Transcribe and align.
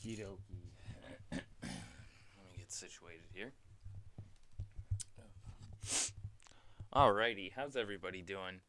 Okie 0.00 0.18
dokie. 0.18 0.70
Let 1.30 1.42
me 1.62 2.56
get 2.56 2.72
situated 2.72 3.20
here. 3.34 3.52
Alrighty, 6.94 7.52
how's 7.54 7.76
everybody 7.76 8.22
doing? 8.22 8.60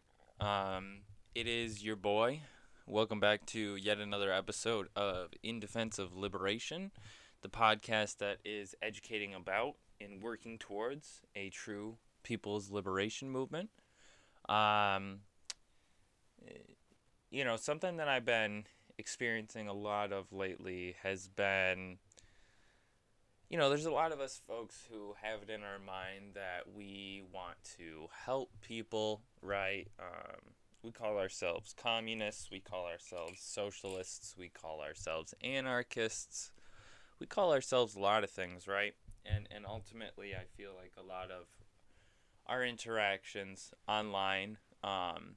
Um, 0.41 1.03
it 1.33 1.47
is 1.47 1.83
your 1.83 1.95
boy. 1.95 2.41
Welcome 2.85 3.21
back 3.21 3.45
to 3.47 3.77
yet 3.77 3.99
another 3.99 4.31
episode 4.31 4.89
of 4.93 5.29
In 5.41 5.61
Defense 5.61 5.99
of 5.99 6.17
Liberation, 6.17 6.91
the 7.43 7.49
podcast 7.49 8.17
that 8.17 8.39
is 8.43 8.75
educating 8.81 9.33
about 9.33 9.75
and 10.01 10.21
working 10.21 10.57
towards 10.57 11.21
a 11.33 11.49
true 11.49 11.97
people's 12.23 12.71
liberation 12.71 13.29
movement. 13.29 13.69
Um, 14.49 15.19
you 17.29 17.45
know, 17.45 17.55
something 17.55 17.95
that 17.97 18.09
I've 18.09 18.25
been 18.25 18.65
experiencing 19.01 19.67
a 19.67 19.73
lot 19.73 20.13
of 20.13 20.31
lately 20.31 20.95
has 21.01 21.27
been 21.27 21.97
you 23.49 23.57
know, 23.57 23.67
there's 23.67 23.85
a 23.85 23.91
lot 23.91 24.13
of 24.13 24.21
us 24.21 24.39
folks 24.47 24.87
who 24.89 25.13
have 25.21 25.41
it 25.41 25.49
in 25.49 25.61
our 25.61 25.77
mind 25.77 26.35
that 26.35 26.73
we 26.73 27.21
want 27.33 27.57
to 27.77 28.07
help 28.25 28.49
people, 28.61 29.23
right? 29.41 29.89
Um, 29.99 30.53
we 30.83 30.91
call 30.91 31.17
ourselves 31.17 31.75
communists, 31.75 32.49
we 32.49 32.61
call 32.61 32.85
ourselves 32.85 33.41
socialists, 33.41 34.35
we 34.37 34.47
call 34.47 34.79
ourselves 34.79 35.33
anarchists, 35.43 36.51
we 37.19 37.27
call 37.27 37.51
ourselves 37.51 37.95
a 37.95 37.99
lot 37.99 38.23
of 38.23 38.29
things, 38.29 38.69
right? 38.69 38.93
And 39.25 39.49
and 39.53 39.65
ultimately, 39.65 40.33
I 40.33 40.45
feel 40.55 40.71
like 40.81 40.93
a 40.97 41.05
lot 41.05 41.29
of 41.29 41.47
our 42.47 42.63
interactions 42.63 43.73
online 43.85 44.59
um, 44.81 45.35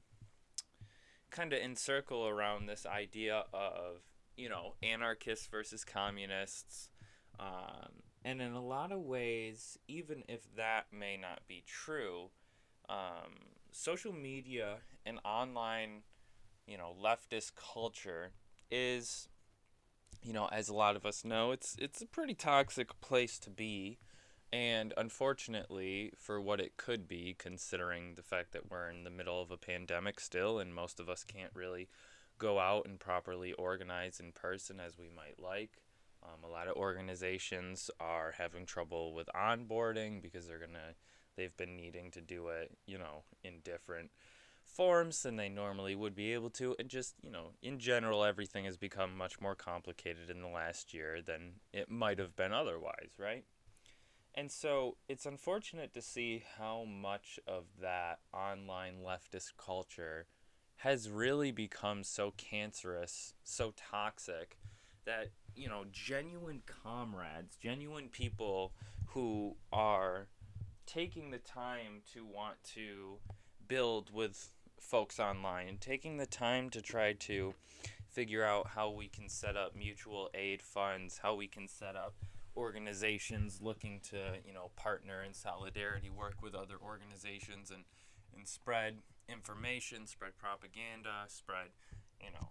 kind 1.35 1.51
of 1.51 1.59
encircle 1.59 2.25
around 2.27 2.65
this 2.65 2.85
idea 2.85 3.43
of 3.53 3.97
you 4.37 4.47
know 4.47 4.73
anarchists 4.81 5.47
versus 5.47 5.83
communists 5.83 6.89
um, 7.39 7.91
and 8.23 8.41
in 8.41 8.53
a 8.53 8.63
lot 8.63 8.91
of 8.91 8.99
ways 8.99 9.77
even 9.87 10.23
if 10.29 10.55
that 10.55 10.85
may 10.97 11.17
not 11.17 11.41
be 11.47 11.63
true 11.67 12.29
um, 12.87 13.33
social 13.71 14.13
media 14.13 14.77
and 15.05 15.19
online 15.25 16.03
you 16.67 16.77
know 16.77 16.95
leftist 17.03 17.51
culture 17.55 18.31
is 18.71 19.27
you 20.23 20.31
know 20.31 20.47
as 20.53 20.69
a 20.69 20.73
lot 20.73 20.95
of 20.95 21.05
us 21.05 21.25
know 21.25 21.51
it's 21.51 21.75
it's 21.79 22.01
a 22.01 22.05
pretty 22.05 22.33
toxic 22.33 22.99
place 23.01 23.37
to 23.37 23.49
be 23.49 23.97
and 24.55 24.93
unfortunately, 24.95 26.13
for 26.17 26.39
what 26.39 26.61
it 26.61 26.77
could 26.77 27.09
be, 27.09 27.35
considering 27.37 28.15
the 28.15 28.21
fact 28.21 28.53
that 28.53 28.71
we're 28.71 28.89
in 28.89 29.03
the 29.03 29.09
middle 29.09 29.41
of 29.41 29.51
a 29.51 29.57
pandemic 29.57 30.17
still 30.17 30.59
and 30.59 30.73
most 30.73 31.01
of 31.01 31.09
us 31.09 31.25
can't 31.25 31.51
really 31.53 31.89
go 32.37 32.57
out 32.57 32.85
and 32.85 32.97
properly 32.97 33.51
organize 33.51 34.21
in 34.21 34.31
person 34.31 34.79
as 34.79 34.97
we 34.97 35.09
might 35.13 35.37
like, 35.43 35.81
um, 36.23 36.49
a 36.49 36.49
lot 36.49 36.69
of 36.69 36.77
organizations 36.77 37.91
are 37.99 38.33
having 38.37 38.65
trouble 38.65 39.13
with 39.13 39.27
onboarding 39.35 40.21
because 40.21 40.47
they're 40.47 40.57
gonna 40.57 40.95
they've 41.35 41.57
been 41.57 41.75
needing 41.75 42.09
to 42.09 42.21
do 42.21 42.47
it 42.47 42.71
you 42.85 42.97
know 42.97 43.23
in 43.43 43.59
different 43.65 44.09
forms 44.63 45.21
than 45.23 45.35
they 45.35 45.49
normally 45.49 45.95
would 45.95 46.15
be 46.15 46.31
able 46.33 46.49
to. 46.51 46.77
And 46.79 46.87
just 46.87 47.15
you 47.21 47.29
know 47.29 47.49
in 47.61 47.77
general 47.77 48.23
everything 48.23 48.63
has 48.63 48.77
become 48.77 49.17
much 49.17 49.41
more 49.41 49.53
complicated 49.53 50.29
in 50.29 50.41
the 50.41 50.47
last 50.47 50.93
year 50.93 51.21
than 51.21 51.55
it 51.73 51.91
might 51.91 52.19
have 52.19 52.37
been 52.37 52.53
otherwise 52.53 53.11
right 53.19 53.43
and 54.35 54.51
so 54.51 54.97
it's 55.07 55.25
unfortunate 55.25 55.93
to 55.93 56.01
see 56.01 56.43
how 56.57 56.83
much 56.83 57.39
of 57.47 57.63
that 57.81 58.19
online 58.33 58.95
leftist 59.05 59.53
culture 59.57 60.27
has 60.77 61.09
really 61.09 61.51
become 61.51 62.03
so 62.03 62.33
cancerous, 62.35 63.33
so 63.43 63.73
toxic 63.77 64.57
that, 65.05 65.29
you 65.55 65.69
know, 65.69 65.85
genuine 65.91 66.61
comrades, 66.65 67.55
genuine 67.55 68.09
people 68.09 68.73
who 69.07 69.55
are 69.71 70.27
taking 70.85 71.31
the 71.31 71.37
time 71.37 72.01
to 72.13 72.25
want 72.25 72.61
to 72.63 73.17
build 73.67 74.13
with 74.13 74.51
folks 74.79 75.19
online, 75.19 75.77
taking 75.79 76.17
the 76.17 76.25
time 76.25 76.69
to 76.69 76.81
try 76.81 77.13
to 77.13 77.53
figure 78.09 78.43
out 78.43 78.67
how 78.67 78.89
we 78.89 79.07
can 79.07 79.29
set 79.29 79.55
up 79.55 79.75
mutual 79.75 80.29
aid 80.33 80.61
funds, 80.61 81.19
how 81.23 81.35
we 81.35 81.47
can 81.47 81.67
set 81.67 81.95
up 81.95 82.13
organizations 82.57 83.59
looking 83.61 83.99
to 84.09 84.17
you 84.45 84.53
know 84.53 84.71
partner 84.75 85.21
in 85.23 85.33
solidarity 85.33 86.09
work 86.09 86.41
with 86.41 86.55
other 86.55 86.75
organizations 86.83 87.69
and 87.71 87.83
and 88.35 88.47
spread 88.47 88.97
information 89.27 90.05
spread 90.05 90.37
propaganda 90.37 91.25
spread 91.27 91.67
you 92.21 92.31
know 92.31 92.49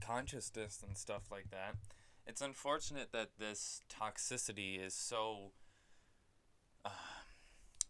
consciousness 0.00 0.82
and 0.86 0.96
stuff 0.96 1.30
like 1.30 1.50
that. 1.50 1.76
It's 2.26 2.40
unfortunate 2.40 3.12
that 3.12 3.30
this 3.38 3.82
toxicity 3.88 4.84
is 4.84 4.94
so 4.94 5.52
uh, 6.84 6.90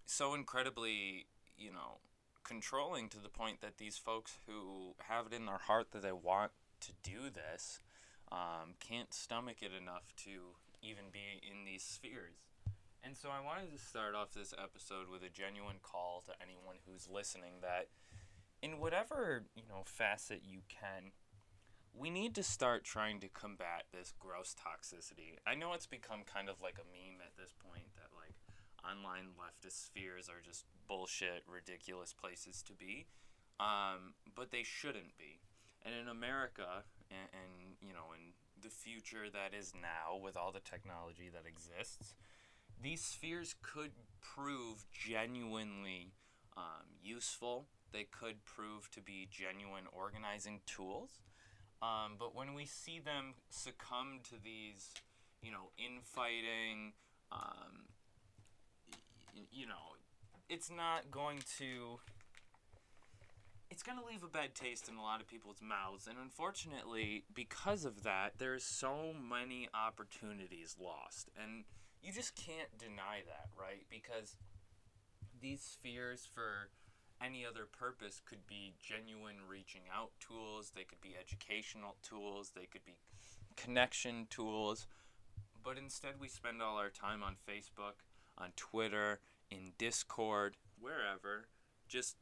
so 0.05 0.35
incredibly 0.35 1.27
you 1.59 1.73
know 1.73 1.99
controlling 2.45 3.09
to 3.09 3.19
the 3.19 3.29
point 3.29 3.61
that 3.61 3.79
these 3.79 3.97
folks 3.97 4.39
who 4.47 4.95
have 5.09 5.27
it 5.27 5.33
in 5.33 5.47
their 5.47 5.59
heart 5.59 5.91
that 5.91 6.03
they 6.03 6.13
want 6.13 6.53
to 6.81 6.93
do 7.03 7.31
this 7.33 7.81
um, 8.31 8.75
can't 8.79 9.13
stomach 9.13 9.57
it 9.63 9.73
enough 9.73 10.15
to 10.17 10.55
even 10.87 11.11
be 11.13 11.43
in 11.43 11.65
these 11.65 11.83
spheres. 11.83 12.47
And 13.03 13.17
so 13.17 13.29
I 13.31 13.45
wanted 13.45 13.71
to 13.73 13.79
start 13.79 14.15
off 14.15 14.33
this 14.33 14.55
episode 14.55 15.11
with 15.11 15.23
a 15.23 15.29
genuine 15.29 15.79
call 15.83 16.23
to 16.27 16.33
anyone 16.43 16.83
who's 16.87 17.09
listening 17.13 17.63
that 17.63 17.89
in 18.63 18.79
whatever, 18.79 19.45
you 19.55 19.63
know, 19.69 19.83
facet 19.85 20.43
you 20.45 20.61
can, 20.69 21.13
we 21.95 22.11
need 22.11 22.35
to 22.35 22.43
start 22.43 22.85
trying 22.85 23.21
to 23.21 23.29
combat 23.29 23.85
this 23.93 24.13
gross 24.19 24.55
toxicity. 24.55 25.39
I 25.47 25.55
know 25.55 25.73
it's 25.73 25.87
become 25.87 26.23
kind 26.27 26.49
of 26.49 26.61
like 26.61 26.79
a 26.79 26.87
meme 26.87 27.23
at 27.23 27.37
this 27.39 27.55
point 27.55 27.95
that 27.97 28.11
like 28.15 28.35
online 28.83 29.35
leftist 29.39 29.87
spheres 29.87 30.29
are 30.29 30.43
just 30.45 30.65
bullshit, 30.89 31.43
ridiculous 31.47 32.13
places 32.13 32.63
to 32.63 32.73
be. 32.73 33.07
Um, 33.59 34.15
but 34.35 34.51
they 34.51 34.63
shouldn't 34.63 35.17
be. 35.17 35.41
And 35.85 35.95
in 35.95 36.09
America, 36.09 36.85
and, 37.11 37.29
and 37.33 37.77
you 37.81 37.95
know, 37.95 38.13
in 38.13 38.35
the 38.67 38.71
future 38.71 39.31
that 39.33 39.57
is 39.57 39.73
now 39.75 40.19
with 40.19 40.37
all 40.37 40.51
the 40.51 40.61
technology 40.61 41.31
that 41.33 41.47
exists, 41.47 42.15
these 42.83 43.01
spheres 43.01 43.55
could 43.63 43.93
prove 44.21 44.85
genuinely 44.93 46.13
um, 46.57 46.87
useful. 47.03 47.67
They 47.93 48.05
could 48.05 48.45
prove 48.45 48.91
to 48.91 49.01
be 49.01 49.29
genuine 49.31 49.85
organizing 49.93 50.61
tools. 50.67 51.21
Um, 51.81 52.17
but 52.19 52.35
when 52.35 52.55
we 52.55 52.65
see 52.65 52.99
them 52.99 53.35
succumb 53.51 54.21
to 54.31 54.35
these, 54.43 54.91
you 55.43 55.53
know, 55.53 55.71
infighting, 55.79 56.95
um, 57.31 57.87
y- 59.35 59.43
you 59.53 59.67
know, 59.67 59.95
it's 60.49 60.71
not 60.71 61.11
going 61.11 61.39
to 61.59 62.01
it's 63.71 63.83
going 63.83 63.99
to 63.99 64.05
leave 64.05 64.23
a 64.23 64.29
bad 64.29 64.55
taste 64.55 64.89
in 64.89 64.97
a 64.97 65.03
lot 65.03 65.21
of 65.21 65.27
people's 65.27 65.61
mouths. 65.61 66.07
And 66.07 66.17
unfortunately, 66.23 67.25
because 67.35 67.85
of 67.85 68.05
that, 68.05 68.35
there's 68.39 68.65
so 68.65 69.13
many 69.13 69.69
opportunities 69.75 70.77
lost. 70.81 71.31
And 71.43 71.65
you 72.03 72.13
just 72.13 72.37
can't 72.37 72.79
deny 72.79 73.23
that, 73.27 73.49
right? 73.59 73.87
Because 73.91 74.37
these 75.41 75.61
spheres, 75.61 76.29
for 76.33 76.71
any 77.23 77.45
other 77.45 77.67
purpose, 77.67 78.21
could 78.25 78.47
be 78.47 78.75
genuine 78.79 79.37
reaching 79.49 79.83
out 79.95 80.11
tools, 80.21 80.73
they 80.75 80.85
could 80.85 81.01
be 81.01 81.17
educational 81.19 81.97
tools, 82.03 82.53
they 82.55 82.67
could 82.67 82.85
be 82.85 82.97
connection 83.57 84.27
tools. 84.31 84.87
But 85.65 85.79
instead, 85.79 86.15
we 86.21 86.29
spend 86.29 86.63
all 86.63 86.77
our 86.77 86.91
time 86.91 87.23
on 87.23 87.35
Facebook, 87.49 88.05
on 88.39 88.53
Twitter, 88.55 89.21
in 89.51 89.73
Discord, 89.79 90.57
wherever, 90.79 91.49
just 91.89 92.17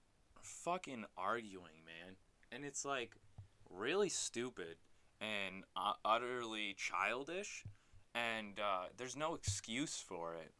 fucking 0.44 1.04
arguing, 1.16 1.84
man. 1.84 2.16
And 2.52 2.64
it's 2.64 2.84
like 2.84 3.16
really 3.70 4.08
stupid 4.08 4.76
and 5.20 5.64
uh, 5.76 5.94
utterly 6.04 6.74
childish. 6.76 7.64
And 8.14 8.60
uh, 8.60 8.86
there's 8.96 9.16
no 9.16 9.34
excuse 9.34 9.96
for 9.96 10.34
it. 10.34 10.52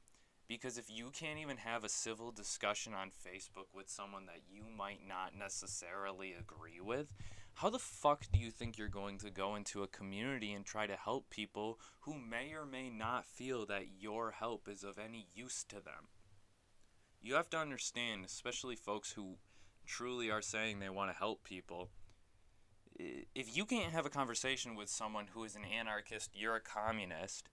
Because 0.47 0.77
if 0.77 0.91
you 0.91 1.11
can't 1.11 1.39
even 1.39 1.57
have 1.57 1.85
a 1.85 1.89
civil 1.89 2.31
discussion 2.31 2.93
on 2.93 3.09
Facebook 3.09 3.69
with 3.75 3.89
someone 3.89 4.27
that 4.27 4.43
you 4.51 4.65
might 4.77 5.01
not 5.09 5.33
necessarily 5.39 6.35
agree 6.39 6.81
with, 6.83 7.15
how 7.55 7.71
the 7.71 7.79
fuck 7.79 8.25
do 8.33 8.39
you 8.39 8.51
think 8.51 8.77
you're 8.77 8.89
going 8.89 9.17
to 9.19 9.31
go 9.31 9.55
into 9.55 9.83
a 9.83 9.89
community 9.89 10.53
and 10.53 10.65
try 10.65 10.87
to 10.87 10.97
help 10.97 11.31
people 11.31 11.79
who 12.01 12.15
may 12.19 12.53
or 12.53 12.67
may 12.67 12.91
not 12.91 13.25
feel 13.25 13.65
that 13.67 14.01
your 14.01 14.33
help 14.33 14.69
is 14.69 14.83
of 14.83 14.99
any 14.99 15.29
use 15.35 15.65
to 15.69 15.77
them? 15.77 16.09
You 17.23 17.35
have 17.35 17.49
to 17.51 17.59
understand, 17.59 18.25
especially 18.25 18.77
folks 18.77 19.13
who 19.13 19.37
truly 19.87 20.31
are 20.31 20.43
saying 20.43 20.79
they 20.79 20.89
want 20.89 21.11
to 21.11 21.17
help 21.17 21.45
people, 21.45 21.91
if 22.97 23.57
you 23.57 23.65
can't 23.65 23.93
have 23.93 24.07
a 24.07 24.11
conversation 24.11 24.75
with 24.77 24.89
someone 24.89 25.27
who 25.35 25.45
is 25.45 25.57
an 25.57 25.65
anarchist, 25.65 26.31
you're 26.35 26.57
a 26.57 26.61
communist, 26.61 27.49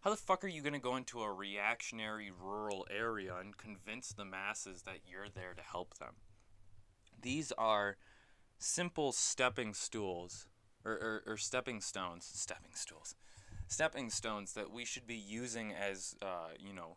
how 0.00 0.10
the 0.10 0.16
fuck 0.16 0.44
are 0.44 0.48
you 0.48 0.62
going 0.62 0.72
to 0.72 0.78
go 0.78 0.96
into 0.96 1.20
a 1.20 1.32
reactionary 1.32 2.30
rural 2.30 2.86
area 2.90 3.34
and 3.40 3.56
convince 3.56 4.12
the 4.12 4.24
masses 4.24 4.82
that 4.82 5.00
you're 5.06 5.28
there 5.28 5.54
to 5.54 5.62
help 5.62 5.98
them? 5.98 6.14
These 7.20 7.52
are 7.58 7.96
simple 8.58 9.12
stepping 9.12 9.74
stools, 9.74 10.46
or, 10.84 10.92
or, 10.92 11.22
or 11.26 11.36
stepping 11.36 11.80
stones, 11.80 12.28
stepping 12.32 12.74
stools. 12.74 13.14
stepping 13.66 14.08
stones 14.10 14.54
that 14.54 14.70
we 14.70 14.84
should 14.84 15.06
be 15.06 15.16
using 15.16 15.72
as 15.72 16.14
uh, 16.22 16.50
you 16.58 16.72
know 16.72 16.96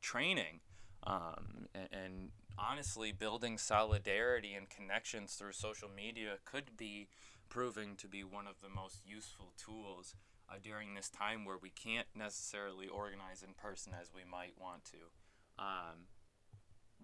training 0.00 0.60
um, 1.04 1.66
and, 1.74 1.88
and 1.92 2.30
honestly 2.58 3.12
building 3.12 3.58
solidarity 3.58 4.54
and 4.54 4.68
connections 4.68 5.34
through 5.34 5.52
social 5.52 5.88
media 5.94 6.34
could 6.44 6.76
be 6.76 7.08
proving 7.48 7.96
to 7.96 8.08
be 8.08 8.24
one 8.24 8.46
of 8.46 8.60
the 8.60 8.68
most 8.68 9.02
useful 9.06 9.52
tools 9.56 10.14
uh, 10.50 10.54
during 10.62 10.94
this 10.94 11.08
time 11.08 11.44
where 11.44 11.58
we 11.60 11.70
can't 11.70 12.06
necessarily 12.14 12.86
organize 12.86 13.42
in 13.42 13.54
person 13.54 13.92
as 13.98 14.10
we 14.14 14.22
might 14.30 14.54
want 14.60 14.84
to. 14.84 15.62
Um, 15.62 16.06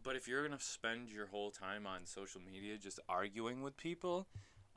but 0.03 0.17
if 0.17 0.29
you're 0.29 0.47
going 0.47 0.59
to 0.59 0.65
spend 0.65 1.11
your 1.11 1.27
whole 1.27 1.51
time 1.51 1.87
on 1.87 2.05
social 2.05 2.41
media 2.41 2.77
just 2.77 3.01
arguing 3.09 3.63
with 3.63 3.77
people, 3.77 4.27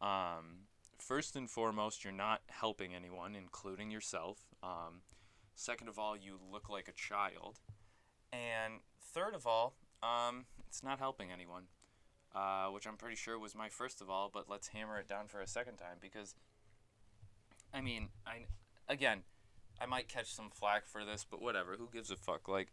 um, 0.02 0.68
first 0.98 1.36
and 1.36 1.50
foremost, 1.50 2.04
you're 2.04 2.14
not 2.14 2.42
helping 2.48 2.96
anyone, 2.96 3.36
including 3.36 3.92
yourself. 3.92 4.40
Um, 4.64 5.02
second 5.56 5.90
of 5.90 6.00
all, 6.00 6.16
you 6.16 6.40
look 6.52 6.70
like 6.70 6.88
a 6.88 6.94
child. 6.94 7.60
And 8.32 8.76
third 9.02 9.34
of 9.34 9.46
all, 9.46 9.76
um, 10.04 10.46
it's 10.68 10.84
not 10.84 11.00
helping 11.00 11.32
anyone, 11.32 11.64
uh, 12.36 12.68
which 12.68 12.88
I'm 12.88 12.98
pretty 12.98 13.16
sure 13.16 13.38
was 13.40 13.56
my 13.56 13.70
first 13.70 14.02
of 14.02 14.10
all, 14.10 14.30
but 14.32 14.46
let's 14.50 14.70
hammer 14.70 15.00
it 15.00 15.08
down 15.08 15.28
for 15.28 15.42
a 15.42 15.48
second 15.48 15.78
time 15.78 15.98
because, 16.02 16.36
I 17.74 17.82
mean, 17.82 18.10
I, 18.26 18.46
again, 18.88 19.24
I 19.80 19.86
might 19.86 20.08
catch 20.08 20.34
some 20.34 20.50
flack 20.50 20.86
for 20.86 21.06
this, 21.06 21.26
but 21.30 21.42
whatever, 21.42 21.76
who 21.78 21.90
gives 21.92 22.12
a 22.12 22.16
fuck? 22.16 22.48
Like, 22.48 22.70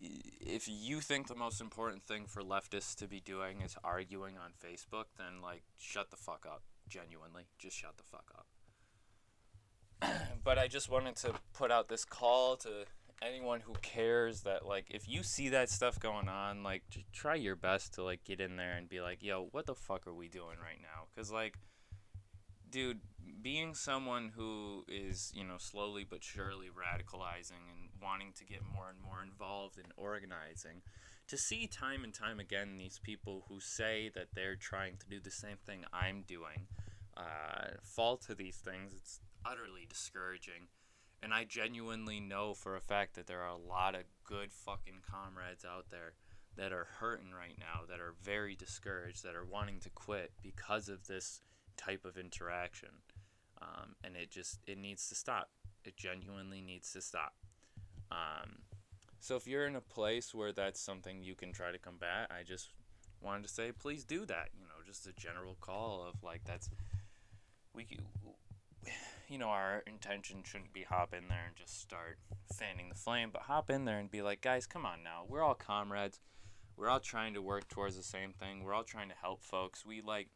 if 0.00 0.68
you 0.68 1.00
think 1.00 1.28
the 1.28 1.34
most 1.34 1.60
important 1.60 2.04
thing 2.04 2.26
for 2.26 2.42
leftists 2.42 2.94
to 2.96 3.08
be 3.08 3.20
doing 3.20 3.62
is 3.62 3.76
arguing 3.82 4.34
on 4.36 4.50
Facebook, 4.62 5.06
then, 5.16 5.40
like, 5.42 5.62
shut 5.78 6.10
the 6.10 6.16
fuck 6.16 6.46
up. 6.46 6.62
Genuinely, 6.88 7.44
just 7.58 7.76
shut 7.76 7.96
the 7.96 8.04
fuck 8.04 8.30
up. 8.36 8.46
but 10.44 10.58
I 10.58 10.68
just 10.68 10.90
wanted 10.90 11.16
to 11.16 11.32
put 11.52 11.70
out 11.70 11.88
this 11.88 12.04
call 12.04 12.56
to 12.58 12.84
anyone 13.22 13.60
who 13.60 13.72
cares 13.82 14.42
that 14.42 14.66
like 14.66 14.86
if 14.90 15.08
you 15.08 15.22
see 15.22 15.48
that 15.48 15.70
stuff 15.70 15.98
going 15.98 16.28
on 16.28 16.62
like 16.62 16.82
try 17.12 17.34
your 17.34 17.56
best 17.56 17.94
to 17.94 18.02
like 18.02 18.22
get 18.24 18.40
in 18.40 18.56
there 18.56 18.76
and 18.76 18.88
be 18.88 19.00
like 19.00 19.22
yo 19.22 19.48
what 19.52 19.66
the 19.66 19.74
fuck 19.74 20.06
are 20.06 20.14
we 20.14 20.28
doing 20.28 20.58
right 20.62 20.80
now? 20.80 21.04
Because 21.14 21.32
like 21.32 21.56
dude 22.70 23.00
being 23.42 23.74
someone 23.74 24.32
who 24.36 24.84
is 24.88 25.32
you 25.34 25.44
know 25.44 25.56
slowly 25.58 26.04
but 26.08 26.22
surely 26.22 26.66
radicalizing 26.66 27.62
and 27.70 27.88
wanting 28.02 28.32
to 28.36 28.44
get 28.44 28.60
more 28.74 28.90
and 28.90 29.00
more 29.00 29.22
involved 29.22 29.78
in 29.78 29.84
organizing 29.96 30.82
to 31.28 31.36
see 31.36 31.66
time 31.66 32.04
and 32.04 32.14
time 32.14 32.38
again 32.38 32.76
these 32.76 33.00
people 33.02 33.44
who 33.48 33.60
say 33.60 34.10
that 34.14 34.28
they're 34.34 34.56
trying 34.56 34.96
to 34.96 35.08
do 35.08 35.20
the 35.20 35.30
same 35.30 35.56
thing 35.64 35.84
i'm 35.92 36.22
doing 36.26 36.66
uh, 37.16 37.68
fall 37.82 38.16
to 38.16 38.34
these 38.34 38.56
things 38.56 38.92
it's 38.94 39.20
utterly 39.44 39.86
discouraging 39.88 40.68
and 41.22 41.32
I 41.32 41.44
genuinely 41.44 42.20
know 42.20 42.54
for 42.54 42.76
a 42.76 42.80
fact 42.80 43.14
that 43.14 43.26
there 43.26 43.40
are 43.40 43.48
a 43.48 43.56
lot 43.56 43.94
of 43.94 44.02
good 44.24 44.52
fucking 44.52 45.00
comrades 45.10 45.64
out 45.64 45.86
there 45.90 46.12
that 46.56 46.72
are 46.72 46.86
hurting 46.98 47.32
right 47.32 47.56
now, 47.58 47.82
that 47.88 48.00
are 48.00 48.14
very 48.22 48.54
discouraged, 48.54 49.24
that 49.24 49.34
are 49.34 49.44
wanting 49.44 49.80
to 49.80 49.90
quit 49.90 50.32
because 50.42 50.88
of 50.88 51.06
this 51.06 51.40
type 51.76 52.04
of 52.04 52.16
interaction. 52.16 52.88
Um, 53.60 53.94
and 54.04 54.16
it 54.16 54.30
just 54.30 54.60
it 54.66 54.78
needs 54.78 55.08
to 55.08 55.14
stop. 55.14 55.50
It 55.84 55.96
genuinely 55.96 56.60
needs 56.60 56.92
to 56.92 57.00
stop. 57.00 57.34
Um, 58.10 58.58
so 59.20 59.36
if 59.36 59.46
you're 59.46 59.66
in 59.66 59.76
a 59.76 59.80
place 59.80 60.34
where 60.34 60.52
that's 60.52 60.80
something 60.80 61.22
you 61.22 61.34
can 61.34 61.52
try 61.52 61.72
to 61.72 61.78
combat, 61.78 62.30
I 62.30 62.42
just 62.42 62.70
wanted 63.22 63.42
to 63.44 63.48
say 63.48 63.72
please 63.72 64.04
do 64.04 64.26
that. 64.26 64.50
You 64.54 64.64
know, 64.64 64.84
just 64.86 65.06
a 65.06 65.12
general 65.12 65.56
call 65.60 66.06
of 66.06 66.22
like 66.22 66.44
that's 66.44 66.70
we 67.74 67.86
you 69.28 69.38
know, 69.38 69.48
our 69.48 69.82
intention 69.86 70.42
shouldn't 70.44 70.72
be 70.72 70.82
hop 70.82 71.12
in 71.12 71.28
there 71.28 71.44
and 71.46 71.56
just 71.56 71.80
start 71.80 72.18
fanning 72.52 72.88
the 72.88 72.94
flame, 72.94 73.30
but 73.32 73.42
hop 73.42 73.70
in 73.70 73.84
there 73.84 73.98
and 73.98 74.10
be 74.10 74.22
like, 74.22 74.40
guys, 74.40 74.66
come 74.66 74.86
on 74.86 75.02
now. 75.02 75.24
We're 75.28 75.42
all 75.42 75.54
comrades. 75.54 76.20
We're 76.76 76.88
all 76.88 77.00
trying 77.00 77.34
to 77.34 77.42
work 77.42 77.68
towards 77.68 77.96
the 77.96 78.02
same 78.02 78.32
thing. 78.32 78.62
We're 78.62 78.74
all 78.74 78.84
trying 78.84 79.08
to 79.08 79.14
help 79.14 79.42
folks. 79.42 79.84
We 79.84 80.00
like, 80.02 80.28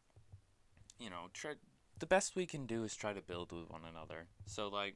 you 0.99 1.09
know, 1.09 1.27
try 1.33 1.53
the 1.99 2.05
best 2.07 2.35
we 2.35 2.47
can 2.47 2.65
do 2.65 2.83
is 2.83 2.95
try 2.95 3.13
to 3.13 3.21
build 3.21 3.51
with 3.51 3.69
one 3.69 3.83
another. 3.89 4.27
So 4.45 4.67
like, 4.67 4.95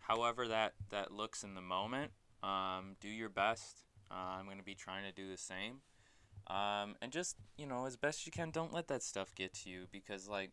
however 0.00 0.48
that 0.48 0.74
that 0.90 1.12
looks 1.12 1.44
in 1.44 1.54
the 1.54 1.60
moment, 1.60 2.10
um, 2.42 2.96
do 3.00 3.08
your 3.08 3.28
best. 3.28 3.84
Uh, 4.10 4.38
I'm 4.38 4.48
gonna 4.48 4.62
be 4.62 4.74
trying 4.74 5.04
to 5.04 5.12
do 5.12 5.30
the 5.30 5.38
same. 5.38 5.80
Um, 6.48 6.96
and 7.00 7.12
just 7.12 7.36
you 7.56 7.66
know, 7.66 7.86
as 7.86 7.96
best 7.96 8.26
you 8.26 8.32
can, 8.32 8.50
don't 8.50 8.72
let 8.72 8.88
that 8.88 9.04
stuff 9.04 9.32
get 9.34 9.54
to 9.54 9.70
you 9.70 9.86
because 9.92 10.28
like 10.28 10.50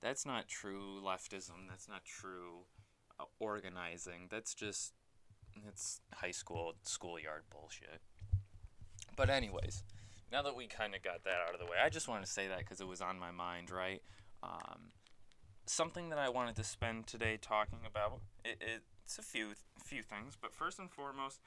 that's 0.00 0.26
not 0.26 0.48
true 0.48 1.00
leftism. 1.04 1.68
That's 1.68 1.88
not 1.88 2.04
true 2.04 2.64
uh, 3.18 3.24
organizing. 3.38 4.28
That's 4.30 4.54
just 4.54 4.92
it's 5.66 6.00
high 6.14 6.30
school 6.30 6.74
schoolyard 6.82 7.44
bullshit. 7.50 8.00
But 9.16 9.30
anyways, 9.30 9.82
now 10.30 10.42
that 10.42 10.56
we 10.56 10.66
kind 10.66 10.94
of 10.94 11.02
got 11.02 11.24
that 11.24 11.38
out 11.48 11.54
of 11.54 11.60
the 11.60 11.66
way, 11.66 11.78
I 11.82 11.88
just 11.88 12.08
wanted 12.08 12.26
to 12.26 12.32
say 12.32 12.48
that 12.48 12.58
because 12.58 12.80
it 12.80 12.86
was 12.86 13.00
on 13.00 13.18
my 13.18 13.30
mind, 13.30 13.70
right? 13.70 14.02
Um, 14.42 14.90
something 15.66 16.10
that 16.10 16.18
I 16.18 16.28
wanted 16.28 16.56
to 16.56 16.64
spend 16.64 17.06
today 17.06 17.38
talking 17.40 17.80
about. 17.88 18.20
It, 18.44 18.62
it's 19.04 19.18
a 19.18 19.22
few 19.22 19.52
few 19.82 20.02
things, 20.02 20.36
but 20.40 20.52
first 20.52 20.78
and 20.78 20.90
foremost, 20.90 21.40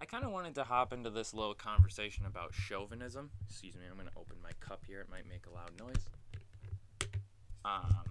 I 0.00 0.04
kind 0.04 0.24
of 0.24 0.32
wanted 0.32 0.54
to 0.56 0.64
hop 0.64 0.92
into 0.92 1.10
this 1.10 1.32
little 1.32 1.54
conversation 1.54 2.26
about 2.26 2.52
chauvinism. 2.52 3.30
Excuse 3.48 3.74
me, 3.74 3.82
I'm 3.88 3.96
going 3.96 4.08
to 4.08 4.18
open 4.18 4.36
my 4.42 4.50
cup 4.60 4.82
here. 4.86 5.00
It 5.00 5.08
might 5.08 5.28
make 5.28 5.46
a 5.46 5.54
loud 5.54 5.78
noise. 5.78 6.04
Um, 7.64 8.04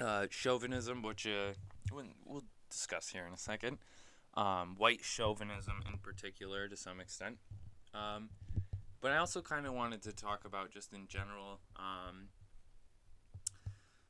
uh, 0.00 0.26
chauvinism, 0.30 1.02
which 1.02 1.26
uh, 1.26 1.52
we'll 1.92 2.44
discuss 2.70 3.08
here 3.10 3.24
in 3.26 3.32
a 3.32 3.38
second. 3.38 3.78
Um, 4.34 4.76
white 4.78 5.00
chauvinism, 5.02 5.82
in 5.90 5.98
particular, 5.98 6.68
to 6.68 6.76
some 6.76 7.00
extent. 7.00 7.38
Um, 7.94 8.30
but 9.00 9.12
I 9.12 9.18
also 9.18 9.42
kind 9.42 9.66
of 9.66 9.74
wanted 9.74 10.02
to 10.02 10.12
talk 10.12 10.44
about 10.44 10.70
just 10.70 10.92
in 10.92 11.06
general, 11.08 11.60
um, 11.76 12.28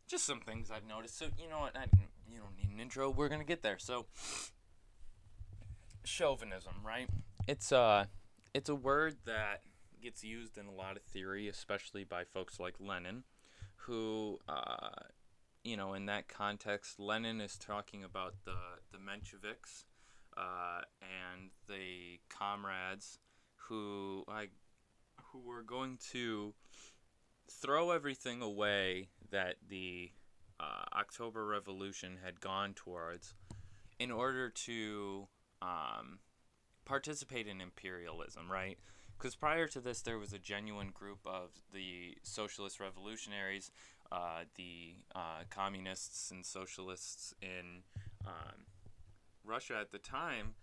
just 0.07 0.25
some 0.25 0.41
things 0.41 0.71
I've 0.71 0.87
noticed. 0.87 1.19
So 1.19 1.27
you 1.39 1.49
know 1.49 1.61
what? 1.61 1.77
I, 1.77 1.87
you 2.31 2.39
don't 2.39 2.57
need 2.57 2.73
an 2.73 2.81
intro. 2.81 3.11
We're 3.11 3.29
gonna 3.29 3.45
get 3.45 3.63
there. 3.63 3.79
So 3.79 4.07
chauvinism, 6.05 6.75
right? 6.85 7.09
It's 7.49 7.73
uh, 7.73 8.05
it's 8.55 8.69
a 8.69 8.75
word 8.75 9.17
that 9.25 9.63
gets 10.03 10.25
used 10.25 10.59
in 10.59 10.67
a 10.67 10.73
lot 10.73 10.97
of 10.97 11.03
theory, 11.03 11.49
especially 11.49 12.05
by 12.05 12.25
folks 12.25 12.59
like 12.59 12.75
Lenin, 12.81 13.25
who, 13.77 14.39
uh, 14.49 14.91
you 15.65 15.77
know, 15.77 15.95
in 15.95 16.07
that 16.07 16.29
context, 16.29 16.99
Lenin 16.99 17.41
is 17.41 17.57
talking 17.57 18.05
about 18.05 18.35
the, 18.45 18.57
the 18.91 18.99
Mensheviks 18.99 19.85
uh, 20.37 20.83
and 21.01 21.51
the 21.69 22.19
comrades 22.29 23.19
who, 23.69 24.25
I, 24.29 24.49
who 25.31 25.41
were 25.41 25.63
going 25.63 25.99
to 26.11 26.55
throw 27.51 27.91
everything 27.91 28.43
away 28.43 29.09
that 29.31 29.57
the 29.69 30.11
uh, 30.59 30.85
October 30.97 31.47
Revolution 31.47 32.19
had 32.25 32.41
gone 32.41 32.75
towards 32.75 33.35
in 33.99 34.11
order 34.11 34.51
to 34.51 35.29
um, 35.61 36.19
participate 36.85 37.47
in 37.47 37.61
imperialism, 37.61 38.51
right? 38.51 38.79
Because 39.23 39.37
prior 39.37 39.69
to 39.69 39.81
this, 39.81 40.03
there 40.03 40.19
was 40.19 40.33
a 40.33 40.39
genuine 40.39 40.91
group 40.93 41.21
of 41.25 41.51
the 41.73 42.17
socialist 42.25 42.81
revolutionaries, 42.81 43.71
uh, 44.11 44.41
the 44.57 44.97
uh, 45.15 45.45
communists 45.49 46.33
and 46.33 46.45
socialists 46.45 47.33
in 47.41 47.85
um, 48.27 48.67
Russia 49.45 49.75
at 49.81 49.93
the 49.93 49.99
time, 49.99 50.55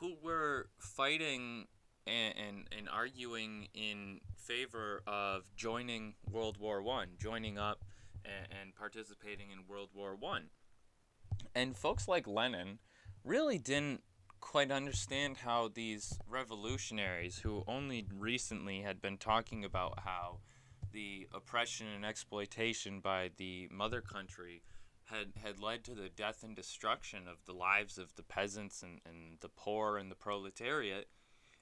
who 0.00 0.16
were 0.20 0.68
fighting 0.78 1.66
and, 2.08 2.34
and, 2.36 2.64
and 2.76 2.88
arguing 2.88 3.68
in 3.72 4.20
favor 4.36 5.02
of 5.06 5.44
joining 5.54 6.14
World 6.28 6.58
War 6.58 6.82
One, 6.82 7.10
joining 7.20 7.56
up 7.56 7.84
and, 8.24 8.48
and 8.60 8.74
participating 8.74 9.52
in 9.52 9.58
World 9.68 9.90
War 9.94 10.16
One. 10.16 10.46
And 11.54 11.76
folks 11.76 12.08
like 12.08 12.26
Lenin 12.26 12.80
really 13.22 13.58
didn't 13.58 14.02
quite 14.46 14.70
understand 14.70 15.38
how 15.38 15.68
these 15.74 16.20
revolutionaries, 16.28 17.40
who 17.40 17.64
only 17.66 18.06
recently 18.16 18.80
had 18.80 19.02
been 19.02 19.18
talking 19.18 19.64
about 19.64 19.98
how 20.04 20.38
the 20.92 21.26
oppression 21.34 21.88
and 21.88 22.06
exploitation 22.06 23.00
by 23.00 23.28
the 23.38 23.68
mother 23.72 24.00
country 24.00 24.62
had, 25.06 25.26
had 25.42 25.60
led 25.60 25.82
to 25.82 25.94
the 25.94 26.08
death 26.08 26.44
and 26.44 26.54
destruction 26.54 27.26
of 27.26 27.44
the 27.44 27.52
lives 27.52 27.98
of 27.98 28.14
the 28.14 28.22
peasants 28.22 28.84
and, 28.84 29.00
and 29.04 29.38
the 29.40 29.48
poor 29.48 29.98
and 29.98 30.12
the 30.12 30.14
proletariat. 30.14 31.08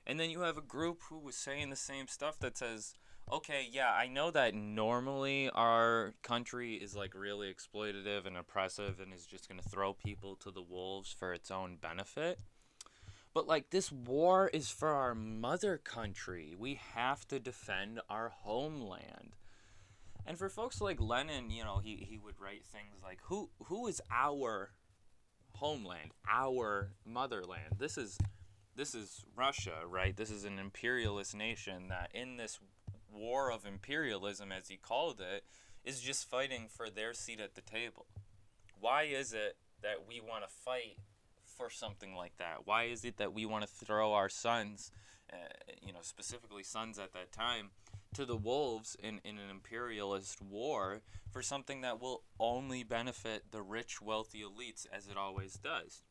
And 0.06 0.20
then 0.20 0.28
you 0.28 0.40
have 0.40 0.58
a 0.58 0.62
group 0.62 1.00
who 1.08 1.18
was 1.18 1.36
saying 1.36 1.70
the 1.70 1.76
same 1.76 2.06
stuff 2.06 2.38
that 2.40 2.58
says, 2.58 2.92
okay, 3.32 3.66
yeah, 3.72 3.92
I 3.92 4.08
know 4.08 4.30
that 4.30 4.54
normally 4.54 5.48
our 5.54 6.12
country 6.22 6.74
is 6.74 6.94
like 6.94 7.14
really 7.14 7.52
exploitative 7.52 8.26
and 8.26 8.36
oppressive 8.36 9.00
and 9.00 9.10
is 9.12 9.24
just 9.24 9.48
going 9.48 9.60
to 9.60 9.68
throw 9.68 9.94
people 9.94 10.36
to 10.36 10.50
the 10.50 10.62
wolves 10.62 11.14
for 11.18 11.32
its 11.32 11.50
own 11.50 11.78
benefit. 11.80 12.38
But 13.34 13.48
like 13.48 13.70
this 13.70 13.90
war 13.90 14.48
is 14.48 14.70
for 14.70 14.90
our 14.90 15.14
mother 15.14 15.76
country. 15.76 16.54
We 16.56 16.80
have 16.94 17.26
to 17.28 17.40
defend 17.40 18.00
our 18.08 18.28
homeland. 18.28 19.34
And 20.24 20.38
for 20.38 20.48
folks 20.48 20.80
like 20.80 21.00
Lenin, 21.00 21.50
you 21.50 21.64
know, 21.64 21.80
he, 21.82 21.96
he 22.08 22.16
would 22.16 22.40
write 22.40 22.64
things 22.64 23.02
like, 23.02 23.18
"Who 23.24 23.50
who 23.64 23.88
is 23.88 24.00
our 24.10 24.70
homeland, 25.56 26.12
our 26.30 26.92
motherland?" 27.04 27.76
This 27.76 27.98
is 27.98 28.16
this 28.76 28.94
is 28.94 29.24
Russia, 29.36 29.82
right? 29.88 30.16
This 30.16 30.30
is 30.30 30.44
an 30.44 30.58
imperialist 30.60 31.34
nation 31.34 31.88
that 31.88 32.10
in 32.14 32.36
this 32.36 32.60
war 33.12 33.50
of 33.50 33.66
imperialism, 33.66 34.52
as 34.52 34.68
he 34.68 34.76
called 34.76 35.20
it, 35.20 35.44
is 35.84 36.00
just 36.00 36.28
fighting 36.28 36.68
for 36.68 36.88
their 36.88 37.12
seat 37.12 37.40
at 37.40 37.54
the 37.54 37.60
table. 37.60 38.06
Why 38.78 39.04
is 39.04 39.32
it 39.32 39.56
that 39.82 40.06
we 40.08 40.20
want 40.20 40.44
to 40.44 40.48
fight 40.48 40.98
for 41.56 41.70
something 41.70 42.14
like 42.14 42.37
that? 42.38 42.66
Why 42.66 42.84
is 42.84 43.04
it 43.04 43.16
that 43.18 43.32
we 43.32 43.46
want 43.46 43.66
to 43.66 43.87
throw 43.87 44.12
our 44.12 44.28
sons, 44.28 44.90
uh, 45.32 45.37
you 45.82 45.92
know, 45.92 46.00
specifically 46.02 46.62
sons 46.62 46.99
at 46.99 47.12
that 47.12 47.32
time, 47.32 47.70
to 48.14 48.25
the 48.25 48.37
wolves 48.37 48.96
in, 49.02 49.20
in 49.25 49.38
an 49.38 49.50
imperialist 49.50 50.40
war 50.40 51.00
for 51.32 51.42
something 51.42 51.80
that 51.80 52.00
will 52.00 52.23
only 52.38 52.84
benefit 52.84 53.50
the 53.50 53.62
rich, 53.62 54.00
wealthy 54.00 54.42
elites, 54.42 54.87
as 54.92 55.08
it 55.08 55.16
always 55.16 55.54
does? 55.54 56.02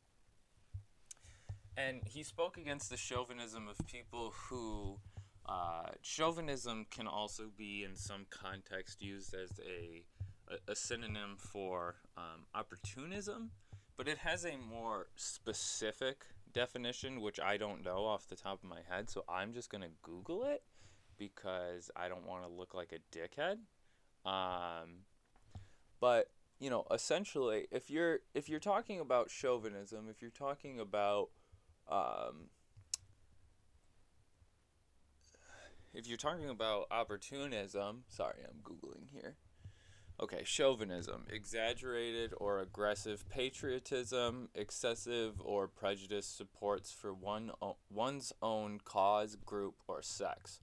And 1.76 2.02
he 2.06 2.22
spoke 2.22 2.56
against 2.56 2.90
the 2.90 2.96
chauvinism 2.96 3.68
of 3.68 3.76
people 3.86 4.34
who. 4.48 4.98
Uh, 5.46 5.90
chauvinism 6.00 6.86
can 6.90 7.06
also 7.06 7.50
be, 7.54 7.84
in 7.84 7.94
some 7.96 8.24
context, 8.30 9.02
used 9.02 9.34
as 9.34 9.50
a, 9.60 10.02
a, 10.48 10.72
a 10.72 10.74
synonym 10.74 11.36
for 11.36 11.96
um, 12.16 12.46
opportunism 12.54 13.50
but 13.96 14.08
it 14.08 14.18
has 14.18 14.44
a 14.44 14.56
more 14.56 15.08
specific 15.16 16.26
definition, 16.52 17.20
which 17.20 17.38
I 17.40 17.56
don't 17.56 17.84
know 17.84 18.04
off 18.04 18.26
the 18.26 18.36
top 18.36 18.62
of 18.62 18.68
my 18.68 18.80
head. 18.88 19.10
So 19.10 19.24
I'm 19.28 19.52
just 19.52 19.70
gonna 19.70 19.90
Google 20.02 20.44
it 20.44 20.62
because 21.16 21.90
I 21.94 22.08
don't 22.08 22.26
want 22.26 22.44
to 22.44 22.48
look 22.48 22.74
like 22.74 22.92
a 22.92 23.16
dickhead. 23.16 23.58
Um, 24.28 25.04
but 26.00 26.30
you 26.58 26.70
know, 26.70 26.86
essentially, 26.90 27.66
if 27.70 27.90
you're 27.90 28.20
if 28.34 28.48
you're 28.48 28.60
talking 28.60 29.00
about 29.00 29.30
chauvinism, 29.30 30.06
if 30.08 30.22
you're 30.22 30.30
talking 30.30 30.80
about 30.80 31.30
um, 31.88 32.48
if 35.92 36.06
you're 36.06 36.16
talking 36.16 36.48
about 36.48 36.86
opportunism, 36.90 38.04
sorry, 38.08 38.38
I'm 38.48 38.60
googling 38.62 39.10
here. 39.12 39.36
Okay, 40.20 40.42
chauvinism, 40.44 41.26
exaggerated 41.28 42.32
or 42.36 42.60
aggressive 42.60 43.28
patriotism, 43.28 44.48
excessive 44.54 45.40
or 45.40 45.66
prejudiced 45.66 46.36
supports 46.36 46.92
for 46.92 47.12
one 47.12 47.50
o- 47.60 47.76
one's 47.90 48.32
own 48.40 48.78
cause, 48.84 49.34
group, 49.34 49.74
or 49.88 50.02
sex. 50.02 50.60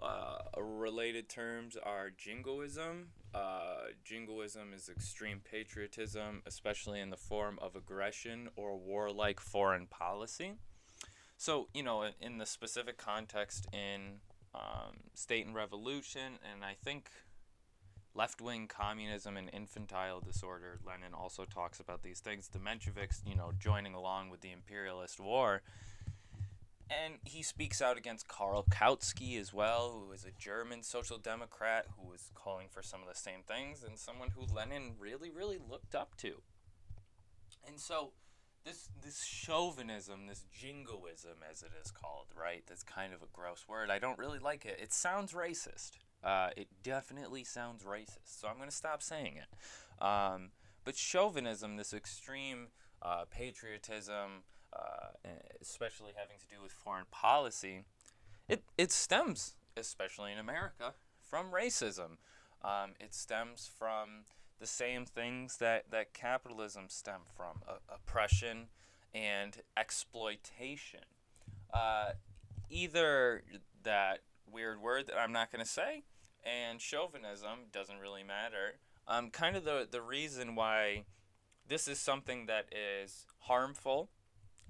Uh, 0.00 0.38
related 0.58 1.28
terms 1.28 1.76
are 1.76 2.10
jingoism. 2.10 3.08
Uh, 3.34 3.88
jingoism 4.04 4.72
is 4.74 4.88
extreme 4.88 5.40
patriotism, 5.44 6.42
especially 6.46 6.98
in 6.98 7.10
the 7.10 7.16
form 7.16 7.58
of 7.60 7.76
aggression 7.76 8.48
or 8.56 8.76
warlike 8.76 9.38
foreign 9.38 9.86
policy. 9.86 10.54
So, 11.36 11.68
you 11.74 11.82
know, 11.82 12.06
in 12.20 12.38
the 12.38 12.46
specific 12.46 12.96
context 12.96 13.66
in 13.72 14.20
um, 14.54 14.96
state 15.14 15.44
and 15.46 15.54
revolution, 15.54 16.38
and 16.50 16.64
I 16.64 16.74
think 16.82 17.10
left 18.14 18.40
wing 18.40 18.66
communism 18.68 19.36
and 19.36 19.50
infantile 19.52 20.20
disorder. 20.20 20.78
Lenin 20.86 21.14
also 21.14 21.44
talks 21.44 21.80
about 21.80 22.02
these 22.02 22.20
things. 22.20 22.48
The 22.48 22.58
Mensheviks, 22.58 23.20
you 23.26 23.34
know, 23.34 23.52
joining 23.58 23.94
along 23.94 24.30
with 24.30 24.40
the 24.40 24.52
imperialist 24.52 25.20
war. 25.20 25.62
And 26.90 27.14
he 27.24 27.42
speaks 27.42 27.80
out 27.80 27.96
against 27.96 28.28
Karl 28.28 28.66
Kautsky 28.70 29.40
as 29.40 29.54
well, 29.54 30.04
who 30.04 30.12
is 30.12 30.26
a 30.26 30.30
German 30.38 30.82
social 30.82 31.16
democrat 31.16 31.86
who 31.96 32.06
was 32.06 32.30
calling 32.34 32.66
for 32.70 32.82
some 32.82 33.00
of 33.00 33.08
the 33.08 33.18
same 33.18 33.40
things 33.46 33.82
and 33.82 33.98
someone 33.98 34.28
who 34.36 34.44
Lenin 34.54 34.96
really, 34.98 35.30
really 35.30 35.58
looked 35.58 35.94
up 35.94 36.16
to. 36.18 36.42
And 37.66 37.80
so 37.80 38.12
this 38.64 38.90
this 39.02 39.24
chauvinism, 39.24 40.26
this 40.26 40.44
jingoism 40.52 41.38
as 41.50 41.62
it 41.62 41.72
is 41.82 41.90
called, 41.90 42.26
right? 42.38 42.62
That's 42.68 42.82
kind 42.82 43.12
of 43.12 43.22
a 43.22 43.26
gross 43.32 43.64
word. 43.66 43.90
I 43.90 43.98
don't 43.98 44.18
really 44.18 44.38
like 44.38 44.66
it. 44.66 44.78
It 44.80 44.92
sounds 44.92 45.32
racist. 45.32 45.92
Uh, 46.22 46.50
it 46.56 46.68
definitely 46.82 47.44
sounds 47.44 47.82
racist, 47.82 48.40
so 48.40 48.48
I'm 48.48 48.56
going 48.56 48.68
to 48.68 48.74
stop 48.74 49.02
saying 49.02 49.36
it. 49.36 50.04
Um, 50.04 50.50
but 50.84 50.96
chauvinism, 50.96 51.76
this 51.76 51.92
extreme 51.92 52.68
uh, 53.00 53.24
patriotism, 53.30 54.44
uh, 54.72 55.28
especially 55.60 56.12
having 56.16 56.36
to 56.38 56.46
do 56.46 56.62
with 56.62 56.72
foreign 56.72 57.06
policy, 57.10 57.84
it, 58.48 58.62
it 58.78 58.92
stems, 58.92 59.54
especially 59.76 60.32
in 60.32 60.38
America, 60.38 60.94
from 61.20 61.46
racism. 61.50 62.18
Um, 62.64 62.92
it 63.00 63.14
stems 63.14 63.68
from 63.76 64.24
the 64.60 64.66
same 64.66 65.04
things 65.04 65.56
that, 65.56 65.90
that 65.90 66.12
capitalism 66.14 66.84
stem 66.88 67.22
from 67.36 67.62
oppression 67.88 68.68
and 69.12 69.58
exploitation. 69.76 71.00
Uh, 71.72 72.12
either 72.70 73.42
that 73.82 74.20
weird 74.50 74.80
word 74.80 75.06
that 75.06 75.18
I'm 75.18 75.32
not 75.32 75.50
going 75.50 75.64
to 75.64 75.70
say, 75.70 76.04
and 76.44 76.80
chauvinism 76.80 77.70
doesn't 77.72 77.98
really 77.98 78.22
matter. 78.22 78.78
Um, 79.06 79.30
kind 79.30 79.56
of 79.56 79.64
the 79.64 79.86
the 79.90 80.02
reason 80.02 80.54
why 80.54 81.04
this 81.66 81.88
is 81.88 81.98
something 81.98 82.46
that 82.46 82.66
is 82.72 83.26
harmful, 83.40 84.10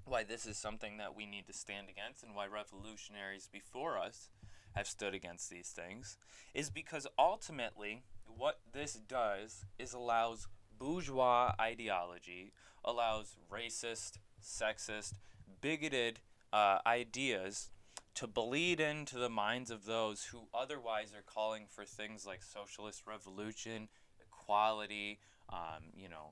why 0.05 0.23
this 0.23 0.45
is 0.45 0.57
something 0.57 0.97
that 0.97 1.15
we 1.15 1.25
need 1.25 1.47
to 1.47 1.53
stand 1.53 1.87
against, 1.89 2.23
and 2.23 2.35
why 2.35 2.47
revolutionaries 2.47 3.49
before 3.51 3.97
us 3.97 4.29
have 4.75 4.87
stood 4.87 5.13
against 5.13 5.49
these 5.49 5.69
things, 5.69 6.17
is 6.53 6.69
because 6.69 7.07
ultimately 7.17 8.03
what 8.25 8.59
this 8.71 8.93
does 8.93 9.65
is 9.77 9.93
allows 9.93 10.47
bourgeois 10.77 11.53
ideology, 11.59 12.51
allows 12.83 13.35
racist, 13.51 14.17
sexist, 14.41 15.13
bigoted 15.61 16.19
uh, 16.51 16.79
ideas 16.85 17.69
to 18.15 18.27
bleed 18.27 18.79
into 18.79 19.17
the 19.17 19.29
minds 19.29 19.71
of 19.71 19.85
those 19.85 20.25
who 20.25 20.43
otherwise 20.53 21.13
are 21.15 21.23
calling 21.23 21.65
for 21.67 21.83
things 21.83 22.25
like 22.25 22.43
socialist 22.43 23.03
revolution, 23.07 23.87
equality, 24.21 25.19
um, 25.49 25.83
you 25.95 26.07
know, 26.07 26.31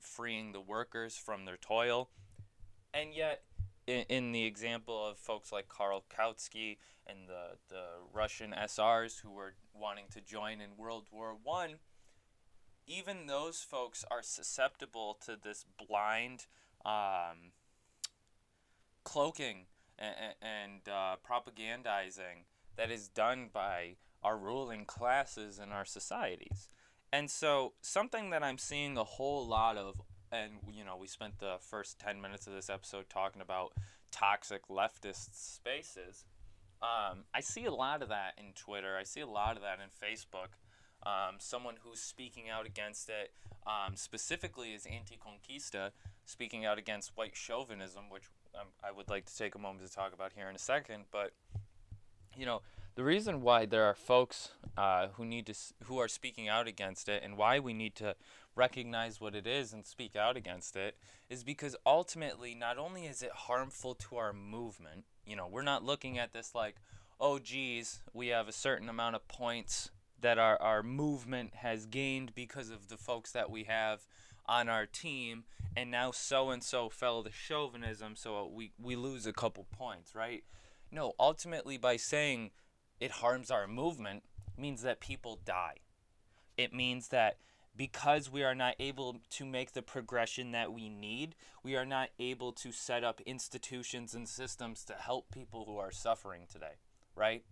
freeing 0.00 0.52
the 0.52 0.60
workers 0.60 1.16
from 1.16 1.44
their 1.44 1.58
toil. 1.58 2.08
And 2.94 3.12
yet, 3.14 3.42
in, 3.86 4.04
in 4.08 4.32
the 4.32 4.44
example 4.44 5.06
of 5.06 5.18
folks 5.18 5.52
like 5.52 5.68
Karl 5.68 6.04
Kautsky 6.08 6.78
and 7.06 7.28
the, 7.28 7.56
the 7.68 7.84
Russian 8.12 8.52
SRs 8.52 9.20
who 9.20 9.30
were 9.30 9.54
wanting 9.74 10.06
to 10.12 10.20
join 10.20 10.60
in 10.60 10.76
World 10.76 11.06
War 11.12 11.36
One, 11.42 11.76
even 12.86 13.26
those 13.26 13.60
folks 13.60 14.04
are 14.10 14.22
susceptible 14.22 15.18
to 15.26 15.36
this 15.42 15.66
blind 15.78 16.46
um, 16.84 17.52
cloaking 19.04 19.66
and, 19.98 20.34
and 20.40 20.88
uh, 20.88 21.16
propagandizing 21.28 22.44
that 22.76 22.90
is 22.90 23.08
done 23.08 23.50
by 23.52 23.96
our 24.22 24.36
ruling 24.36 24.84
classes 24.84 25.58
in 25.58 25.70
our 25.70 25.84
societies. 25.84 26.68
And 27.12 27.30
so, 27.30 27.72
something 27.80 28.30
that 28.30 28.42
I'm 28.42 28.58
seeing 28.58 28.96
a 28.98 29.04
whole 29.04 29.46
lot 29.46 29.76
of, 29.76 30.00
and 30.30 30.52
you 30.70 30.84
know, 30.84 30.96
we 30.96 31.06
spent 31.06 31.38
the 31.38 31.56
first 31.60 31.98
10 31.98 32.20
minutes 32.20 32.46
of 32.46 32.52
this 32.52 32.68
episode 32.68 33.08
talking 33.08 33.40
about 33.40 33.72
toxic 34.10 34.68
leftist 34.68 35.30
spaces. 35.32 36.24
Um, 36.82 37.24
I 37.34 37.40
see 37.40 37.64
a 37.64 37.72
lot 37.72 38.02
of 38.02 38.08
that 38.10 38.34
in 38.38 38.52
Twitter, 38.54 38.96
I 38.96 39.04
see 39.04 39.20
a 39.20 39.26
lot 39.26 39.56
of 39.56 39.62
that 39.62 39.78
in 39.82 39.88
Facebook. 39.88 40.48
Um, 41.06 41.36
someone 41.38 41.76
who's 41.82 42.00
speaking 42.00 42.50
out 42.50 42.66
against 42.66 43.08
it, 43.08 43.32
um, 43.66 43.94
specifically 43.94 44.70
is 44.70 44.84
anti-conquista, 44.84 45.92
speaking 46.24 46.64
out 46.64 46.76
against 46.76 47.16
white 47.16 47.36
chauvinism, 47.36 48.04
which 48.10 48.24
I 48.82 48.90
would 48.90 49.08
like 49.08 49.26
to 49.26 49.36
take 49.36 49.54
a 49.54 49.58
moment 49.58 49.86
to 49.86 49.94
talk 49.94 50.12
about 50.12 50.32
here 50.34 50.48
in 50.48 50.54
a 50.54 50.58
second. 50.58 51.04
But 51.10 51.32
you 52.36 52.46
know, 52.46 52.62
the 52.94 53.04
reason 53.04 53.42
why 53.42 53.66
there 53.66 53.84
are 53.84 53.94
folks 53.94 54.50
uh, 54.76 55.08
who 55.14 55.24
need 55.24 55.46
to 55.46 55.54
who 55.84 55.98
are 55.98 56.08
speaking 56.08 56.48
out 56.48 56.66
against 56.66 57.08
it, 57.08 57.22
and 57.22 57.36
why 57.36 57.58
we 57.58 57.72
need 57.72 57.94
to 57.96 58.16
recognize 58.54 59.20
what 59.20 59.34
it 59.34 59.46
is 59.46 59.72
and 59.72 59.86
speak 59.86 60.16
out 60.16 60.36
against 60.36 60.76
it, 60.76 60.96
is 61.28 61.44
because 61.44 61.76
ultimately, 61.86 62.54
not 62.54 62.78
only 62.78 63.06
is 63.06 63.22
it 63.22 63.30
harmful 63.32 63.94
to 63.94 64.16
our 64.16 64.32
movement, 64.32 65.04
you 65.26 65.36
know, 65.36 65.46
we're 65.46 65.62
not 65.62 65.84
looking 65.84 66.18
at 66.18 66.32
this 66.32 66.54
like, 66.54 66.76
oh, 67.20 67.38
geez, 67.38 68.00
we 68.12 68.28
have 68.28 68.48
a 68.48 68.52
certain 68.52 68.88
amount 68.88 69.14
of 69.14 69.28
points 69.28 69.90
that 70.20 70.38
our, 70.38 70.60
our 70.60 70.82
movement 70.82 71.54
has 71.56 71.86
gained 71.86 72.34
because 72.34 72.70
of 72.70 72.88
the 72.88 72.96
folks 72.96 73.32
that 73.32 73.50
we 73.50 73.64
have 73.64 74.06
on 74.48 74.68
our 74.68 74.86
team 74.86 75.44
and 75.76 75.90
now 75.90 76.10
so 76.10 76.50
and 76.50 76.62
so 76.64 76.88
fell 76.88 77.22
to 77.22 77.30
chauvinism 77.30 78.16
so 78.16 78.50
we, 78.52 78.72
we 78.82 78.96
lose 78.96 79.26
a 79.26 79.32
couple 79.32 79.66
points 79.70 80.14
right 80.14 80.44
no 80.90 81.12
ultimately 81.20 81.76
by 81.76 81.96
saying 81.96 82.50
it 83.00 83.10
harms 83.10 83.50
our 83.50 83.66
movement 83.66 84.24
means 84.56 84.82
that 84.82 85.00
people 85.00 85.38
die 85.44 85.76
it 86.56 86.72
means 86.72 87.08
that 87.08 87.36
because 87.78 88.30
we 88.30 88.42
are 88.42 88.56
not 88.56 88.74
able 88.80 89.20
to 89.30 89.46
make 89.46 89.72
the 89.72 89.82
progression 89.82 90.50
that 90.50 90.72
we 90.72 90.88
need, 90.88 91.36
we 91.62 91.76
are 91.76 91.86
not 91.86 92.08
able 92.18 92.52
to 92.52 92.72
set 92.72 93.04
up 93.04 93.20
institutions 93.24 94.14
and 94.14 94.28
systems 94.28 94.84
to 94.84 94.94
help 94.94 95.30
people 95.30 95.64
who 95.64 95.78
are 95.78 95.92
suffering 95.92 96.42
today, 96.52 96.74
right? 97.14 97.44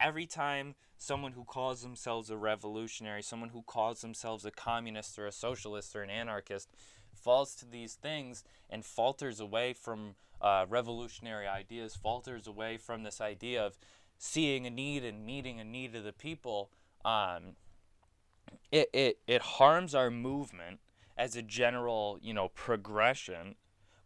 Every 0.00 0.26
time 0.26 0.74
someone 0.96 1.32
who 1.32 1.44
calls 1.44 1.82
themselves 1.82 2.30
a 2.30 2.36
revolutionary, 2.36 3.22
someone 3.22 3.50
who 3.50 3.62
calls 3.62 4.00
themselves 4.00 4.44
a 4.44 4.50
communist 4.50 5.18
or 5.18 5.26
a 5.26 5.32
socialist 5.32 5.94
or 5.94 6.02
an 6.02 6.10
anarchist, 6.10 6.70
falls 7.14 7.54
to 7.56 7.66
these 7.66 7.94
things 7.94 8.44
and 8.68 8.84
falters 8.84 9.40
away 9.40 9.72
from 9.72 10.14
uh, 10.40 10.64
revolutionary 10.68 11.46
ideas, 11.46 11.94
falters 11.94 12.46
away 12.46 12.76
from 12.76 13.02
this 13.02 13.20
idea 13.20 13.64
of 13.64 13.76
seeing 14.18 14.66
a 14.66 14.70
need 14.70 15.04
and 15.04 15.24
meeting 15.24 15.60
a 15.60 15.64
need 15.64 15.94
of 15.94 16.04
the 16.04 16.12
people, 16.12 16.70
um, 17.04 17.56
it, 18.70 18.88
it, 18.92 19.18
it 19.26 19.42
harms 19.42 19.94
our 19.94 20.10
movement 20.10 20.80
as 21.16 21.36
a 21.36 21.42
general, 21.42 22.18
you 22.22 22.32
know, 22.32 22.48
progression, 22.48 23.54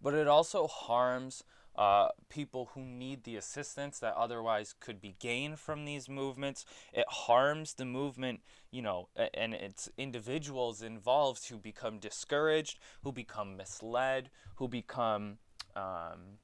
but 0.02 0.14
it 0.14 0.26
also 0.26 0.66
harms 0.66 1.44
uh, 1.76 2.08
people 2.28 2.70
who 2.74 2.82
need 2.82 3.24
the 3.24 3.36
assistance 3.36 3.98
that 3.98 4.14
otherwise 4.14 4.74
could 4.78 5.00
be 5.00 5.16
gained 5.18 5.58
from 5.58 5.84
these 5.84 6.08
movements. 6.08 6.64
It 6.92 7.04
harms 7.08 7.74
the 7.74 7.84
movement, 7.84 8.40
you 8.70 8.82
know, 8.82 9.08
and 9.34 9.54
it's 9.54 9.88
individuals 9.98 10.82
involved 10.82 11.48
who 11.48 11.58
become 11.58 11.98
discouraged, 11.98 12.78
who 13.02 13.12
become 13.12 13.56
misled, 13.56 14.30
who 14.56 14.68
become, 14.68 15.38
um, 15.74 16.38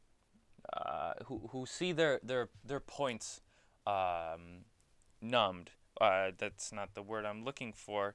uh, 0.72 1.12
who, 1.26 1.49
who 1.52 1.64
see 1.66 1.92
their, 1.92 2.18
their, 2.22 2.49
their 2.64 2.80
points 2.80 3.40
um, 3.87 4.64
numbed. 5.20 5.70
Uh, 6.00 6.30
that's 6.37 6.72
not 6.72 6.94
the 6.94 7.02
word 7.02 7.25
I'm 7.25 7.44
looking 7.44 7.72
for. 7.72 8.14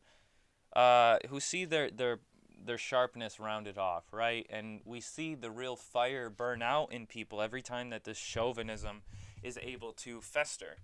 Uh, 0.75 1.19
who 1.29 1.39
see 1.39 1.63
their, 1.63 1.89
their 1.89 2.19
their 2.64 2.78
sharpness 2.78 3.40
rounded 3.40 3.78
off, 3.78 4.06
right? 4.12 4.46
And 4.50 4.82
we 4.86 5.02
see 5.02 5.36
the 5.36 5.52
real 5.52 5.76
fire 5.76 6.30
burn 6.30 6.62
out 6.62 6.92
in 6.92 7.06
people 7.06 7.42
every 7.42 7.62
time 7.62 7.90
that 7.90 8.04
this 8.04 8.18
chauvinism 8.18 9.02
is 9.44 9.60
able 9.62 9.94
to 9.94 10.22
fester. 10.22 10.78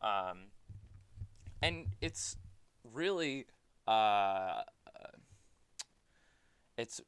Um, 0.00 0.48
and 1.62 1.86
it's 2.00 2.36
really 2.84 3.46
uh, 3.86 4.62
it's 6.78 7.00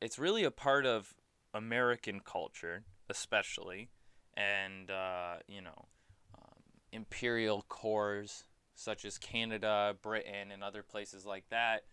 it's 0.00 0.18
really 0.18 0.42
a 0.42 0.50
part 0.50 0.86
of 0.86 1.14
American 1.52 2.20
culture, 2.20 2.84
especially, 3.08 3.90
and 4.34 4.90
uh, 4.90 5.36
you 5.46 5.60
know, 5.60 5.86
um, 6.34 6.62
imperial 6.90 7.64
cores 7.68 8.44
such 8.74 9.04
as 9.04 9.18
Canada, 9.18 9.94
Britain, 10.02 10.50
and 10.50 10.64
other 10.64 10.82
places 10.82 11.24
like 11.24 11.44
that 11.50 11.84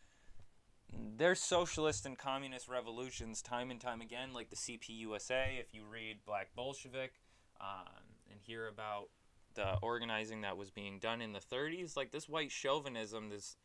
there's 1.18 1.42
socialist 1.42 2.06
and 2.06 2.18
communist 2.18 2.68
revolutions 2.68 3.42
time 3.42 3.72
and 3.72 3.80
time 3.80 4.02
again, 4.02 4.34
like 4.34 4.50
the 4.50 4.56
CPUSA. 4.56 5.60
If 5.60 5.74
you 5.74 5.84
read 5.90 6.26
Black 6.26 6.50
Bolshevik 6.56 7.14
um, 7.60 8.04
and 8.30 8.40
hear 8.40 8.68
about 8.68 9.10
the 9.54 9.78
organizing 9.82 10.42
that 10.42 10.58
was 10.58 10.72
being 10.72 11.00
done 11.00 11.22
in 11.22 11.34
the 11.34 11.40
30s, 11.40 11.96
like 11.96 12.12
this 12.12 12.30
white 12.30 12.52
chauvinism, 12.52 13.30
this 13.30 13.56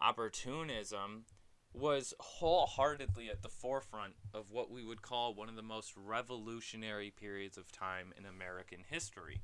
opportunism, 0.00 1.24
was 1.72 2.14
wholeheartedly 2.20 3.28
at 3.28 3.42
the 3.42 3.48
forefront 3.48 4.14
of 4.32 4.50
what 4.50 4.70
we 4.70 4.84
would 4.84 5.02
call 5.02 5.34
one 5.34 5.48
of 5.48 5.56
the 5.56 5.62
most 5.62 5.92
revolutionary 5.96 7.10
periods 7.10 7.58
of 7.58 7.70
time 7.70 8.12
in 8.16 8.24
American 8.24 8.80
history. 8.88 9.42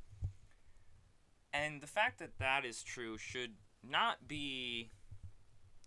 And 1.52 1.82
the 1.82 1.86
fact 1.86 2.18
that 2.20 2.38
that 2.38 2.64
is 2.64 2.82
true 2.82 3.18
should 3.18 3.54
not 3.82 4.26
be 4.26 4.90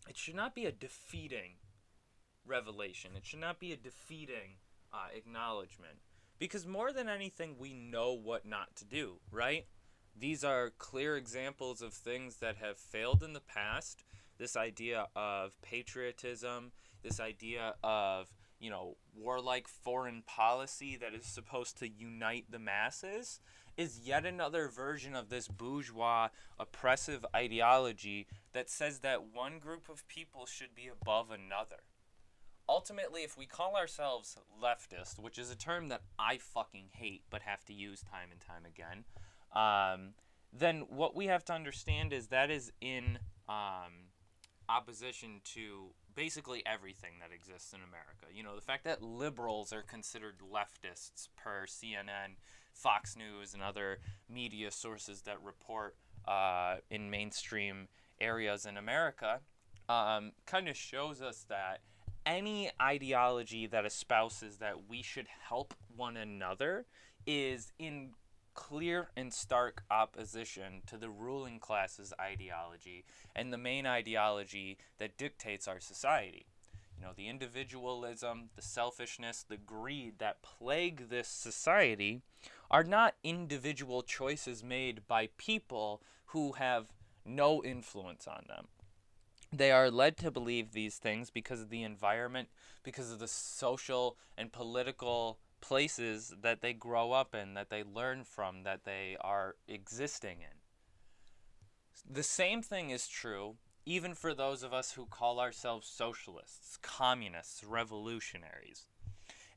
it 0.08 0.18
should 0.18 0.36
not 0.36 0.56
be 0.56 0.66
a 0.66 0.72
defeating 0.72 1.54
revelation. 2.46 3.12
It 3.16 3.26
should 3.26 3.40
not 3.40 3.60
be 3.60 3.72
a 3.72 3.78
defeating 3.78 4.58
uh, 4.94 5.08
acknowledgement. 5.16 6.00
Because 6.38 6.68
more 6.68 6.92
than 6.92 7.08
anything, 7.08 7.56
we 7.58 7.74
know 7.74 8.14
what 8.14 8.46
not 8.46 8.76
to 8.78 8.86
do, 8.86 9.20
right? 9.32 9.66
These 10.18 10.44
are 10.44 10.72
clear 10.78 11.18
examples 11.18 11.82
of 11.82 11.94
things 11.94 12.38
that 12.38 12.58
have 12.58 12.78
failed 12.78 13.24
in 13.24 13.34
the 13.34 13.42
past. 13.42 14.04
This 14.38 14.56
idea 14.56 15.08
of 15.16 15.60
patriotism, 15.62 16.72
this 17.04 17.20
idea 17.20 17.76
of, 17.84 18.34
you 18.60 18.70
know, 18.70 18.98
warlike 19.16 19.68
foreign 19.68 20.24
policy 20.26 20.98
that 20.98 21.14
is 21.14 21.26
supposed 21.26 21.78
to 21.80 21.90
unite 21.90 22.46
the 22.50 22.60
masses 22.60 23.40
is 23.78 24.02
yet 24.04 24.26
another 24.26 24.68
version 24.70 25.16
of 25.16 25.30
this 25.30 25.48
bourgeois 25.48 26.30
oppressive 26.60 27.26
ideology 27.36 28.28
that 28.56 28.70
says 28.70 29.00
that 29.00 29.34
one 29.34 29.60
group 29.60 29.90
of 29.90 30.08
people 30.08 30.46
should 30.46 30.74
be 30.74 30.88
above 30.88 31.30
another. 31.30 31.84
Ultimately, 32.68 33.22
if 33.22 33.38
we 33.38 33.46
call 33.46 33.76
ourselves 33.76 34.38
leftist, 34.64 35.20
which 35.20 35.38
is 35.38 35.52
a 35.52 35.58
term 35.58 35.90
that 35.90 36.04
I 36.18 36.38
fucking 36.38 36.88
hate 36.94 37.24
but 37.30 37.42
have 37.42 37.66
to 37.66 37.74
use 37.74 38.02
time 38.02 38.30
and 38.32 38.40
time 38.40 38.64
again, 38.66 39.04
um, 39.54 40.14
then 40.54 40.86
what 40.90 41.16
we 41.16 41.28
have 41.28 41.44
to 41.46 41.54
understand 41.54 42.14
is 42.14 42.28
that 42.28 42.50
is 42.50 42.72
in 42.80 43.20
um, 43.50 44.08
opposition 44.70 45.42
to 45.54 45.90
basically 46.16 46.64
everything 46.66 47.16
that 47.20 47.36
exists 47.36 47.74
in 47.74 47.82
America. 47.82 48.34
You 48.34 48.44
know, 48.44 48.56
the 48.56 48.62
fact 48.62 48.86
that 48.86 49.04
liberals 49.04 49.74
are 49.74 49.84
considered 49.84 50.36
leftists 50.40 51.28
per 51.36 51.66
CNN 51.68 52.38
Fox 52.72 53.18
News 53.18 53.54
and 53.54 53.62
other 53.62 54.00
media 54.30 54.72
sources 54.72 55.24
that 55.24 55.44
report 55.44 55.98
uh, 56.26 56.78
in 56.90 57.10
mainstream 57.10 57.90
areas 58.20 58.66
in 58.66 58.78
America 58.78 59.40
um, 59.90 60.32
kind 60.46 60.68
of 60.68 60.76
shows 60.76 61.22
us 61.22 61.46
that 61.50 61.82
any 62.26 62.72
ideology 62.82 63.68
that 63.68 63.86
espouses 63.86 64.58
that 64.58 64.90
we 64.90 65.02
should 65.02 65.28
help 65.48 65.74
one 65.96 66.18
another 66.18 66.86
is 67.28 67.72
in 67.78 68.12
clear 68.56 69.10
and 69.16 69.34
stark 69.34 69.84
opposition 69.92 70.82
to 70.88 70.98
the 70.98 71.10
ruling 71.10 71.60
class's 71.60 72.14
ideology 72.20 73.04
and 73.36 73.52
the 73.52 73.58
main 73.58 73.86
ideology 73.86 74.78
that 74.98 75.18
dictates 75.18 75.68
our 75.68 75.80
society. 75.80 76.48
You 76.98 77.06
know, 77.06 77.12
the 77.16 77.28
individualism, 77.28 78.50
the 78.56 78.62
selfishness, 78.62 79.46
the 79.48 79.58
greed 79.58 80.20
that 80.20 80.42
plague 80.42 81.10
this 81.10 81.28
society 81.28 82.22
are 82.72 82.86
not 82.86 83.16
individual 83.24 84.02
choices 84.02 84.64
made 84.64 85.06
by 85.06 85.30
people 85.38 86.02
who 86.28 86.54
have 86.54 86.88
no 87.26 87.64
influence 87.64 88.28
on 88.28 88.46
them. 88.48 88.68
They 89.52 89.72
are 89.72 89.90
led 89.90 90.18
to 90.18 90.32
believe 90.32 90.72
these 90.72 90.98
things 90.98 91.30
because 91.30 91.62
of 91.62 91.70
the 91.70 91.84
environment, 91.84 92.50
because 92.84 93.12
of 93.12 93.20
the 93.20 93.28
social 93.28 94.18
and 94.38 94.52
political 94.52 95.40
places 95.62 96.34
that 96.42 96.62
they 96.62 96.74
grow 96.74 97.12
up 97.12 97.34
in, 97.34 97.54
that 97.54 97.70
they 97.70 97.84
learn 97.84 98.24
from, 98.24 98.64
that 98.64 98.84
they 98.84 99.18
are 99.22 99.56
existing 99.68 100.40
in. 100.42 102.14
The 102.14 102.24
same 102.24 102.62
thing 102.62 102.90
is 102.90 103.08
true 103.08 103.56
even 103.86 104.16
for 104.16 104.34
those 104.34 104.64
of 104.64 104.74
us 104.74 104.94
who 104.94 105.06
call 105.06 105.40
ourselves 105.40 105.88
socialists, 105.88 106.78
communists, 106.82 107.64
revolutionaries. 107.64 108.88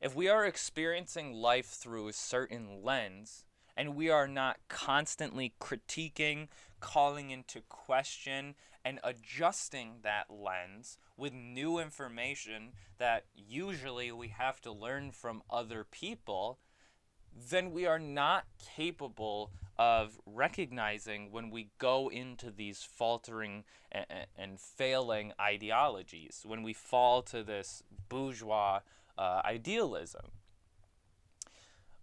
If 0.01 0.15
we 0.15 0.29
are 0.29 0.45
experiencing 0.45 1.33
life 1.33 1.65
through 1.65 2.07
a 2.07 2.13
certain 2.13 2.83
lens, 2.83 3.43
and 3.75 3.95
we 3.95 4.09
are 4.09 4.27
not 4.27 4.57
constantly 4.67 5.53
critiquing, 5.59 6.47
calling 6.79 7.29
into 7.29 7.61
question, 7.61 8.55
and 8.85 8.99
adjusting 9.03 9.95
that 10.03 10.27
lens 10.29 10.97
with 11.17 11.33
new 11.33 11.79
information 11.79 12.71
that 12.97 13.25
usually 13.35 14.11
we 14.11 14.29
have 14.29 14.61
to 14.61 14.71
learn 14.71 15.11
from 15.11 15.43
other 15.49 15.85
people, 15.89 16.59
then 17.49 17.71
we 17.71 17.85
are 17.85 17.99
not 17.99 18.45
capable 18.75 19.51
of 19.77 20.19
recognizing 20.25 21.31
when 21.31 21.49
we 21.49 21.69
go 21.77 22.09
into 22.09 22.51
these 22.51 22.83
faltering 22.83 23.63
and, 23.91 24.05
and 24.37 24.59
failing 24.59 25.31
ideologies, 25.39 26.41
when 26.45 26.63
we 26.63 26.73
fall 26.73 27.21
to 27.21 27.43
this 27.43 27.83
bourgeois 28.09 28.79
uh, 29.17 29.41
idealism. 29.45 30.31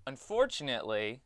Unfortunately, 0.06 1.20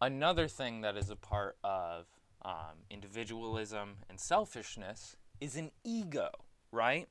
another 0.00 0.48
thing 0.48 0.82
that 0.82 0.96
is 0.96 1.10
a 1.10 1.16
part 1.16 1.56
of 1.64 2.06
um, 2.46 2.84
individualism 2.88 3.96
and 4.08 4.20
selfishness 4.20 5.16
is 5.40 5.56
an 5.56 5.72
ego, 5.84 6.30
right? 6.70 7.08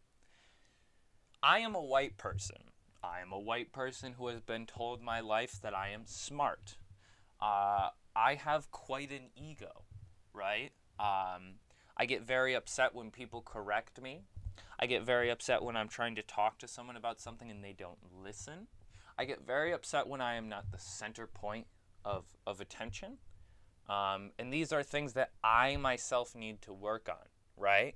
I 1.44 1.60
am 1.60 1.76
a 1.76 1.82
white 1.82 2.18
person. 2.18 2.72
I 3.04 3.20
am 3.20 3.34
a 3.34 3.40
white 3.40 3.74
person 3.74 4.14
who 4.14 4.28
has 4.28 4.40
been 4.40 4.66
told 4.66 5.02
my 5.02 5.20
life 5.20 5.60
that 5.62 5.76
I 5.76 5.90
am 5.90 6.04
smart. 6.06 6.78
Uh, 7.42 7.90
I 8.16 8.36
have 8.36 8.72
quite 8.72 9.12
an 9.12 9.30
ego, 9.36 9.84
right? 10.34 10.72
Um, 11.00 11.56
I 11.98 12.06
get 12.08 12.24
very 12.24 12.56
upset 12.56 12.96
when 12.96 13.12
people 13.12 13.42
correct 13.42 14.02
me. 14.02 14.22
I 14.80 14.86
get 14.86 15.04
very 15.04 15.30
upset 15.30 15.62
when 15.62 15.76
I'm 15.76 15.90
trying 15.90 16.16
to 16.16 16.24
talk 16.24 16.60
to 16.60 16.68
someone 16.68 16.96
about 16.96 17.20
something 17.20 17.52
and 17.52 17.62
they 17.62 17.74
don't 17.74 18.00
listen. 18.24 18.68
I 19.18 19.26
get 19.26 19.46
very 19.46 19.74
upset 19.74 20.08
when 20.08 20.22
I 20.22 20.36
am 20.36 20.48
not 20.48 20.72
the 20.72 20.80
center 20.80 21.28
point 21.28 21.68
of, 22.06 22.24
of 22.48 22.62
attention. 22.62 23.18
Um, 23.90 24.32
and 24.40 24.52
these 24.52 24.72
are 24.72 24.84
things 24.84 25.14
that 25.14 25.32
I 25.44 25.78
myself 25.78 26.36
need 26.36 26.62
to 26.64 26.74
work 26.74 27.08
on, 27.10 27.28
right? 27.58 27.96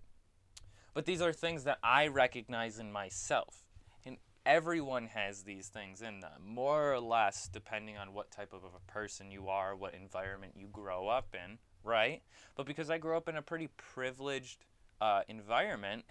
But 0.94 1.06
these 1.06 1.22
are 1.22 1.34
things 1.34 1.64
that 1.64 1.80
I 1.84 2.08
recognize 2.08 2.80
in 2.80 2.92
myself. 2.92 3.64
And 4.06 4.18
everyone 4.46 5.08
has 5.08 5.44
these 5.44 5.68
things 5.68 6.02
in 6.02 6.20
them, 6.20 6.42
more 6.46 6.94
or 6.94 7.00
less, 7.00 7.50
depending 7.52 7.98
on 7.98 8.14
what 8.14 8.32
type 8.32 8.54
of 8.54 8.62
a 8.64 8.92
person 8.92 9.32
you 9.32 9.48
are, 9.48 9.76
what 9.76 9.94
environment 9.94 10.54
you 10.56 10.68
grow 10.68 11.08
up 11.08 11.34
in, 11.34 11.58
right? 11.84 12.22
But 12.56 12.66
because 12.66 12.90
I 12.90 12.98
grew 12.98 13.18
up 13.18 13.28
in 13.28 13.38
a 13.38 13.42
pretty 13.42 13.70
privileged 13.78 14.66
uh, 15.02 15.22
environment, 15.28 16.06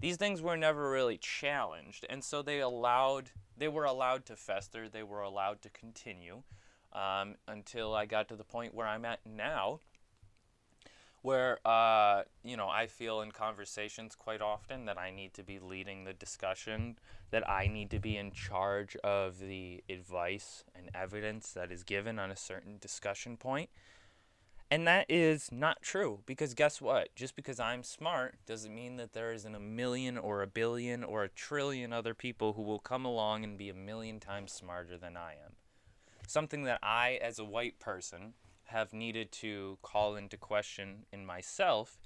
these 0.00 0.16
things 0.16 0.42
were 0.42 0.56
never 0.56 0.90
really 0.90 1.18
challenged, 1.18 2.04
and 2.10 2.22
so 2.22 2.42
they 2.42 2.60
allowed 2.60 3.30
they 3.56 3.68
were 3.68 3.84
allowed 3.84 4.26
to 4.26 4.36
fester, 4.36 4.88
they 4.88 5.04
were 5.04 5.22
allowed 5.22 5.62
to 5.62 5.70
continue 5.70 6.42
um, 6.94 7.34
until 7.48 7.94
I 7.94 8.06
got 8.06 8.28
to 8.28 8.36
the 8.36 8.44
point 8.44 8.74
where 8.74 8.86
I'm 8.86 9.04
at 9.04 9.20
now, 9.26 9.80
where 11.22 11.58
uh, 11.66 12.22
you 12.42 12.56
know 12.56 12.68
I 12.68 12.86
feel 12.86 13.20
in 13.22 13.32
conversations 13.32 14.14
quite 14.14 14.40
often 14.40 14.84
that 14.84 14.98
I 14.98 15.10
need 15.10 15.32
to 15.34 15.42
be 15.42 15.58
leading 15.58 16.04
the 16.04 16.12
discussion, 16.12 16.98
that 17.30 17.48
I 17.48 17.66
need 17.66 17.90
to 17.90 17.98
be 17.98 18.16
in 18.16 18.30
charge 18.30 18.96
of 18.96 19.38
the 19.38 19.82
advice 19.88 20.64
and 20.74 20.90
evidence 20.94 21.50
that 21.52 21.72
is 21.72 21.82
given 21.82 22.18
on 22.18 22.30
a 22.30 22.36
certain 22.36 22.78
discussion 22.78 23.36
point. 23.36 23.70
And 24.70 24.86
that 24.88 25.06
is 25.08 25.52
not 25.52 25.82
true 25.82 26.20
because 26.26 26.52
guess 26.54 26.80
what? 26.80 27.14
Just 27.14 27.36
because 27.36 27.60
I'm 27.60 27.82
smart 27.82 28.36
doesn't 28.44 28.74
mean 28.74 28.96
that 28.96 29.12
there 29.12 29.32
isn't 29.32 29.54
a 29.54 29.60
million 29.60 30.18
or 30.18 30.42
a 30.42 30.46
billion 30.46 31.04
or 31.04 31.22
a 31.22 31.28
trillion 31.28 31.92
other 31.92 32.14
people 32.14 32.54
who 32.54 32.62
will 32.62 32.78
come 32.78 33.04
along 33.04 33.44
and 33.44 33.56
be 33.56 33.68
a 33.68 33.74
million 33.74 34.20
times 34.20 34.52
smarter 34.52 34.96
than 34.98 35.16
I 35.16 35.32
am. 35.32 35.54
Something 36.26 36.64
that 36.64 36.78
I, 36.82 37.18
as 37.22 37.38
a 37.38 37.44
white 37.44 37.78
person, 37.78 38.34
have 38.64 38.92
needed 38.92 39.30
to 39.30 39.78
call 39.82 40.16
into 40.16 40.36
question 40.36 41.04
in 41.12 41.26
myself 41.26 41.98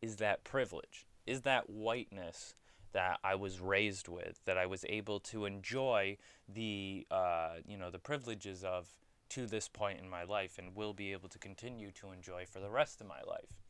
is 0.00 0.16
that 0.16 0.44
privilege, 0.44 1.06
is 1.26 1.42
that 1.42 1.68
whiteness 1.68 2.54
that 2.92 3.18
I 3.22 3.34
was 3.34 3.60
raised 3.60 4.08
with, 4.08 4.40
that 4.46 4.56
I 4.56 4.66
was 4.66 4.84
able 4.88 5.20
to 5.20 5.44
enjoy 5.44 6.16
the, 6.48 7.06
uh, 7.10 7.56
you 7.66 7.76
know, 7.76 7.90
the 7.90 7.98
privileges 7.98 8.64
of 8.64 8.94
to 9.28 9.46
this 9.46 9.68
point 9.68 10.00
in 10.00 10.08
my 10.08 10.22
life 10.22 10.58
and 10.58 10.74
will 10.74 10.94
be 10.94 11.12
able 11.12 11.28
to 11.28 11.38
continue 11.38 11.90
to 11.92 12.12
enjoy 12.12 12.46
for 12.46 12.60
the 12.60 12.70
rest 12.70 13.00
of 13.00 13.06
my 13.06 13.20
life. 13.28 13.60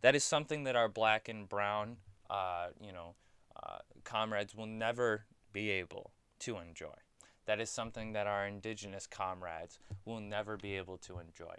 That 0.00 0.14
is 0.16 0.24
something 0.24 0.64
that 0.64 0.74
our 0.74 0.88
black 0.88 1.28
and 1.28 1.48
brown, 1.48 1.98
uh, 2.28 2.68
you 2.80 2.92
know, 2.92 3.14
uh, 3.54 3.78
comrades 4.04 4.54
will 4.54 4.66
never 4.66 5.26
be 5.52 5.70
able 5.70 6.12
to 6.40 6.58
enjoy. 6.58 6.94
That 7.50 7.60
is 7.60 7.68
something 7.68 8.12
that 8.12 8.28
our 8.28 8.46
indigenous 8.46 9.08
comrades 9.08 9.80
will 10.04 10.20
never 10.20 10.56
be 10.56 10.76
able 10.76 10.98
to 10.98 11.18
enjoy. 11.18 11.56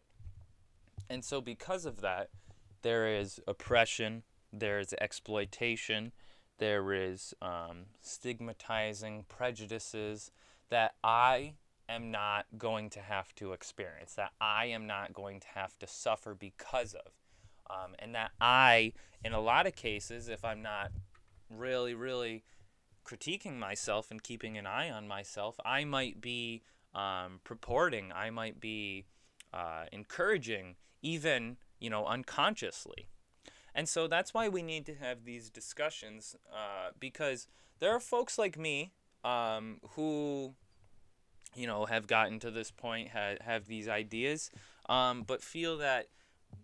And 1.10 1.22
so, 1.22 1.42
because 1.42 1.86
of 1.86 2.00
that, 2.00 2.30
there 2.82 3.14
is 3.14 3.42
oppression, 3.46 4.24
there 4.54 4.80
is 4.80 4.96
exploitation, 5.02 6.14
there 6.60 6.94
is 6.94 7.34
um, 7.42 7.88
stigmatizing 8.02 9.26
prejudices 9.28 10.32
that 10.70 10.94
I 11.04 11.56
am 11.90 12.10
not 12.10 12.46
going 12.58 12.90
to 12.92 13.02
have 13.02 13.36
to 13.36 13.52
experience, 13.52 14.14
that 14.14 14.32
I 14.40 14.68
am 14.68 14.88
not 14.88 15.12
going 15.12 15.42
to 15.42 15.48
have 15.56 15.78
to 15.80 15.88
suffer 15.88 16.34
because 16.34 16.94
of. 16.94 17.12
Um, 17.70 17.96
and 18.00 18.16
that 18.16 18.32
I, 18.40 18.94
in 19.26 19.34
a 19.34 19.42
lot 19.42 19.68
of 19.68 19.76
cases, 19.76 20.30
if 20.30 20.46
I'm 20.46 20.62
not 20.62 20.92
really, 21.50 21.96
really 21.96 22.46
critiquing 23.06 23.58
myself 23.58 24.12
and 24.12 24.22
keeping 24.22 24.58
an 24.58 24.66
eye 24.66 24.90
on 24.90 25.08
myself, 25.08 25.60
I 25.66 25.84
might 25.84 26.22
be 26.22 26.64
um, 26.94 27.40
purporting, 27.44 28.12
I 28.14 28.30
might 28.30 28.60
be 28.60 29.06
uh, 29.54 29.86
encouraging, 29.92 30.76
even, 31.02 31.58
you 31.80 31.90
know, 31.90 32.06
unconsciously. 32.06 33.08
And 33.74 33.88
so 33.88 34.08
that's 34.08 34.34
why 34.34 34.50
we 34.50 34.62
need 34.62 34.86
to 34.88 34.96
have 34.96 35.24
these 35.24 35.50
discussions 35.50 36.36
uh, 36.52 36.92
because 37.00 37.48
there 37.80 37.92
are 37.92 38.00
folks 38.00 38.38
like 38.38 38.58
me 38.58 38.92
um, 39.24 39.80
who 39.92 40.56
you 41.56 41.68
know, 41.68 41.86
have 41.86 42.08
gotten 42.08 42.40
to 42.40 42.52
this 42.52 42.72
point, 42.72 43.10
have, 43.10 43.40
have 43.40 43.66
these 43.68 43.88
ideas, 43.88 44.52
um, 44.90 45.24
but 45.24 45.44
feel 45.44 45.78
that, 45.78 46.08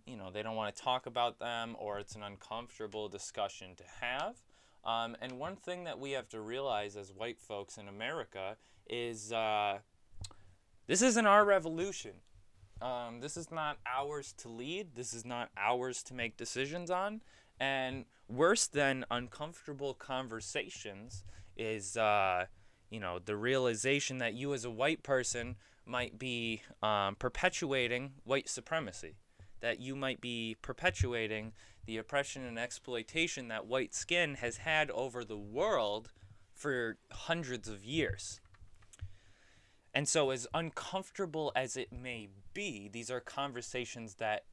you 0.05 0.15
know, 0.15 0.31
they 0.31 0.43
don't 0.43 0.55
want 0.55 0.73
to 0.75 0.81
talk 0.81 1.05
about 1.05 1.39
them 1.39 1.75
or 1.79 1.99
it's 1.99 2.15
an 2.15 2.23
uncomfortable 2.23 3.09
discussion 3.09 3.75
to 3.75 3.83
have. 4.01 4.35
Um, 4.87 5.17
and 5.21 5.37
one 5.37 5.57
thing 5.57 5.83
that 5.83 5.99
we 5.99 6.11
have 6.11 6.29
to 6.29 6.41
realize 6.41 6.95
as 6.95 7.11
white 7.11 7.39
folks 7.39 7.77
in 7.77 7.87
America 7.87 8.55
is 8.89 9.33
uh, 9.33 9.79
this 10.87 11.01
isn't 11.01 11.27
our 11.27 11.43
revolution. 11.45 12.13
Um, 12.81 13.19
this 13.19 13.35
is 13.35 13.51
not 13.51 13.77
ours 13.85 14.33
to 14.37 14.49
lead. 14.49 14.95
This 14.95 15.13
is 15.13 15.25
not 15.25 15.49
ours 15.57 16.01
to 16.03 16.13
make 16.13 16.37
decisions 16.37 16.89
on. 16.89 17.21
And 17.59 18.05
worse 18.29 18.67
than 18.67 19.03
uncomfortable 19.11 19.93
conversations 19.93 21.25
is 21.57 21.97
uh, 21.97 22.45
you 22.89 22.99
know, 22.99 23.19
the 23.19 23.35
realization 23.35 24.19
that 24.19 24.33
you 24.33 24.53
as 24.53 24.65
a 24.65 24.71
white 24.71 25.03
person 25.03 25.55
might 25.85 26.17
be 26.17 26.61
um, 26.81 27.15
perpetuating 27.15 28.13
white 28.23 28.49
supremacy, 28.49 29.15
that 29.61 29.79
you 29.79 29.95
might 29.95 30.21
be 30.21 30.55
perpetuating 30.61 31.53
the 31.87 31.97
oppression 31.97 32.43
and 32.43 32.59
exploitation 32.59 33.47
that 33.47 33.65
white 33.65 33.95
skin 33.95 34.35
has 34.35 34.57
had 34.57 34.91
over 34.91 35.23
the 35.23 35.37
world 35.37 36.11
for 36.53 36.97
hundreds 37.11 37.67
of 37.67 37.83
years. 37.83 38.39
And 39.93 40.07
so, 40.07 40.29
as 40.29 40.45
uncomfortable 40.53 41.51
as 41.55 41.75
it 41.75 41.91
may 41.91 42.27
be, 42.53 42.87
these 42.87 43.09
are 43.09 43.21
conversations 43.21 44.15
that 44.15 44.43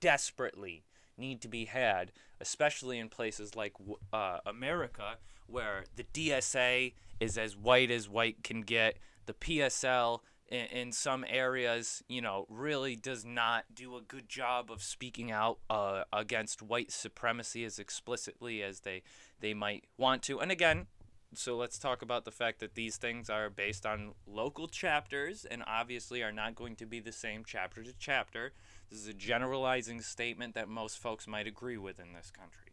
desperately 0.00 0.84
need 1.18 1.42
to 1.42 1.48
be 1.48 1.66
had, 1.66 2.12
especially 2.40 2.98
in 2.98 3.08
places 3.08 3.54
like 3.54 3.74
uh, 4.12 4.38
America, 4.46 5.16
where 5.46 5.84
the 5.96 6.04
DSA 6.04 6.94
is 7.20 7.36
as 7.36 7.56
white 7.56 7.90
as 7.90 8.08
white 8.08 8.42
can 8.44 8.62
get. 8.62 8.98
The 9.26 9.34
PSL 9.34 10.20
in, 10.52 10.66
in 10.66 10.92
some 10.92 11.24
areas, 11.26 12.04
you 12.08 12.20
know, 12.20 12.46
really 12.48 12.94
does 12.94 13.24
not 13.24 13.64
do 13.74 13.96
a 13.96 14.02
good 14.02 14.28
job 14.28 14.70
of 14.70 14.82
speaking 14.82 15.32
out 15.32 15.58
uh, 15.70 16.04
against 16.12 16.60
white 16.60 16.92
supremacy 16.92 17.64
as 17.64 17.78
explicitly 17.78 18.62
as 18.62 18.80
they 18.80 19.02
they 19.40 19.54
might 19.54 19.84
want 19.96 20.22
to. 20.24 20.40
And 20.40 20.52
again, 20.52 20.86
so 21.34 21.56
let's 21.56 21.78
talk 21.78 22.02
about 22.02 22.26
the 22.26 22.30
fact 22.30 22.60
that 22.60 22.74
these 22.74 22.98
things 22.98 23.30
are 23.30 23.48
based 23.48 23.86
on 23.86 24.12
local 24.26 24.68
chapters 24.68 25.46
and 25.50 25.64
obviously 25.66 26.22
are 26.22 26.30
not 26.30 26.54
going 26.54 26.76
to 26.76 26.86
be 26.86 27.00
the 27.00 27.12
same 27.12 27.42
chapter 27.46 27.82
to 27.82 27.94
chapter. 27.98 28.52
This 28.90 29.00
is 29.00 29.08
a 29.08 29.14
generalizing 29.14 30.02
statement 30.02 30.54
that 30.54 30.68
most 30.68 30.98
folks 30.98 31.26
might 31.26 31.46
agree 31.46 31.78
with 31.78 31.98
in 31.98 32.12
this 32.12 32.30
country. 32.30 32.72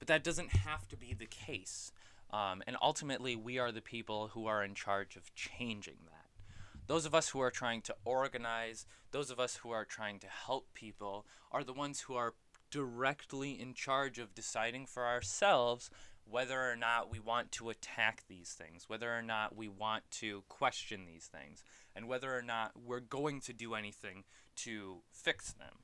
But 0.00 0.08
that 0.08 0.24
doesn't 0.24 0.50
have 0.50 0.88
to 0.88 0.96
be 0.96 1.14
the 1.14 1.26
case. 1.26 1.92
Um, 2.30 2.62
and 2.66 2.76
ultimately, 2.82 3.36
we 3.36 3.58
are 3.58 3.72
the 3.72 3.80
people 3.80 4.28
who 4.28 4.46
are 4.46 4.62
in 4.62 4.74
charge 4.74 5.16
of 5.16 5.34
changing 5.34 5.98
that. 6.06 6.26
Those 6.86 7.06
of 7.06 7.14
us 7.14 7.30
who 7.30 7.40
are 7.40 7.50
trying 7.50 7.82
to 7.82 7.94
organize, 8.04 8.86
those 9.10 9.30
of 9.30 9.40
us 9.40 9.56
who 9.56 9.70
are 9.70 9.84
trying 9.84 10.18
to 10.20 10.26
help 10.26 10.72
people, 10.74 11.26
are 11.50 11.64
the 11.64 11.72
ones 11.72 12.00
who 12.00 12.14
are 12.14 12.34
directly 12.70 13.58
in 13.60 13.74
charge 13.74 14.18
of 14.18 14.34
deciding 14.34 14.86
for 14.86 15.06
ourselves 15.06 15.90
whether 16.24 16.70
or 16.70 16.76
not 16.76 17.10
we 17.10 17.18
want 17.18 17.50
to 17.52 17.70
attack 17.70 18.24
these 18.28 18.52
things, 18.52 18.88
whether 18.88 19.14
or 19.16 19.22
not 19.22 19.56
we 19.56 19.68
want 19.68 20.10
to 20.10 20.44
question 20.48 21.06
these 21.06 21.26
things, 21.26 21.64
and 21.96 22.06
whether 22.06 22.36
or 22.36 22.42
not 22.42 22.72
we're 22.76 23.00
going 23.00 23.40
to 23.40 23.54
do 23.54 23.74
anything 23.74 24.24
to 24.54 24.98
fix 25.10 25.52
them. 25.52 25.80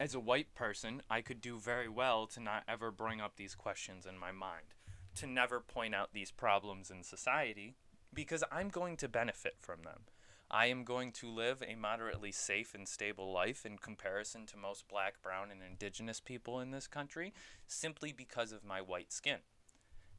As 0.00 0.14
a 0.14 0.20
white 0.20 0.54
person, 0.54 1.02
I 1.08 1.20
could 1.20 1.40
do 1.40 1.58
very 1.58 1.88
well 1.88 2.26
to 2.28 2.40
not 2.40 2.64
ever 2.66 2.90
bring 2.90 3.20
up 3.20 3.36
these 3.36 3.54
questions 3.54 4.06
in 4.06 4.18
my 4.18 4.32
mind 4.32 4.74
to 5.20 5.26
never 5.26 5.60
point 5.60 5.94
out 5.94 6.14
these 6.14 6.30
problems 6.30 6.90
in 6.90 7.02
society 7.02 7.74
because 8.12 8.42
I'm 8.50 8.70
going 8.70 8.96
to 8.98 9.08
benefit 9.08 9.56
from 9.60 9.82
them. 9.82 10.04
I 10.50 10.66
am 10.66 10.82
going 10.82 11.12
to 11.12 11.28
live 11.28 11.62
a 11.62 11.76
moderately 11.76 12.32
safe 12.32 12.74
and 12.74 12.88
stable 12.88 13.30
life 13.30 13.66
in 13.66 13.76
comparison 13.76 14.46
to 14.46 14.56
most 14.56 14.88
black, 14.88 15.22
brown, 15.22 15.50
and 15.50 15.60
indigenous 15.62 16.20
people 16.20 16.58
in 16.58 16.70
this 16.70 16.86
country 16.86 17.34
simply 17.66 18.12
because 18.12 18.50
of 18.50 18.64
my 18.64 18.80
white 18.80 19.12
skin. 19.12 19.40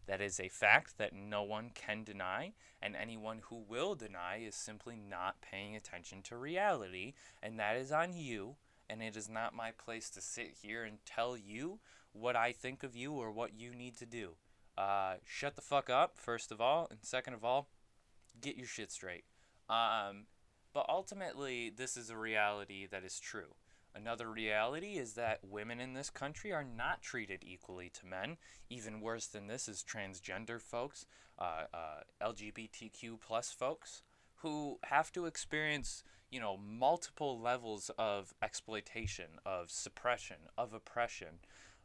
That 0.05 0.21
is 0.21 0.39
a 0.39 0.49
fact 0.49 0.97
that 0.99 1.13
no 1.13 1.41
one 1.41 1.71
can 1.73 2.03
deny, 2.03 2.53
and 2.81 2.95
anyone 2.95 3.41
who 3.49 3.63
will 3.67 3.95
deny 3.95 4.37
is 4.37 4.55
simply 4.55 4.95
not 4.95 5.41
paying 5.41 5.75
attention 5.75 6.21
to 6.23 6.37
reality, 6.37 7.13
and 7.41 7.59
that 7.59 7.75
is 7.75 7.91
on 7.91 8.13
you, 8.13 8.55
and 8.89 9.01
it 9.01 9.17
is 9.17 9.27
not 9.27 9.55
my 9.55 9.71
place 9.71 10.09
to 10.11 10.21
sit 10.21 10.57
here 10.61 10.83
and 10.83 10.99
tell 11.05 11.35
you 11.35 11.79
what 12.13 12.35
I 12.35 12.51
think 12.51 12.83
of 12.83 12.95
you 12.95 13.13
or 13.13 13.31
what 13.31 13.53
you 13.53 13.73
need 13.73 13.97
to 13.97 14.05
do. 14.05 14.35
Uh, 14.77 15.15
shut 15.25 15.55
the 15.55 15.61
fuck 15.61 15.89
up, 15.89 16.17
first 16.17 16.51
of 16.51 16.61
all, 16.61 16.87
and 16.89 16.99
second 17.01 17.33
of 17.33 17.43
all, 17.43 17.67
get 18.39 18.55
your 18.55 18.67
shit 18.67 18.91
straight. 18.91 19.25
Um, 19.69 20.25
but 20.73 20.85
ultimately, 20.89 21.69
this 21.69 21.97
is 21.97 22.09
a 22.09 22.17
reality 22.17 22.87
that 22.89 23.03
is 23.03 23.19
true. 23.19 23.55
Another 23.93 24.29
reality 24.31 24.93
is 24.93 25.13
that 25.13 25.39
women 25.43 25.81
in 25.81 25.93
this 25.93 26.09
country 26.09 26.53
are 26.53 26.63
not 26.63 27.01
treated 27.01 27.43
equally 27.45 27.89
to 27.89 28.05
men. 28.05 28.37
Even 28.69 29.01
worse 29.01 29.27
than 29.27 29.47
this 29.47 29.67
is 29.67 29.83
transgender 29.83 30.61
folks, 30.61 31.05
uh, 31.37 31.63
uh, 31.73 32.25
LGBTQ 32.25 33.19
plus 33.19 33.51
folks, 33.51 34.03
who 34.35 34.79
have 34.83 35.11
to 35.11 35.25
experience, 35.25 36.03
you 36.29 36.39
know, 36.39 36.55
multiple 36.55 37.39
levels 37.39 37.91
of 37.97 38.33
exploitation, 38.41 39.39
of 39.45 39.69
suppression, 39.69 40.37
of 40.57 40.73
oppression, 40.73 41.39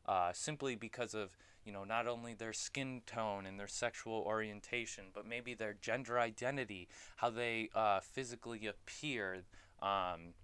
uh, 0.06 0.30
simply 0.32 0.76
because 0.76 1.12
of 1.12 1.36
you 1.66 1.72
know, 1.72 1.84
not 1.84 2.06
only 2.06 2.32
their 2.32 2.52
skin 2.52 3.02
tone 3.06 3.44
and 3.44 3.58
their 3.58 3.66
sexual 3.66 4.22
orientation, 4.24 5.06
but 5.12 5.26
maybe 5.26 5.52
their 5.52 5.74
gender 5.74 6.18
identity, 6.18 6.88
how 7.16 7.28
they 7.28 7.68
uh, 7.74 7.98
physically 8.00 8.66
appear, 8.68 9.42
um, 9.82 10.34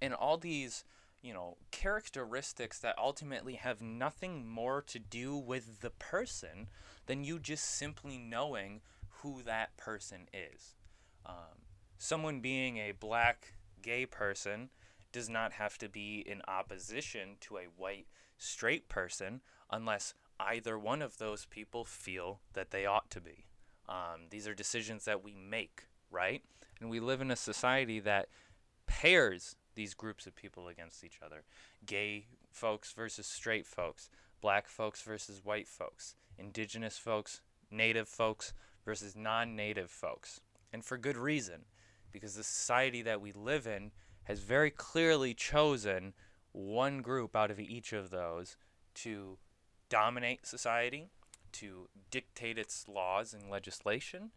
and 0.00 0.14
all 0.14 0.38
these 0.38 0.84
you 1.22 1.34
know 1.34 1.58
characteristics 1.70 2.78
that 2.78 2.98
ultimately 2.98 3.54
have 3.54 3.82
nothing 3.82 4.48
more 4.48 4.80
to 4.80 4.98
do 4.98 5.36
with 5.36 5.80
the 5.80 5.90
person 5.90 6.68
than 7.04 7.22
you 7.22 7.38
just 7.38 7.64
simply 7.64 8.16
knowing 8.16 8.80
who 9.18 9.42
that 9.42 9.76
person 9.76 10.26
is. 10.32 10.74
Um, 11.26 11.66
someone 11.98 12.40
being 12.40 12.78
a 12.78 12.92
black 12.92 13.52
gay 13.82 14.06
person 14.06 14.70
does 15.12 15.28
not 15.28 15.52
have 15.52 15.76
to 15.78 15.88
be 15.88 16.24
in 16.26 16.40
opposition 16.48 17.36
to 17.40 17.58
a 17.58 17.64
white 17.76 18.06
straight 18.38 18.88
person 18.88 19.42
unless 19.70 20.14
either 20.48 20.78
one 20.78 21.02
of 21.02 21.18
those 21.18 21.46
people 21.46 21.84
feel 21.84 22.40
that 22.54 22.70
they 22.70 22.86
ought 22.86 23.10
to 23.10 23.20
be. 23.20 23.46
Um, 23.88 24.26
these 24.30 24.46
are 24.46 24.54
decisions 24.54 25.04
that 25.04 25.24
we 25.24 25.34
make, 25.34 25.86
right? 26.10 26.42
And 26.80 26.90
we 26.90 27.00
live 27.00 27.20
in 27.20 27.30
a 27.30 27.36
society 27.36 28.00
that 28.00 28.28
pairs 28.86 29.56
these 29.74 29.94
groups 29.94 30.26
of 30.26 30.34
people 30.34 30.68
against 30.68 31.04
each 31.04 31.20
other 31.24 31.44
gay 31.86 32.26
folks 32.50 32.92
versus 32.92 33.26
straight 33.26 33.66
folks, 33.66 34.10
black 34.40 34.68
folks 34.68 35.02
versus 35.02 35.44
white 35.44 35.68
folks, 35.68 36.14
indigenous 36.38 36.98
folks, 36.98 37.40
native 37.70 38.08
folks 38.08 38.52
versus 38.84 39.16
non 39.16 39.54
native 39.56 39.90
folks. 39.90 40.40
And 40.72 40.84
for 40.84 40.98
good 40.98 41.16
reason, 41.16 41.62
because 42.12 42.34
the 42.34 42.44
society 42.44 43.02
that 43.02 43.20
we 43.20 43.32
live 43.32 43.66
in 43.66 43.92
has 44.24 44.40
very 44.40 44.70
clearly 44.70 45.34
chosen 45.34 46.12
one 46.52 47.02
group 47.02 47.36
out 47.36 47.50
of 47.50 47.60
each 47.60 47.92
of 47.92 48.10
those 48.10 48.56
to 48.94 49.38
dominate 49.90 50.46
society, 50.46 51.10
to 51.52 51.88
dictate 52.10 52.56
its 52.56 52.88
laws 52.88 53.34
and 53.34 53.50
legislation, 53.50 54.30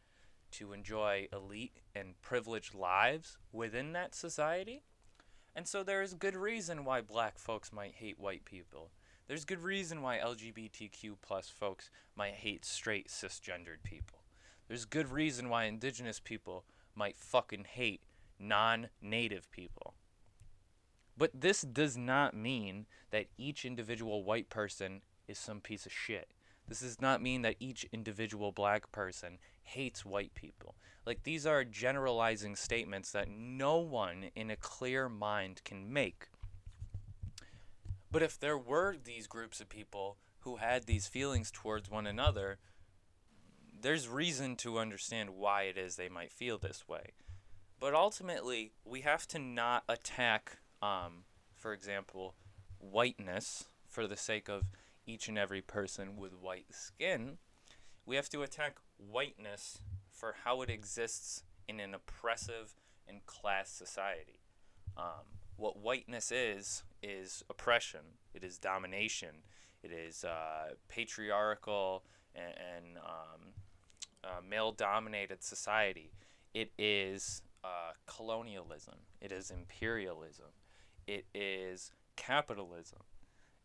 to 0.52 0.74
enjoy 0.74 1.28
elite 1.32 1.80
and 1.96 2.22
privileged 2.22 2.76
lives 2.76 3.38
within 3.54 3.94
that 3.94 4.14
society. 4.14 4.84
And 5.56 5.68
so 5.68 5.84
there 5.84 6.02
is 6.02 6.14
good 6.14 6.36
reason 6.36 6.84
why 6.84 7.00
black 7.00 7.40
folks 7.40 7.72
might 7.72 7.94
hate 7.96 8.20
white 8.20 8.44
people. 8.44 8.92
There's 9.28 9.46
good 9.46 9.64
reason 9.64 10.02
why 10.02 10.18
LGBTQ 10.18 11.16
plus 11.22 11.48
folks 11.50 11.90
might 12.16 12.34
hate 12.34 12.66
straight 12.66 13.08
cisgendered 13.08 13.84
people. 13.84 14.20
There's 14.68 14.86
good 14.86 15.12
reason 15.12 15.50
why 15.50 15.66
indigenous 15.66 16.20
people 16.20 16.66
might 16.96 17.18
fucking 17.18 17.66
hate 17.72 18.02
non 18.40 18.90
native 19.02 19.50
people. 19.52 19.94
But 21.18 21.32
this 21.34 21.62
does 21.62 21.96
not 21.96 22.36
mean 22.36 22.86
that 23.12 23.28
each 23.38 23.66
individual 23.66 24.24
white 24.24 24.50
person 24.50 25.02
is 25.28 25.38
some 25.38 25.62
piece 25.62 25.86
of 25.86 25.92
shit. 25.92 26.30
This 26.68 26.80
does 26.80 27.02
not 27.02 27.22
mean 27.22 27.42
that 27.42 27.58
each 27.60 27.86
individual 27.92 28.52
black 28.52 28.92
person 28.92 29.38
hates 29.64 30.06
white 30.06 30.34
people. 30.34 30.76
Like, 31.06 31.24
these 31.24 31.46
are 31.46 31.64
generalizing 31.64 32.56
statements 32.56 33.12
that 33.12 33.30
no 33.30 33.78
one 33.78 34.30
in 34.36 34.50
a 34.50 34.56
clear 34.56 35.10
mind 35.10 35.62
can 35.66 35.92
make. 35.92 36.28
But 38.10 38.24
if 38.24 38.40
there 38.40 38.58
were 38.58 38.96
these 39.04 39.28
groups 39.28 39.60
of 39.60 39.68
people 39.68 40.18
who 40.42 40.58
had 40.58 40.84
these 40.84 41.08
feelings 41.08 41.52
towards 41.52 41.90
one 41.90 42.08
another, 42.08 42.60
there's 43.82 44.08
reason 44.08 44.56
to 44.58 44.80
understand 44.80 45.32
why 45.32 45.64
it 45.64 45.78
is 45.78 45.96
they 45.96 46.10
might 46.10 46.32
feel 46.32 46.58
this 46.58 46.88
way. 46.88 47.12
But 47.80 47.94
ultimately, 47.94 48.72
we 48.86 49.02
have 49.02 49.28
to 49.30 49.40
not 49.40 49.84
attack, 49.90 50.60
um, 50.82 51.26
for 51.56 51.74
example, 51.74 52.36
whiteness 52.80 53.66
for 53.88 54.08
the 54.08 54.16
sake 54.16 54.48
of 54.48 54.64
each 55.06 55.28
and 55.28 55.38
every 55.38 55.62
person 55.62 56.18
with 56.18 56.34
white 56.34 56.68
skin. 56.72 57.38
We 58.06 58.16
have 58.16 58.30
to 58.30 58.42
attack 58.42 58.78
whiteness 58.98 59.80
for 60.12 60.36
how 60.44 60.62
it 60.62 60.70
exists 60.70 61.44
in 61.68 61.80
an 61.80 61.94
oppressive 61.94 62.76
and 63.08 63.26
class 63.26 63.70
society. 63.70 64.40
Um, 64.98 65.40
what 65.56 65.80
whiteness 65.80 66.32
is, 66.32 66.84
is 67.02 67.44
oppression, 67.50 68.02
it 68.34 68.44
is 68.44 68.58
domination, 68.58 69.44
it 69.82 69.92
is 69.92 70.24
uh, 70.24 70.74
patriarchal 70.90 72.04
and, 72.36 72.54
and 72.76 72.98
um, 72.98 73.54
uh, 74.24 74.42
male 74.48 74.72
dominated 74.72 75.44
society. 75.44 76.12
It 76.54 76.72
is 76.78 77.42
uh, 77.64 77.94
colonialism, 78.06 78.96
it 79.22 79.32
is 79.32 79.52
imperialism, 79.52 80.52
it 81.08 81.26
is 81.34 81.92
capitalism. 82.16 83.00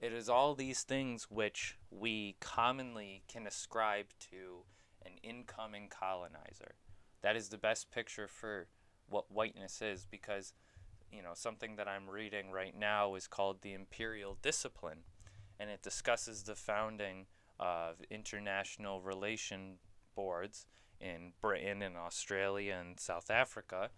It 0.00 0.12
is 0.12 0.28
all 0.28 0.54
these 0.54 0.82
things 0.82 1.26
which 1.28 1.76
we 1.90 2.36
commonly 2.40 3.22
can 3.26 3.46
ascribe 3.46 4.06
to 4.30 4.64
an 5.04 5.12
incoming 5.22 5.88
colonizer. 5.88 6.76
That 7.22 7.34
is 7.34 7.48
the 7.48 7.58
best 7.58 7.90
picture 7.90 8.28
for 8.28 8.68
what 9.08 9.32
whiteness 9.32 9.82
is 9.82 10.06
because, 10.08 10.52
you 11.10 11.20
know, 11.20 11.32
something 11.34 11.76
that 11.76 11.88
I'm 11.88 12.08
reading 12.08 12.52
right 12.52 12.78
now 12.78 13.16
is 13.16 13.26
called 13.26 13.62
The 13.62 13.72
Imperial 13.72 14.38
Discipline, 14.40 15.00
and 15.58 15.68
it 15.68 15.82
discusses 15.82 16.44
the 16.44 16.54
founding 16.54 17.26
of 17.58 17.96
international 18.08 19.00
relation 19.00 19.78
boards 20.14 20.66
in 21.00 21.32
Britain 21.40 21.82
and 21.82 21.96
Australia 21.96 22.76
and 22.80 23.00
South 23.00 23.30
Africa. 23.30 23.90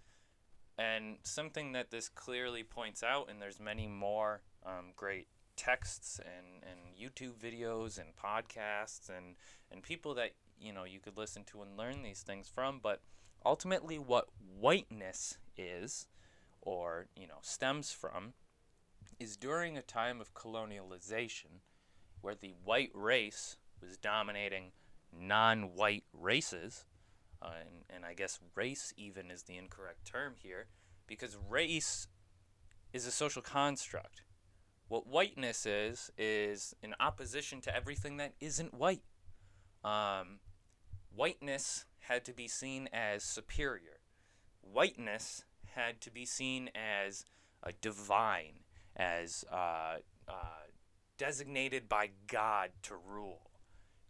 And 0.78 1.18
something 1.24 1.72
that 1.72 1.90
this 1.90 2.08
clearly 2.08 2.62
points 2.62 3.02
out, 3.02 3.28
and 3.28 3.42
there's 3.42 3.60
many 3.60 3.86
more 3.86 4.40
um, 4.64 4.92
great 4.96 5.28
texts 5.60 6.18
and, 6.24 6.62
and 6.62 6.96
YouTube 6.96 7.34
videos 7.34 7.98
and 7.98 8.16
podcasts 8.16 9.10
and, 9.10 9.36
and 9.70 9.82
people 9.82 10.14
that 10.14 10.30
you 10.58 10.72
know 10.72 10.84
you 10.84 11.00
could 11.00 11.18
listen 11.18 11.44
to 11.44 11.60
and 11.60 11.76
learn 11.76 12.02
these 12.02 12.22
things 12.22 12.48
from. 12.48 12.80
But 12.82 13.02
ultimately, 13.44 13.98
what 13.98 14.28
whiteness 14.58 15.36
is, 15.58 16.06
or 16.62 17.06
you 17.14 17.26
know, 17.26 17.40
stems 17.42 17.92
from, 17.92 18.32
is 19.18 19.36
during 19.36 19.76
a 19.76 19.82
time 19.82 20.20
of 20.20 20.32
colonialization, 20.32 21.60
where 22.22 22.34
the 22.34 22.54
white 22.64 22.90
race 22.94 23.56
was 23.82 23.98
dominating 23.98 24.72
non-white 25.12 26.04
races, 26.12 26.84
uh, 27.42 27.50
and, 27.60 27.84
and 27.94 28.04
I 28.06 28.14
guess 28.14 28.38
race 28.54 28.94
even 28.96 29.30
is 29.30 29.42
the 29.42 29.58
incorrect 29.58 30.06
term 30.06 30.34
here, 30.42 30.68
because 31.06 31.36
race 31.48 32.08
is 32.94 33.06
a 33.06 33.10
social 33.10 33.42
construct. 33.42 34.22
What 34.90 35.06
whiteness 35.06 35.66
is, 35.66 36.10
is 36.18 36.74
in 36.82 36.96
opposition 36.98 37.60
to 37.60 37.74
everything 37.74 38.16
that 38.16 38.32
isn't 38.40 38.74
white. 38.74 39.04
Um, 39.84 40.40
whiteness 41.14 41.84
had 42.00 42.24
to 42.24 42.32
be 42.32 42.48
seen 42.48 42.88
as 42.92 43.22
superior. 43.22 44.00
Whiteness 44.62 45.44
had 45.76 46.00
to 46.00 46.10
be 46.10 46.24
seen 46.24 46.70
as 46.74 47.24
divine, 47.80 48.64
as 48.96 49.44
uh, 49.52 49.98
uh, 50.26 50.64
designated 51.16 51.88
by 51.88 52.10
God 52.26 52.70
to 52.82 52.96
rule. 52.96 53.52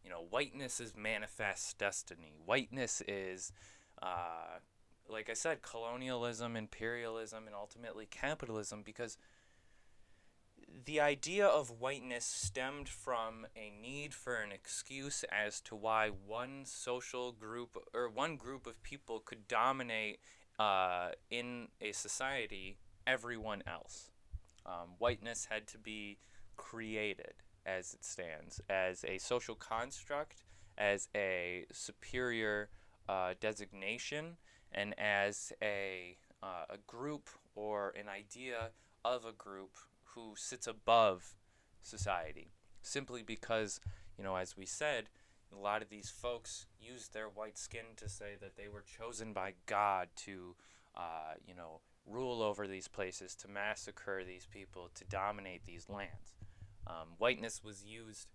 You 0.02 0.08
know, 0.08 0.24
whiteness 0.30 0.80
is 0.80 0.96
manifest 0.96 1.76
destiny. 1.76 2.32
Whiteness 2.46 3.02
is, 3.06 3.52
uh, 4.00 4.60
like 5.10 5.28
I 5.28 5.34
said, 5.34 5.60
colonialism, 5.60 6.56
imperialism, 6.56 7.44
and 7.46 7.54
ultimately 7.54 8.06
capitalism 8.06 8.80
because 8.82 9.18
the 10.84 11.00
idea 11.00 11.46
of 11.46 11.80
whiteness 11.80 12.24
stemmed 12.24 12.88
from 12.88 13.46
a 13.56 13.70
need 13.70 14.14
for 14.14 14.36
an 14.36 14.52
excuse 14.52 15.24
as 15.30 15.60
to 15.62 15.74
why 15.74 16.08
one 16.08 16.64
social 16.64 17.32
group 17.32 17.76
or 17.94 18.08
one 18.08 18.36
group 18.36 18.66
of 18.66 18.82
people 18.82 19.20
could 19.20 19.46
dominate 19.48 20.20
uh, 20.58 21.10
in 21.30 21.68
a 21.80 21.92
society 21.92 22.78
everyone 23.06 23.62
else. 23.66 24.10
Um, 24.66 24.94
whiteness 24.98 25.48
had 25.50 25.66
to 25.68 25.78
be 25.78 26.18
created 26.56 27.34
as 27.66 27.94
it 27.94 28.04
stands, 28.04 28.60
as 28.68 29.04
a 29.04 29.18
social 29.18 29.54
construct, 29.54 30.44
as 30.78 31.08
a 31.14 31.66
superior 31.72 32.68
uh, 33.08 33.34
designation, 33.40 34.36
and 34.72 34.94
as 34.98 35.52
a, 35.62 36.16
uh, 36.42 36.64
a 36.70 36.78
group 36.86 37.28
or 37.54 37.92
an 37.98 38.08
idea 38.08 38.70
of 39.04 39.24
a 39.24 39.32
group 39.32 39.76
who 40.14 40.34
sits 40.36 40.66
above 40.66 41.34
society 41.82 42.52
simply 42.82 43.22
because, 43.22 43.80
you 44.16 44.24
know, 44.24 44.36
as 44.36 44.56
we 44.56 44.66
said, 44.66 45.08
a 45.52 45.58
lot 45.58 45.82
of 45.82 45.88
these 45.88 46.10
folks 46.10 46.66
use 46.80 47.08
their 47.08 47.28
white 47.28 47.58
skin 47.58 47.96
to 47.96 48.08
say 48.08 48.36
that 48.40 48.56
they 48.56 48.68
were 48.68 48.84
chosen 48.98 49.32
by 49.32 49.54
God 49.66 50.08
to, 50.16 50.54
uh, 50.96 51.34
you 51.46 51.54
know, 51.54 51.80
rule 52.06 52.42
over 52.42 52.66
these 52.66 52.88
places, 52.88 53.34
to 53.36 53.48
massacre 53.48 54.22
these 54.24 54.46
people, 54.46 54.90
to 54.94 55.04
dominate 55.04 55.64
these 55.66 55.88
lands. 55.88 56.34
Um, 56.86 57.14
whiteness 57.18 57.62
was 57.62 57.84
used 57.84 58.28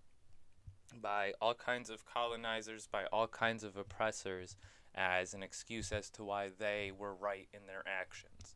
by 1.02 1.34
all 1.42 1.54
kinds 1.54 1.90
of 1.90 2.06
colonizers, 2.06 2.88
by 2.88 3.06
all 3.12 3.28
kinds 3.28 3.64
of 3.64 3.76
oppressors, 3.76 4.56
as 4.94 5.34
an 5.34 5.44
excuse 5.44 5.92
as 5.92 6.10
to 6.12 6.24
why 6.24 6.50
they 6.58 6.92
were 6.98 7.14
right 7.14 7.48
in 7.54 7.68
their 7.68 7.84
actions. 7.86 8.56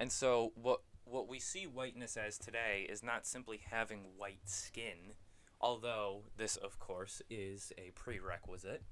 And 0.00 0.10
so, 0.10 0.52
what 0.54 0.80
what 1.10 1.28
we 1.28 1.38
see 1.38 1.64
whiteness 1.64 2.16
as 2.16 2.38
today 2.38 2.86
is 2.88 3.02
not 3.02 3.26
simply 3.26 3.60
having 3.70 4.00
white 4.16 4.46
skin, 4.48 5.14
although 5.60 6.24
this, 6.36 6.56
of 6.56 6.78
course, 6.78 7.22
is 7.30 7.72
a 7.78 7.90
prerequisite, 7.94 8.82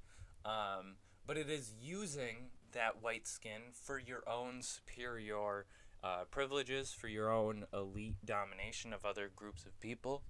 um, 0.45 0.97
but 1.27 1.37
it 1.37 1.51
is 1.51 1.73
using 1.81 2.51
that 2.73 3.03
white 3.03 3.27
skin 3.27 3.63
for 3.73 3.99
your 3.99 4.23
own 4.29 4.63
superior 4.63 5.67
uh, 6.03 6.25
privileges 6.31 6.93
for 6.93 7.09
your 7.09 7.31
own 7.31 7.65
elite 7.73 8.17
domination 8.25 8.93
of 8.93 9.05
other 9.05 9.31
groups 9.35 9.65
of 9.65 9.79
people. 9.81 10.23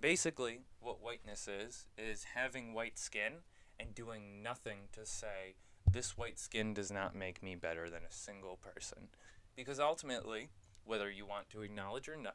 Basically, 0.00 0.60
what 0.80 1.02
whiteness 1.02 1.46
is, 1.46 1.86
is 1.98 2.24
having 2.34 2.72
white 2.72 2.98
skin 2.98 3.44
and 3.78 3.94
doing 3.94 4.42
nothing 4.42 4.88
to 4.92 5.04
say, 5.04 5.54
this 5.90 6.16
white 6.16 6.38
skin 6.38 6.72
does 6.74 6.90
not 6.90 7.14
make 7.14 7.42
me 7.42 7.54
better 7.54 7.90
than 7.90 8.02
a 8.02 8.12
single 8.12 8.56
person. 8.56 9.08
Because 9.56 9.80
ultimately, 9.80 10.48
whether 10.90 11.08
you 11.08 11.24
want 11.24 11.48
to 11.48 11.62
acknowledge 11.62 12.08
or 12.08 12.16
not, 12.16 12.34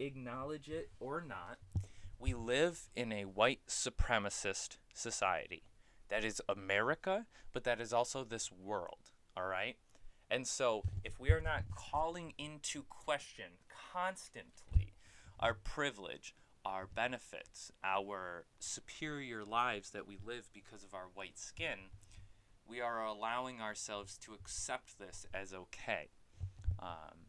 acknowledge 0.00 0.68
it 0.68 0.90
or 0.98 1.20
not, 1.22 1.58
we 2.18 2.34
live 2.34 2.90
in 2.96 3.12
a 3.12 3.24
white 3.24 3.60
supremacist 3.68 4.78
society. 4.92 5.62
That 6.08 6.24
is 6.24 6.42
America, 6.48 7.26
but 7.52 7.62
that 7.62 7.80
is 7.80 7.92
also 7.92 8.24
this 8.24 8.50
world, 8.50 9.12
all 9.36 9.46
right? 9.46 9.76
And 10.28 10.44
so, 10.44 10.82
if 11.04 11.20
we 11.20 11.30
are 11.30 11.40
not 11.40 11.62
calling 11.76 12.34
into 12.36 12.82
question 12.82 13.52
constantly 13.92 14.94
our 15.38 15.54
privilege, 15.54 16.34
our 16.64 16.88
benefits, 16.92 17.70
our 17.84 18.46
superior 18.58 19.44
lives 19.44 19.90
that 19.90 20.08
we 20.08 20.18
live 20.26 20.48
because 20.52 20.82
of 20.82 20.94
our 20.94 21.06
white 21.14 21.38
skin, 21.38 21.90
we 22.66 22.80
are 22.80 23.04
allowing 23.04 23.60
ourselves 23.60 24.18
to 24.18 24.34
accept 24.34 24.98
this 24.98 25.26
as 25.32 25.54
okay. 25.54 26.08
Um, 26.80 27.23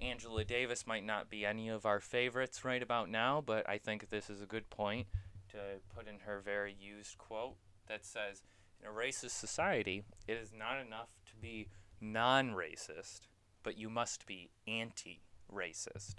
Angela 0.00 0.44
Davis 0.44 0.86
might 0.86 1.04
not 1.04 1.30
be 1.30 1.44
any 1.46 1.68
of 1.68 1.86
our 1.86 2.00
favorites 2.00 2.64
right 2.64 2.82
about 2.82 3.08
now, 3.08 3.42
but 3.44 3.68
I 3.68 3.78
think 3.78 4.10
this 4.10 4.28
is 4.28 4.42
a 4.42 4.46
good 4.46 4.68
point 4.70 5.06
to 5.50 5.58
put 5.94 6.08
in 6.08 6.20
her 6.20 6.40
very 6.40 6.74
used 6.78 7.18
quote 7.18 7.56
that 7.88 8.04
says, 8.04 8.42
In 8.80 8.88
a 8.88 8.92
racist 8.92 9.30
society, 9.30 10.04
it 10.26 10.36
is 10.36 10.52
not 10.56 10.80
enough 10.80 11.10
to 11.26 11.36
be 11.36 11.68
non 12.00 12.52
racist, 12.52 13.22
but 13.62 13.78
you 13.78 13.88
must 13.88 14.26
be 14.26 14.50
anti 14.66 15.22
racist. 15.52 16.16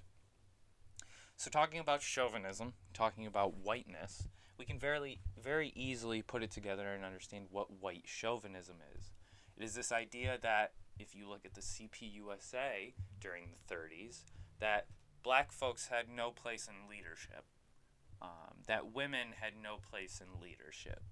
So, 1.37 1.49
talking 1.49 1.79
about 1.79 2.01
chauvinism, 2.01 2.73
talking 2.93 3.27
about 3.27 3.57
whiteness, 3.57 4.27
we 4.57 4.65
can 4.65 4.79
very, 4.79 5.19
very 5.41 5.73
easily 5.75 6.21
put 6.21 6.43
it 6.43 6.51
together 6.51 6.87
and 6.93 7.03
understand 7.03 7.47
what 7.51 7.81
white 7.81 8.03
chauvinism 8.05 8.77
is. 8.97 9.11
It 9.57 9.63
is 9.63 9.73
this 9.73 9.91
idea 9.91 10.37
that 10.41 10.71
if 10.99 11.15
you 11.15 11.27
look 11.29 11.45
at 11.45 11.53
the 11.53 11.61
CPUSA 11.61 12.93
during 13.19 13.45
the 13.51 13.73
30s, 13.73 14.23
that 14.59 14.87
black 15.23 15.51
folks 15.51 15.87
had 15.87 16.05
no 16.13 16.31
place 16.31 16.67
in 16.67 16.89
leadership, 16.89 17.45
um, 18.21 18.59
that 18.67 18.93
women 18.93 19.29
had 19.39 19.53
no 19.61 19.77
place 19.77 20.21
in 20.21 20.41
leadership. 20.41 21.03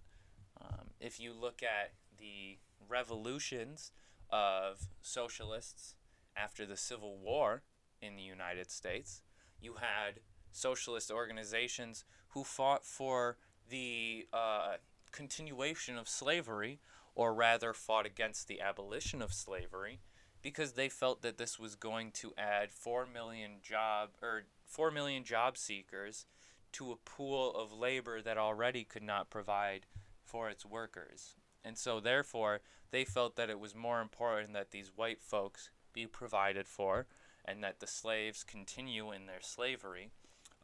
Um, 0.60 0.92
if 1.00 1.20
you 1.20 1.34
look 1.34 1.62
at 1.64 1.94
the 2.18 2.58
revolutions 2.88 3.92
of 4.30 4.88
socialists 5.02 5.96
after 6.36 6.66
the 6.66 6.78
Civil 6.78 7.18
War 7.18 7.64
in 8.02 8.16
the 8.16 8.22
United 8.22 8.72
States, 8.72 9.22
you 9.60 9.76
had 9.76 10.20
socialist 10.52 11.12
organizations 11.12 12.06
who 12.30 12.44
fought 12.44 12.86
for 12.86 13.38
the 13.70 14.28
uh, 14.34 14.76
continuation 15.12 15.98
of 15.98 16.08
slavery, 16.08 16.80
or 17.16 17.34
rather 17.34 17.74
fought 17.74 18.06
against 18.06 18.48
the 18.48 18.62
abolition 18.62 19.22
of 19.22 19.34
slavery, 19.34 20.00
because 20.42 20.74
they 20.74 20.90
felt 20.90 21.22
that 21.22 21.38
this 21.38 21.58
was 21.58 21.76
going 21.76 22.12
to 22.12 22.34
add 22.38 22.72
four 22.72 23.06
million 23.06 23.54
job 23.62 24.10
or 24.22 24.44
four 24.66 24.92
million 24.92 25.24
job 25.24 25.58
seekers 25.58 26.26
to 26.74 26.92
a 26.92 26.98
pool 26.98 27.56
of 27.56 27.72
labor 27.72 28.22
that 28.22 28.38
already 28.38 28.84
could 28.84 29.04
not 29.04 29.30
provide 29.30 29.86
for 30.24 30.50
its 30.50 30.66
workers. 30.66 31.36
And 31.64 31.78
so, 31.78 32.00
therefore, 32.00 32.62
they 32.92 33.06
felt 33.06 33.36
that 33.36 33.50
it 33.50 33.60
was 33.60 33.76
more 33.76 34.02
important 34.02 34.54
that 34.54 34.72
these 34.72 34.92
white 34.96 35.22
folks 35.22 35.70
be 35.94 36.08
provided 36.08 36.68
for 36.68 37.06
and 37.46 37.64
that 37.64 37.80
the 37.80 37.88
slaves 37.88 38.44
continue 38.44 39.12
in 39.12 39.26
their 39.26 39.42
slavery 39.42 40.10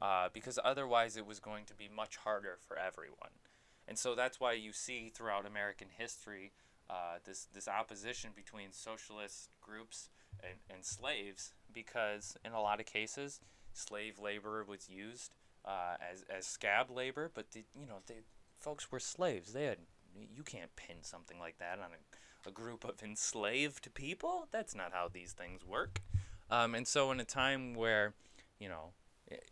uh, 0.02 0.30
because 0.34 0.60
otherwise 0.64 1.18
it 1.18 1.26
was 1.26 1.40
going 1.40 1.66
to 1.66 1.76
be 1.76 1.90
much 1.94 2.18
harder 2.18 2.58
for 2.68 2.78
everyone. 2.78 3.32
And 3.90 3.98
so 3.98 4.14
that's 4.14 4.40
why 4.40 4.54
you 4.54 4.72
see 4.72 5.10
throughout 5.10 5.48
American 5.48 5.88
history 5.98 6.52
uh, 6.90 7.18
this, 7.26 7.48
this 7.54 7.68
opposition 7.68 8.30
between 8.36 8.72
socialist 8.72 9.50
groups 9.62 10.10
and, 10.44 10.60
and 10.70 10.86
slaves 10.86 11.54
because 11.74 12.38
in 12.46 12.52
a 12.52 12.62
lot 12.62 12.80
of 12.80 12.86
cases 12.86 13.42
slave 13.74 14.20
labor 14.20 14.64
was 14.64 14.90
used 14.90 15.34
uh, 15.66 15.96
as, 16.00 16.24
as 16.36 16.46
scab 16.46 16.90
labor, 16.90 17.32
but 17.34 17.52
the, 17.52 17.64
you 17.76 17.88
know, 17.88 17.98
the 18.06 18.14
folks 18.60 18.92
were 18.92 19.00
slaves. 19.00 19.54
They 19.54 19.66
had 19.66 19.80
you 20.36 20.44
can't 20.44 20.76
pin 20.76 20.98
something 21.02 21.40
like 21.40 21.58
that 21.60 21.80
on 21.80 21.90
a, 21.92 22.50
a 22.50 22.52
group 22.52 22.84
of 22.84 23.02
enslaved 23.04 23.94
people. 23.94 24.48
That's 24.52 24.76
not 24.76 24.92
how 24.94 25.10
these 25.12 25.34
things 25.34 25.66
work. 25.66 26.02
Um, 26.52 26.74
and 26.76 26.88
so, 26.88 27.12
in 27.12 27.20
a 27.20 27.26
time 27.26 27.76
where, 27.76 28.14
you 28.60 28.70
know, 28.70 28.94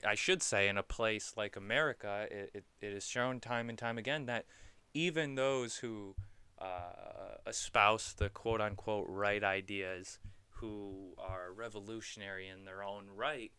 I 0.05 0.15
should 0.15 0.41
say, 0.41 0.67
in 0.67 0.77
a 0.77 0.83
place 0.83 1.33
like 1.37 1.55
America, 1.55 2.27
it, 2.31 2.51
it, 2.53 2.63
it 2.81 2.93
is 2.93 3.05
shown 3.05 3.39
time 3.39 3.69
and 3.69 3.77
time 3.77 3.97
again 3.97 4.25
that 4.25 4.45
even 4.93 5.35
those 5.35 5.77
who 5.77 6.15
uh, 6.59 7.37
espouse 7.45 8.13
the 8.13 8.29
quote 8.29 8.61
unquote 8.61 9.05
right 9.07 9.43
ideas, 9.43 10.19
who 10.49 11.13
are 11.17 11.51
revolutionary 11.53 12.47
in 12.47 12.65
their 12.65 12.83
own 12.83 13.05
right, 13.15 13.51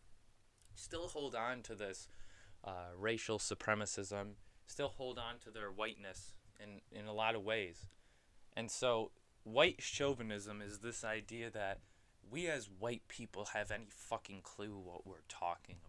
still 0.75 1.07
hold 1.07 1.35
on 1.35 1.61
to 1.63 1.75
this 1.75 2.07
uh, 2.63 2.91
racial 2.97 3.39
supremacism, 3.39 4.31
still 4.67 4.89
hold 4.89 5.17
on 5.17 5.39
to 5.39 5.49
their 5.49 5.71
whiteness 5.71 6.33
in, 6.61 6.81
in 6.91 7.05
a 7.07 7.13
lot 7.13 7.35
of 7.35 7.43
ways. 7.43 7.87
And 8.55 8.69
so, 8.69 9.11
white 9.43 9.81
chauvinism 9.81 10.61
is 10.61 10.79
this 10.79 11.03
idea 11.03 11.49
that 11.51 11.79
we 12.29 12.47
as 12.47 12.69
white 12.79 13.07
people 13.07 13.45
have 13.53 13.71
any 13.71 13.87
fucking 13.89 14.41
clue 14.43 14.77
what 14.77 15.07
we're 15.07 15.25
talking 15.27 15.77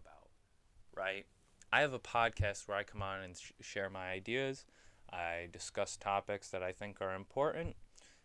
right? 0.95 1.25
I 1.71 1.81
have 1.81 1.93
a 1.93 1.99
podcast 1.99 2.67
where 2.67 2.77
I 2.77 2.83
come 2.83 3.01
on 3.01 3.21
and 3.21 3.37
sh- 3.37 3.51
share 3.61 3.89
my 3.89 4.09
ideas. 4.09 4.65
I 5.11 5.47
discuss 5.51 5.97
topics 5.97 6.49
that 6.49 6.63
I 6.63 6.71
think 6.71 7.01
are 7.01 7.15
important. 7.15 7.75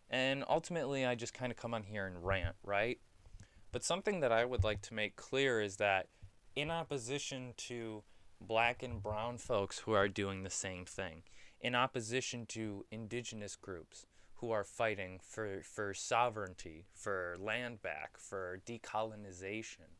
And 0.09 0.43
ultimately, 0.47 1.05
I 1.05 1.15
just 1.15 1.33
kind 1.33 1.51
of 1.51 1.57
come 1.57 1.73
on 1.73 1.83
here 1.83 2.05
and 2.05 2.25
rant, 2.25 2.55
right? 2.63 2.99
But 3.71 3.83
something 3.83 4.21
that 4.21 4.31
I 4.31 4.45
would 4.45 4.63
like 4.63 4.81
to 4.83 4.93
make 4.93 5.15
clear 5.15 5.61
is 5.61 5.77
that, 5.77 6.07
in 6.55 6.71
opposition 6.71 7.53
to 7.57 8.03
black 8.39 8.81
and 8.81 9.01
brown 9.01 9.37
folks 9.37 9.79
who 9.79 9.91
are 9.93 10.07
doing 10.07 10.43
the 10.43 10.49
same 10.49 10.85
thing, 10.85 11.23
in 11.59 11.75
opposition 11.75 12.45
to 12.47 12.85
indigenous 12.91 13.55
groups 13.55 14.05
who 14.35 14.51
are 14.51 14.63
fighting 14.63 15.19
for, 15.21 15.61
for 15.63 15.93
sovereignty, 15.93 16.85
for 16.93 17.35
land 17.39 17.81
back, 17.81 18.17
for 18.17 18.61
decolonization. 18.65 19.96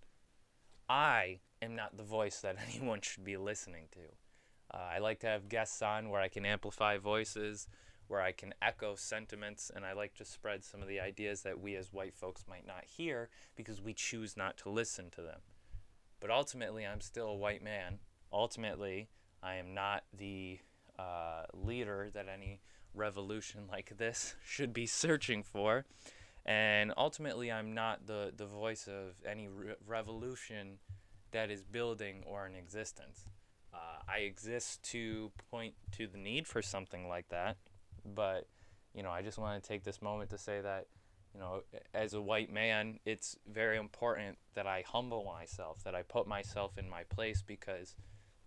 I 0.90 1.40
am 1.62 1.76
not 1.76 1.98
the 1.98 2.04
voice 2.04 2.42
that 2.42 2.58
anyone 2.70 3.02
should 3.02 3.24
be 3.24 3.38
listening 3.38 3.86
to. 3.92 4.00
Uh, 4.74 4.84
I 4.96 5.00
like 5.00 5.20
to 5.20 5.28
have 5.28 5.50
guests 5.50 5.82
on 5.82 6.10
where 6.10 6.22
I 6.22 6.28
can 6.28 6.46
amplify 6.46 6.98
voices, 6.98 7.68
where 8.08 8.22
I 8.22 8.32
can 8.32 8.54
echo 8.62 8.96
sentiments, 8.96 9.72
and 9.74 9.86
I 9.86 9.94
like 9.94 10.14
to 10.16 10.26
spread 10.26 10.64
some 10.64 10.82
of 10.82 10.88
the 10.88 11.00
ideas 11.00 11.42
that 11.44 11.60
we 11.60 11.76
as 11.76 11.94
white 11.94 12.16
folks 12.16 12.46
might 12.50 12.68
not 12.68 12.86
hear 12.86 13.30
because 13.56 13.82
we 13.82 13.94
choose 13.94 14.36
not 14.36 14.58
to 14.58 14.70
listen 14.70 15.10
to 15.12 15.22
them. 15.22 15.40
But 16.20 16.32
ultimately, 16.32 16.86
I'm 16.86 17.02
still 17.02 17.28
a 17.28 17.36
white 17.36 17.64
man. 17.64 18.00
Ultimately, 18.32 19.10
I 19.42 19.56
am 19.56 19.74
not 19.74 20.04
the 20.18 20.60
uh, 20.98 21.44
leader 21.54 22.10
that 22.14 22.28
any 22.28 22.60
revolution 22.94 23.62
like 23.72 23.98
this 23.98 24.36
should 24.46 24.74
be 24.74 24.86
searching 24.86 25.44
for. 25.44 25.86
And 26.48 26.94
ultimately, 26.96 27.52
I'm 27.52 27.74
not 27.74 28.08
the, 28.08 28.32
the 28.36 28.46
voice 28.46 28.88
of 28.88 29.16
any 29.30 29.50
re- 29.50 29.76
revolution 29.86 30.80
that 31.32 31.52
is 31.52 31.62
building 31.62 32.24
or 32.26 32.48
in 32.48 32.56
existence. 32.56 33.26
Uh, 33.74 33.78
I 34.08 34.20
exist 34.20 34.82
to 34.92 35.32
point 35.52 35.74
to 35.98 36.08
the 36.08 36.18
need 36.18 36.48
for 36.48 36.62
something 36.62 37.10
like 37.10 37.28
that. 37.30 37.58
But, 38.06 38.48
you 38.94 39.04
know, 39.04 39.12
I 39.12 39.22
just 39.22 39.38
want 39.38 39.62
to 39.62 39.68
take 39.68 39.84
this 39.84 40.02
moment 40.02 40.30
to 40.30 40.38
say 40.38 40.62
that, 40.62 40.88
you 41.34 41.42
know, 41.42 41.64
as 41.94 42.14
a 42.14 42.22
white 42.22 42.52
man, 42.52 43.00
it's 43.06 43.38
very 43.52 43.78
important 43.78 44.38
that 44.56 44.66
I 44.66 44.86
humble 44.88 45.26
myself, 45.26 45.84
that 45.84 45.94
I 45.94 46.02
put 46.04 46.28
myself 46.28 46.78
in 46.78 46.90
my 46.90 47.04
place 47.04 47.42
because 47.46 47.96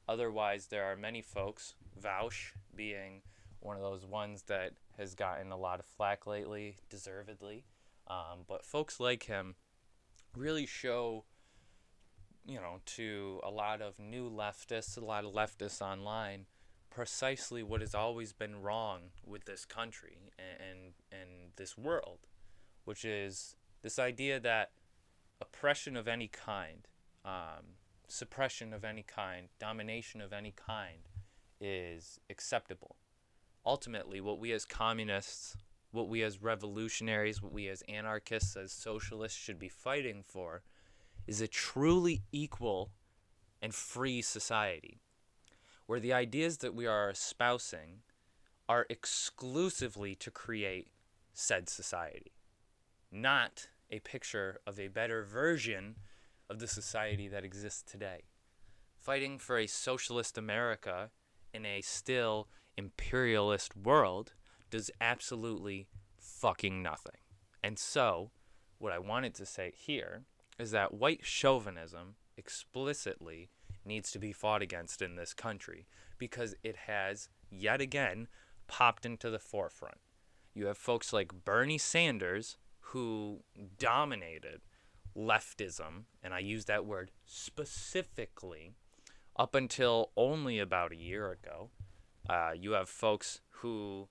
otherwise, 0.08 0.68
there 0.68 0.84
are 0.84 0.96
many 0.96 1.20
folks, 1.20 1.74
Vaush 2.00 2.52
being 2.74 3.20
one 3.60 3.76
of 3.76 3.82
those 3.82 4.06
ones 4.06 4.44
that 4.44 4.72
has 4.96 5.14
gotten 5.14 5.52
a 5.52 5.56
lot 5.56 5.78
of 5.78 5.84
flack 5.84 6.26
lately, 6.26 6.76
deservedly. 6.88 7.64
Um, 8.10 8.40
but 8.48 8.66
folks 8.66 8.98
like 8.98 9.24
him 9.24 9.54
really 10.36 10.66
show, 10.66 11.24
you 12.44 12.56
know, 12.56 12.80
to 12.84 13.40
a 13.44 13.50
lot 13.50 13.80
of 13.80 14.00
new 14.00 14.28
leftists, 14.28 15.00
a 15.00 15.04
lot 15.04 15.24
of 15.24 15.32
leftists 15.32 15.80
online, 15.80 16.46
precisely 16.90 17.62
what 17.62 17.80
has 17.80 17.94
always 17.94 18.32
been 18.32 18.62
wrong 18.62 19.12
with 19.24 19.44
this 19.44 19.64
country 19.64 20.18
and, 20.38 20.60
and, 20.60 20.78
and 21.12 21.30
this 21.54 21.78
world, 21.78 22.18
which 22.84 23.04
is 23.04 23.54
this 23.82 23.96
idea 23.96 24.40
that 24.40 24.72
oppression 25.40 25.96
of 25.96 26.08
any 26.08 26.26
kind, 26.26 26.88
um, 27.24 27.76
suppression 28.08 28.72
of 28.72 28.84
any 28.84 29.04
kind, 29.04 29.48
domination 29.60 30.20
of 30.20 30.32
any 30.32 30.52
kind 30.52 31.08
is 31.60 32.18
acceptable. 32.28 32.96
Ultimately 33.64 34.20
what 34.20 34.40
we 34.40 34.50
as 34.50 34.64
communists 34.64 35.56
what 35.92 36.08
we 36.08 36.22
as 36.22 36.42
revolutionaries, 36.42 37.42
what 37.42 37.52
we 37.52 37.68
as 37.68 37.82
anarchists, 37.88 38.56
as 38.56 38.72
socialists 38.72 39.38
should 39.38 39.58
be 39.58 39.68
fighting 39.68 40.22
for 40.24 40.62
is 41.26 41.40
a 41.40 41.48
truly 41.48 42.22
equal 42.32 42.90
and 43.60 43.74
free 43.74 44.22
society 44.22 45.00
where 45.86 46.00
the 46.00 46.12
ideas 46.12 46.58
that 46.58 46.74
we 46.74 46.86
are 46.86 47.10
espousing 47.10 47.98
are 48.68 48.86
exclusively 48.88 50.14
to 50.14 50.30
create 50.30 50.88
said 51.32 51.68
society, 51.68 52.32
not 53.10 53.68
a 53.90 53.98
picture 53.98 54.60
of 54.66 54.78
a 54.78 54.88
better 54.88 55.24
version 55.24 55.96
of 56.48 56.60
the 56.60 56.68
society 56.68 57.26
that 57.26 57.44
exists 57.44 57.82
today. 57.82 58.22
Fighting 58.98 59.38
for 59.38 59.58
a 59.58 59.66
socialist 59.66 60.38
America 60.38 61.10
in 61.52 61.66
a 61.66 61.80
still 61.80 62.48
imperialist 62.76 63.76
world 63.76 64.32
does 64.70 64.90
absolutely 65.00 65.88
fucking 66.18 66.82
nothing. 66.82 67.20
And 67.62 67.78
so, 67.78 68.30
what 68.78 68.92
I 68.92 68.98
wanted 68.98 69.34
to 69.34 69.46
say 69.46 69.72
here 69.76 70.22
is 70.58 70.70
that 70.70 70.94
white 70.94 71.24
chauvinism 71.24 72.16
explicitly 72.36 73.50
needs 73.84 74.10
to 74.12 74.18
be 74.18 74.32
fought 74.32 74.62
against 74.62 75.02
in 75.02 75.16
this 75.16 75.34
country 75.34 75.86
because 76.18 76.54
it 76.62 76.76
has 76.86 77.28
yet 77.50 77.80
again 77.80 78.28
popped 78.66 79.04
into 79.04 79.30
the 79.30 79.38
forefront. 79.38 79.98
You 80.54 80.66
have 80.66 80.78
folks 80.78 81.12
like 81.12 81.44
Bernie 81.44 81.78
Sanders 81.78 82.56
who 82.80 83.40
dominated 83.78 84.60
leftism, 85.16 86.04
and 86.22 86.34
I 86.34 86.40
use 86.40 86.64
that 86.66 86.86
word 86.86 87.10
specifically, 87.24 88.72
up 89.36 89.54
until 89.54 90.10
only 90.16 90.58
about 90.58 90.92
a 90.92 90.96
year 90.96 91.30
ago. 91.30 91.70
Uh, 92.28 92.50
you 92.54 92.72
have 92.72 92.88
folks 92.88 93.40
who, 93.48 94.08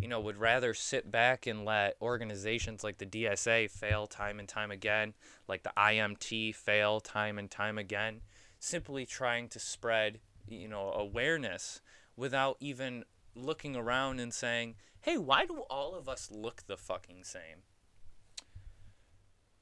you 0.00 0.08
know, 0.08 0.20
would 0.20 0.36
rather 0.36 0.74
sit 0.74 1.10
back 1.10 1.46
and 1.46 1.64
let 1.64 1.96
organizations 2.02 2.84
like 2.84 2.98
the 2.98 3.06
DSA 3.06 3.70
fail 3.70 4.06
time 4.06 4.38
and 4.38 4.48
time 4.48 4.70
again, 4.70 5.14
like 5.48 5.62
the 5.62 5.72
IMT 5.76 6.54
fail 6.54 7.00
time 7.00 7.38
and 7.38 7.50
time 7.50 7.78
again, 7.78 8.20
simply 8.58 9.06
trying 9.06 9.48
to 9.48 9.58
spread, 9.58 10.20
you 10.46 10.68
know, 10.68 10.92
awareness 10.92 11.80
without 12.16 12.56
even 12.60 13.04
looking 13.34 13.76
around 13.76 14.20
and 14.20 14.32
saying, 14.32 14.74
hey, 15.00 15.16
why 15.16 15.46
do 15.46 15.60
all 15.70 15.94
of 15.94 16.08
us 16.08 16.30
look 16.30 16.62
the 16.66 16.76
fucking 16.76 17.24
same? 17.24 17.62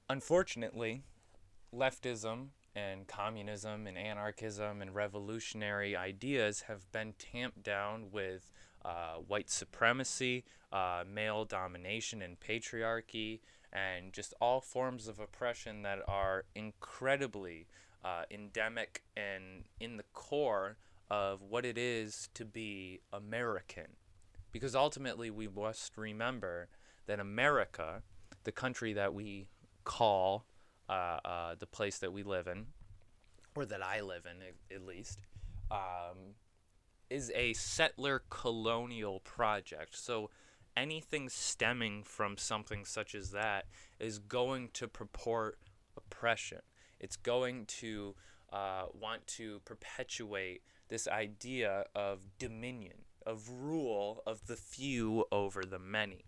Unfortunately, 0.09 1.03
leftism 1.75 2.49
and 2.75 3.07
communism 3.07 3.87
and 3.87 3.97
anarchism 3.97 4.83
and 4.83 4.95
revolutionary 4.95 5.97
ideas 5.97 6.63
have 6.63 6.91
been 6.91 7.15
tamped 7.19 7.63
down 7.63 8.11
with 8.11 8.53
uh, 8.85 9.15
white 9.27 9.51
supremacy, 9.51 10.45
uh, 10.73 11.05
male 11.09 11.45
domination 11.45 12.23
and 12.23 12.39
patriarchy, 12.41 13.41
and 13.73 14.13
just 14.13 14.35
all 14.41 14.61
forms 14.61 15.09
of 15.09 15.19
oppression 15.19 15.83
that 15.83 15.99
are 16.07 16.45
incredibly 16.55 17.67
uh, 18.05 18.23
endemic 18.31 19.03
and 19.17 19.65
in 19.81 19.97
the 19.97 20.05
core 20.13 20.77
of 21.11 21.43
what 21.43 21.65
it 21.65 21.79
is 21.79 22.29
to 22.35 22.45
be 22.45 23.01
American. 23.13 23.97
Because 24.53 24.75
ultimately, 24.77 25.31
we 25.31 25.49
must 25.49 25.97
remember 25.97 26.69
that 27.07 27.19
America, 27.19 28.03
the 28.45 28.53
country 28.53 28.93
that 28.93 29.13
we 29.13 29.47
call 29.85 30.45
uh, 30.89 31.19
uh, 31.25 31.55
the 31.59 31.67
place 31.67 31.99
that 31.99 32.13
we 32.13 32.23
live 32.23 32.47
in, 32.47 32.67
or 33.57 33.65
that 33.67 33.83
I 33.83 34.01
live 34.01 34.27
in 34.27 34.37
at, 34.75 34.87
least, 34.87 35.21
um, 35.71 36.35
is 37.15 37.31
a 37.37 37.53
settler 37.53 38.23
colonial 38.29 39.21
project. 39.21 39.97
So 39.97 40.31
anything 40.77 41.29
stemming 41.29 42.03
from 42.03 42.37
something 42.37 42.85
such 42.85 43.15
as 43.15 43.31
that 43.31 43.67
is 44.01 44.19
going 44.19 44.71
to 44.73 44.89
purport 44.89 45.57
oppression. 45.97 46.63
It's 46.99 47.17
going 47.17 47.67
to 47.67 48.17
uh, 48.53 48.87
want 48.93 49.25
to 49.29 49.61
perpetuate 49.65 50.63
this 50.89 51.07
idea 51.07 51.85
of 51.95 52.27
dominion, 52.41 53.05
of 53.25 53.49
rule 53.49 54.23
of 54.27 54.49
the 54.49 54.57
few 54.57 55.25
over 55.31 55.63
the 55.65 55.79
many. 55.79 56.25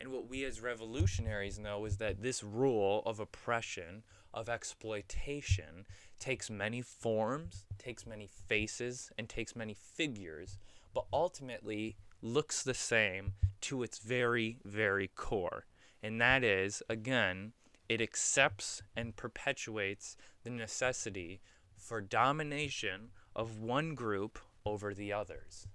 And 0.00 0.10
what 0.10 0.28
we 0.28 0.44
as 0.44 0.60
revolutionaries 0.60 1.60
know 1.60 1.84
is 1.84 1.98
that 1.98 2.22
this 2.22 2.42
rule 2.42 3.04
of 3.06 3.20
oppression, 3.20 4.02
of 4.34 4.48
exploitation, 4.48 5.86
takes 6.18 6.50
many 6.50 6.80
forms, 6.80 7.64
takes 7.78 8.06
many 8.06 8.28
faces, 8.48 9.10
and 9.18 9.28
takes 9.28 9.54
many 9.54 9.74
figures, 9.74 10.58
but 10.92 11.06
ultimately 11.12 11.96
looks 12.22 12.62
the 12.62 12.74
same 12.74 13.34
to 13.60 13.82
its 13.82 13.98
very, 13.98 14.58
very 14.64 15.08
core. 15.08 15.66
And 16.02 16.20
that 16.20 16.44
is, 16.44 16.82
again, 16.88 17.52
it 17.88 18.00
accepts 18.00 18.82
and 18.96 19.16
perpetuates 19.16 20.16
the 20.42 20.50
necessity 20.50 21.40
for 21.76 22.00
domination 22.00 23.10
of 23.36 23.58
one 23.58 23.94
group 23.94 24.38
over 24.64 24.94
the 24.94 25.12
others. 25.12 25.66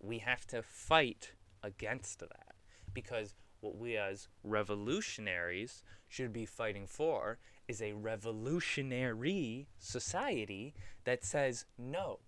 We 0.00 0.18
have 0.18 0.46
to 0.48 0.62
fight 0.62 1.32
against 1.62 2.20
that 2.20 2.54
because 2.92 3.34
what 3.60 3.76
we 3.76 3.96
as 3.96 4.28
revolutionaries 4.44 5.82
should 6.08 6.32
be 6.32 6.46
fighting 6.46 6.86
for 6.86 7.38
is 7.68 7.82
a 7.82 7.92
revolutionary 7.92 9.68
society 9.78 10.74
that 11.04 11.24
says, 11.24 11.66
no, 11.76 12.18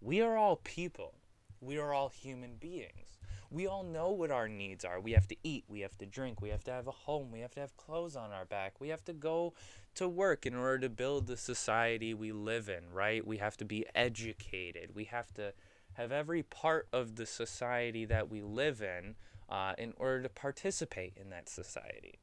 we 0.00 0.20
are 0.20 0.36
all 0.36 0.56
people. 0.56 1.14
We 1.60 1.78
are 1.78 1.92
all 1.92 2.08
human 2.08 2.56
beings. 2.56 3.18
We 3.50 3.66
all 3.66 3.84
know 3.84 4.10
what 4.10 4.30
our 4.30 4.48
needs 4.48 4.84
are. 4.84 4.98
We 4.98 5.12
have 5.12 5.28
to 5.28 5.36
eat, 5.44 5.64
we 5.68 5.80
have 5.80 5.96
to 5.98 6.06
drink, 6.06 6.40
we 6.40 6.48
have 6.48 6.64
to 6.64 6.72
have 6.72 6.88
a 6.88 6.92
home, 6.92 7.30
we 7.30 7.40
have 7.40 7.54
to 7.54 7.60
have 7.60 7.76
clothes 7.76 8.16
on 8.16 8.32
our 8.32 8.44
back, 8.44 8.80
we 8.80 8.88
have 8.88 9.04
to 9.04 9.12
go 9.12 9.54
to 9.94 10.08
work 10.08 10.46
in 10.46 10.54
order 10.54 10.80
to 10.80 10.88
build 10.88 11.26
the 11.26 11.36
society 11.36 12.12
we 12.12 12.32
live 12.32 12.68
in, 12.68 12.92
right? 12.92 13.24
We 13.26 13.36
have 13.38 13.56
to 13.58 13.64
be 13.64 13.86
educated. 13.94 14.94
We 14.94 15.04
have 15.04 15.32
to 15.34 15.52
have 15.94 16.12
every 16.12 16.42
part 16.42 16.88
of 16.92 17.16
the 17.16 17.24
society 17.24 18.04
that 18.04 18.28
we 18.28 18.42
live 18.42 18.82
in 18.82 19.14
uh, 19.48 19.74
in 19.78 19.94
order 19.96 20.22
to 20.22 20.28
participate 20.28 21.14
in 21.16 21.30
that 21.30 21.48
society. 21.48 22.18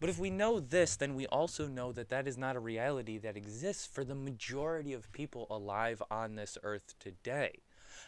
But 0.00 0.10
if 0.10 0.18
we 0.18 0.30
know 0.30 0.60
this, 0.60 0.96
then 0.96 1.14
we 1.14 1.26
also 1.26 1.66
know 1.66 1.92
that 1.92 2.08
that 2.10 2.28
is 2.28 2.38
not 2.38 2.56
a 2.56 2.60
reality 2.60 3.18
that 3.18 3.36
exists 3.36 3.86
for 3.86 4.04
the 4.04 4.14
majority 4.14 4.92
of 4.92 5.12
people 5.12 5.46
alive 5.50 6.02
on 6.10 6.36
this 6.36 6.56
earth 6.62 6.94
today. 7.00 7.60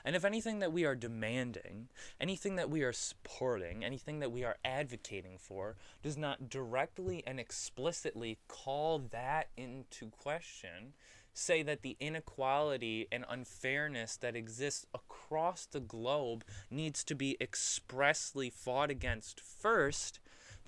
And 0.05 0.17
if 0.17 0.25
anything 0.25 0.61
that 0.61 0.73
we 0.73 0.85
are 0.85 0.95
demanding, 0.95 1.89
anything 2.21 2.57
that 2.57 2.71
we 2.71 2.83
are 2.83 2.93
supporting, 2.93 3.85
anything 3.85 4.21
that 4.21 4.33
we 4.33 4.45
are 4.45 4.57
advocating 4.65 5.37
for 5.37 5.77
does 6.03 6.17
not 6.17 6.49
directly 6.49 7.23
and 7.27 7.41
explicitly 7.41 8.39
call 8.49 8.99
that 9.11 9.49
into 9.57 10.07
question, 10.11 10.95
say 11.33 11.63
that 11.63 11.83
the 11.83 11.97
inequality 12.01 13.09
and 13.13 13.25
unfairness 13.29 14.17
that 14.17 14.37
exists 14.37 14.87
across 14.95 15.67
the 15.67 15.81
globe 15.81 16.45
needs 16.71 17.05
to 17.05 17.15
be 17.15 17.37
expressly 17.41 18.51
fought 18.51 18.91
against 18.91 19.41
first, 19.41 20.21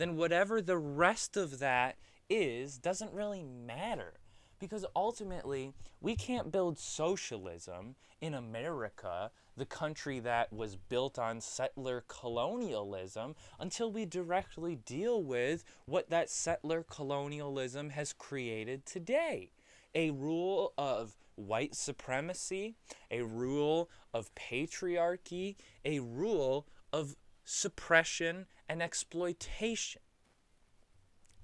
then 0.03 0.17
whatever 0.17 0.61
the 0.61 0.77
rest 0.77 1.37
of 1.37 1.61
that 1.61 1.97
is 2.29 2.77
doesn't 2.77 3.13
really 3.13 3.45
matter. 3.45 4.15
Because 4.59 4.85
ultimately, 4.97 5.75
we 6.01 6.17
can't 6.17 6.51
build 6.51 6.77
socialism 6.77 7.95
in 8.21 8.35
America, 8.35 9.31
the 9.57 9.65
country 9.65 10.19
that 10.19 10.53
was 10.53 10.75
built 10.75 11.21
on 11.21 11.41
settler 11.41 12.03
colonialism, 12.09 13.37
until 13.61 13.93
we 13.93 14.05
directly 14.05 14.75
deal 14.75 15.23
with 15.23 15.63
what 15.87 16.11
that 16.11 16.29
settler 16.29 16.83
colonialism 16.83 17.91
has 17.91 18.13
created 18.13 18.85
today 18.85 19.53
a 19.95 20.11
rule 20.11 20.73
of 20.79 21.17
white 21.35 21.75
supremacy, 21.75 22.75
a 23.11 23.23
rule 23.23 23.91
of 24.15 24.35
patriarchy, 24.35 25.55
a 25.85 26.01
rule 26.01 26.67
of 26.93 27.15
suppression 27.45 28.47
and 28.73 28.83
exploitation. 28.83 30.01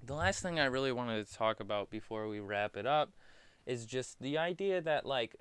The 0.03 0.15
last 0.15 0.41
thing 0.41 0.59
I 0.59 0.65
really 0.65 0.91
wanted 0.91 1.27
to 1.27 1.31
talk 1.31 1.59
about 1.59 1.91
before 1.91 2.27
we 2.27 2.39
wrap 2.39 2.75
it 2.75 2.87
up 2.87 3.11
is 3.67 3.85
just 3.85 4.19
the 4.19 4.39
idea 4.39 4.81
that, 4.81 5.05
like, 5.05 5.35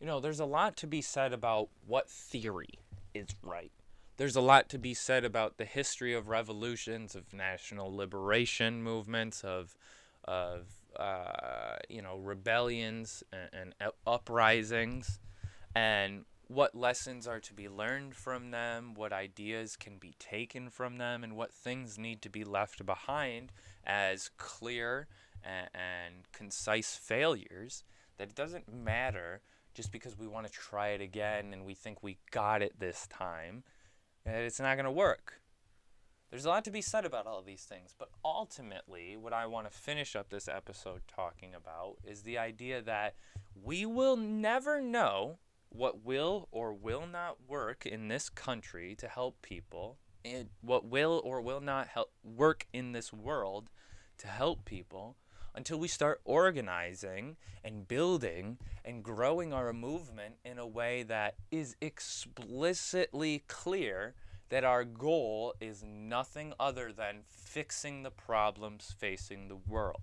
you 0.00 0.08
know, 0.08 0.18
there's 0.18 0.40
a 0.40 0.44
lot 0.44 0.76
to 0.78 0.88
be 0.88 1.02
said 1.02 1.32
about 1.32 1.68
what 1.86 2.10
theory 2.10 2.80
is 3.14 3.28
right. 3.44 3.70
There's 4.16 4.34
a 4.34 4.40
lot 4.40 4.68
to 4.70 4.78
be 4.78 4.92
said 4.92 5.24
about 5.24 5.56
the 5.56 5.64
history 5.64 6.14
of 6.14 6.26
revolutions, 6.26 7.14
of 7.14 7.32
national 7.32 7.94
liberation 7.94 8.82
movements, 8.82 9.44
of, 9.44 9.76
of 10.24 10.66
uh, 10.96 11.76
you 11.88 12.02
know, 12.02 12.16
rebellions 12.16 13.22
and, 13.32 13.74
and 13.80 13.92
uprisings, 14.04 15.20
and 15.76 16.24
what 16.50 16.74
lessons 16.74 17.28
are 17.28 17.38
to 17.38 17.54
be 17.54 17.68
learned 17.68 18.16
from 18.16 18.50
them, 18.50 18.92
what 18.94 19.12
ideas 19.12 19.76
can 19.76 19.98
be 19.98 20.14
taken 20.18 20.68
from 20.68 20.98
them, 20.98 21.22
and 21.22 21.36
what 21.36 21.54
things 21.54 21.96
need 21.96 22.20
to 22.20 22.28
be 22.28 22.42
left 22.42 22.84
behind 22.84 23.52
as 23.86 24.30
clear 24.36 25.06
and, 25.44 25.68
and 25.72 26.14
concise 26.32 26.96
failures. 26.96 27.84
That 28.18 28.30
it 28.30 28.34
doesn't 28.34 28.72
matter 28.72 29.42
just 29.74 29.92
because 29.92 30.18
we 30.18 30.26
want 30.26 30.44
to 30.48 30.52
try 30.52 30.88
it 30.88 31.00
again 31.00 31.52
and 31.52 31.64
we 31.64 31.74
think 31.74 32.02
we 32.02 32.18
got 32.32 32.62
it 32.62 32.80
this 32.80 33.06
time, 33.06 33.62
that 34.24 34.42
it's 34.42 34.58
not 34.58 34.74
going 34.74 34.84
to 34.86 34.90
work. 34.90 35.40
There's 36.30 36.46
a 36.46 36.48
lot 36.48 36.64
to 36.64 36.72
be 36.72 36.82
said 36.82 37.04
about 37.04 37.28
all 37.28 37.38
of 37.38 37.46
these 37.46 37.62
things, 37.62 37.94
but 37.96 38.08
ultimately, 38.24 39.16
what 39.16 39.32
I 39.32 39.46
want 39.46 39.70
to 39.70 39.76
finish 39.76 40.16
up 40.16 40.30
this 40.30 40.48
episode 40.48 41.02
talking 41.06 41.54
about 41.54 41.98
is 42.04 42.22
the 42.22 42.38
idea 42.38 42.82
that 42.82 43.14
we 43.54 43.86
will 43.86 44.16
never 44.16 44.80
know 44.80 45.38
what 45.70 46.04
will 46.04 46.48
or 46.50 46.74
will 46.74 47.06
not 47.06 47.36
work 47.48 47.86
in 47.86 48.08
this 48.08 48.28
country 48.28 48.94
to 48.96 49.08
help 49.08 49.40
people, 49.42 49.98
and 50.24 50.48
what 50.60 50.84
will 50.84 51.22
or 51.24 51.40
will 51.40 51.60
not 51.60 51.88
help 51.88 52.12
work 52.22 52.66
in 52.72 52.92
this 52.92 53.12
world 53.12 53.70
to 54.18 54.26
help 54.26 54.64
people 54.64 55.16
until 55.54 55.78
we 55.78 55.88
start 55.88 56.20
organizing 56.24 57.36
and 57.64 57.88
building 57.88 58.58
and 58.84 59.02
growing 59.02 59.52
our 59.52 59.72
movement 59.72 60.34
in 60.44 60.58
a 60.58 60.66
way 60.66 61.02
that 61.02 61.34
is 61.50 61.76
explicitly 61.80 63.42
clear 63.48 64.14
that 64.50 64.64
our 64.64 64.84
goal 64.84 65.54
is 65.60 65.82
nothing 65.84 66.52
other 66.58 66.92
than 66.92 67.20
fixing 67.26 68.02
the 68.02 68.10
problems 68.10 68.94
facing 68.98 69.48
the 69.48 69.56
world. 69.56 70.02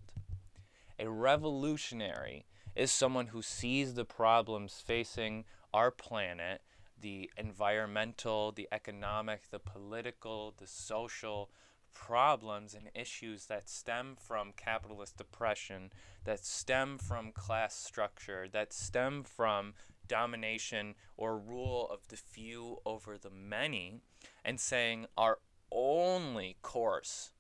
A 0.99 1.09
revolutionary 1.09 2.45
is 2.75 2.91
someone 2.91 3.27
who 3.27 3.41
sees 3.41 3.93
the 3.93 4.05
problems 4.05 4.81
facing 4.85 5.45
our 5.73 5.91
planet 5.91 6.61
the 6.99 7.29
environmental, 7.37 8.51
the 8.51 8.67
economic, 8.71 9.51
the 9.51 9.59
political, 9.59 10.53
the 10.57 10.65
social, 10.65 11.49
problems 11.93 12.75
and 12.75 12.89
issues 12.93 13.47
that 13.47 13.67
stem 13.67 14.15
from 14.19 14.53
capitalist 14.55 15.19
oppression, 15.19 15.91
that 16.25 16.45
stem 16.45 16.97
from 16.97 17.31
class 17.31 17.75
structure, 17.75 18.47
that 18.51 18.71
stem 18.71 19.23
from 19.23 19.73
domination 20.07 20.93
or 21.17 21.39
rule 21.39 21.89
of 21.91 22.07
the 22.09 22.15
few 22.15 22.77
over 22.85 23.17
the 23.17 23.31
many, 23.31 23.99
and 24.45 24.59
saying 24.59 25.07
our 25.17 25.39
only 25.71 26.55
course, 26.61 27.31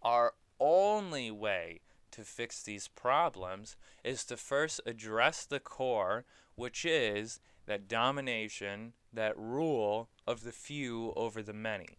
our 0.00 0.34
only 0.60 1.30
way 1.30 1.80
to 2.12 2.22
fix 2.22 2.62
these 2.62 2.86
problems 2.86 3.76
is 4.04 4.24
to 4.24 4.36
first 4.36 4.80
address 4.86 5.44
the 5.44 5.58
core, 5.58 6.24
which 6.54 6.84
is 6.84 7.40
that 7.66 7.88
domination, 7.88 8.92
that 9.12 9.38
rule 9.38 10.08
of 10.26 10.42
the 10.42 10.52
few 10.52 11.12
over 11.16 11.42
the 11.42 11.52
many 11.52 11.98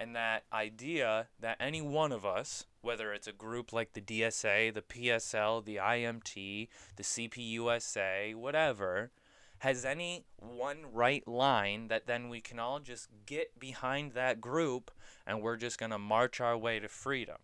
and 0.00 0.16
that 0.16 0.44
idea 0.50 1.28
that 1.38 1.58
any 1.60 1.82
one 1.82 2.10
of 2.10 2.24
us, 2.24 2.64
whether 2.80 3.12
it's 3.12 3.26
a 3.26 3.32
group 3.32 3.70
like 3.70 3.92
the 3.92 4.00
DSA, 4.00 4.72
the 4.72 4.80
PSL, 4.80 5.62
the 5.62 5.76
IMT, 5.76 6.68
the 6.96 7.02
CPUSA, 7.02 8.34
whatever, 8.34 9.10
has 9.58 9.84
any 9.84 10.24
one 10.38 10.86
right 10.90 11.28
line 11.28 11.88
that 11.88 12.06
then 12.06 12.30
we 12.30 12.40
can 12.40 12.58
all 12.58 12.80
just 12.80 13.08
get 13.26 13.60
behind 13.60 14.12
that 14.12 14.40
group 14.40 14.90
and 15.26 15.42
we're 15.42 15.58
just 15.58 15.78
going 15.78 15.92
to 15.92 15.98
march 15.98 16.40
our 16.40 16.56
way 16.56 16.80
to 16.80 16.88
freedom. 16.88 17.36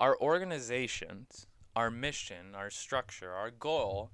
Our 0.00 0.18
organizations, 0.18 1.46
our 1.76 1.90
mission, 1.90 2.54
our 2.54 2.70
structure, 2.70 3.32
our 3.32 3.50
goal 3.50 4.10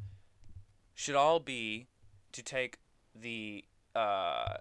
should 0.99 1.15
all 1.15 1.39
be 1.39 1.87
to 2.33 2.43
take 2.43 2.79
the 3.15 3.65
uh, 3.95 4.57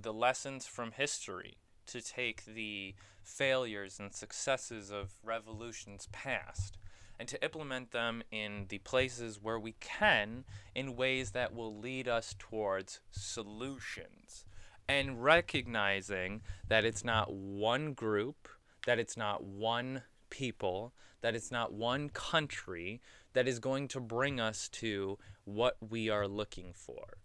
the 0.00 0.12
lessons 0.12 0.64
from 0.64 0.92
history 0.92 1.56
to 1.84 2.00
take 2.00 2.44
the 2.44 2.94
failures 3.24 3.98
and 3.98 4.14
successes 4.14 4.92
of 4.92 5.14
revolutions 5.24 6.08
past 6.12 6.78
and 7.18 7.28
to 7.28 7.42
implement 7.42 7.90
them 7.90 8.22
in 8.30 8.66
the 8.68 8.78
places 8.78 9.40
where 9.42 9.58
we 9.58 9.74
can 9.80 10.44
in 10.76 10.94
ways 10.94 11.32
that 11.32 11.52
will 11.52 11.76
lead 11.76 12.06
us 12.06 12.36
towards 12.38 13.00
solutions. 13.10 14.44
And 14.88 15.24
recognizing 15.24 16.42
that 16.68 16.84
it's 16.84 17.04
not 17.04 17.34
one 17.34 17.94
group, 17.94 18.48
that 18.86 19.00
it's 19.00 19.16
not 19.16 19.42
one 19.42 20.02
people, 20.30 20.94
that 21.20 21.34
it's 21.34 21.50
not 21.50 21.72
one 21.72 22.10
country 22.10 23.00
that 23.32 23.48
is 23.48 23.58
going 23.58 23.88
to 23.88 24.00
bring 24.00 24.40
us 24.40 24.68
to 24.68 25.18
what 25.44 25.76
we 25.80 26.08
are 26.08 26.26
looking 26.26 26.72
for. 26.72 27.18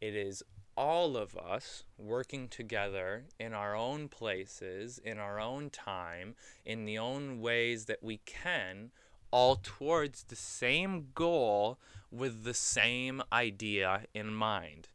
It 0.00 0.14
is 0.14 0.42
all 0.76 1.16
of 1.16 1.36
us 1.36 1.84
working 1.98 2.48
together 2.48 3.24
in 3.38 3.52
our 3.52 3.76
own 3.76 4.08
places, 4.08 4.98
in 4.98 5.18
our 5.18 5.38
own 5.38 5.68
time, 5.68 6.34
in 6.64 6.86
the 6.86 6.96
own 6.96 7.40
ways 7.40 7.84
that 7.84 8.02
we 8.02 8.18
can, 8.24 8.90
all 9.30 9.56
towards 9.62 10.24
the 10.24 10.36
same 10.36 11.08
goal 11.14 11.78
with 12.10 12.44
the 12.44 12.54
same 12.54 13.22
idea 13.32 14.04
in 14.14 14.32
mind. 14.32 14.88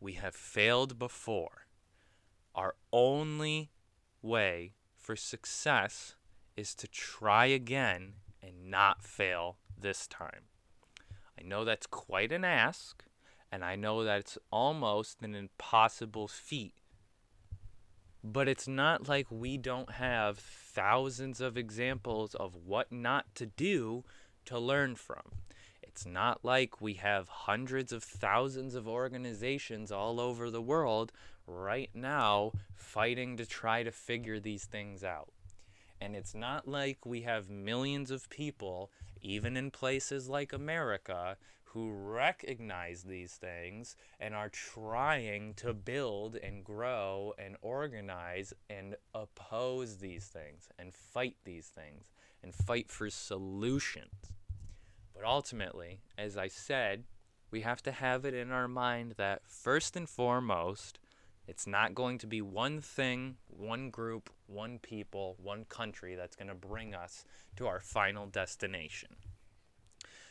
We 0.00 0.14
have 0.14 0.34
failed 0.34 0.98
before. 0.98 1.66
Our 2.54 2.74
only 2.92 3.70
way 4.22 4.72
for 4.96 5.14
success 5.14 6.14
is 6.56 6.74
to 6.76 6.88
try 6.88 7.46
again 7.46 8.14
and 8.42 8.70
not 8.70 9.02
fail 9.02 9.58
this 9.80 10.06
time. 10.06 10.44
I 11.38 11.42
know 11.42 11.64
that's 11.64 11.86
quite 11.86 12.32
an 12.32 12.44
ask, 12.44 13.04
and 13.50 13.64
I 13.64 13.76
know 13.76 14.04
that 14.04 14.20
it's 14.20 14.38
almost 14.50 15.22
an 15.22 15.34
impossible 15.34 16.28
feat. 16.28 16.74
But 18.24 18.48
it's 18.48 18.66
not 18.66 19.08
like 19.08 19.26
we 19.30 19.56
don't 19.56 19.92
have 19.92 20.38
thousands 20.38 21.40
of 21.40 21.56
examples 21.56 22.34
of 22.34 22.54
what 22.54 22.90
not 22.90 23.32
to 23.36 23.46
do 23.46 24.04
to 24.46 24.58
learn 24.58 24.96
from. 24.96 25.22
It's 25.82 26.04
not 26.06 26.44
like 26.44 26.80
we 26.80 26.94
have 26.94 27.28
hundreds 27.28 27.92
of 27.92 28.04
thousands 28.04 28.74
of 28.74 28.86
organizations 28.86 29.90
all 29.90 30.20
over 30.20 30.50
the 30.50 30.62
world 30.62 31.12
right 31.46 31.90
now 31.94 32.52
fighting 32.74 33.36
to 33.36 33.46
try 33.46 33.82
to 33.82 33.90
figure 33.90 34.38
these 34.38 34.64
things 34.64 35.02
out. 35.02 35.32
And 36.00 36.14
it's 36.14 36.34
not 36.34 36.68
like 36.68 37.04
we 37.04 37.22
have 37.22 37.50
millions 37.50 38.10
of 38.10 38.30
people, 38.30 38.90
even 39.22 39.56
in 39.56 39.70
places 39.70 40.28
like 40.28 40.52
America, 40.52 41.36
who 41.72 41.90
recognize 41.90 43.02
these 43.02 43.34
things 43.34 43.94
and 44.18 44.34
are 44.34 44.48
trying 44.48 45.52
to 45.54 45.74
build 45.74 46.34
and 46.36 46.64
grow 46.64 47.34
and 47.38 47.56
organize 47.60 48.54
and 48.70 48.96
oppose 49.14 49.98
these 49.98 50.26
things 50.26 50.68
and 50.78 50.94
fight 50.94 51.36
these 51.44 51.66
things 51.66 52.04
and 52.42 52.54
fight 52.54 52.90
for 52.90 53.10
solutions. 53.10 54.32
But 55.14 55.24
ultimately, 55.24 56.00
as 56.16 56.38
I 56.38 56.48
said, 56.48 57.04
we 57.50 57.60
have 57.62 57.82
to 57.82 57.92
have 57.92 58.24
it 58.24 58.34
in 58.34 58.50
our 58.50 58.68
mind 58.68 59.14
that 59.16 59.42
first 59.46 59.96
and 59.96 60.08
foremost, 60.08 60.98
it's 61.48 61.66
not 61.66 61.94
going 61.94 62.18
to 62.18 62.26
be 62.26 62.42
one 62.42 62.82
thing, 62.82 63.36
one 63.48 63.88
group, 63.88 64.28
one 64.46 64.78
people, 64.78 65.34
one 65.42 65.64
country 65.64 66.14
that's 66.14 66.36
going 66.36 66.48
to 66.48 66.54
bring 66.54 66.94
us 66.94 67.24
to 67.56 67.66
our 67.66 67.80
final 67.80 68.26
destination. 68.26 69.16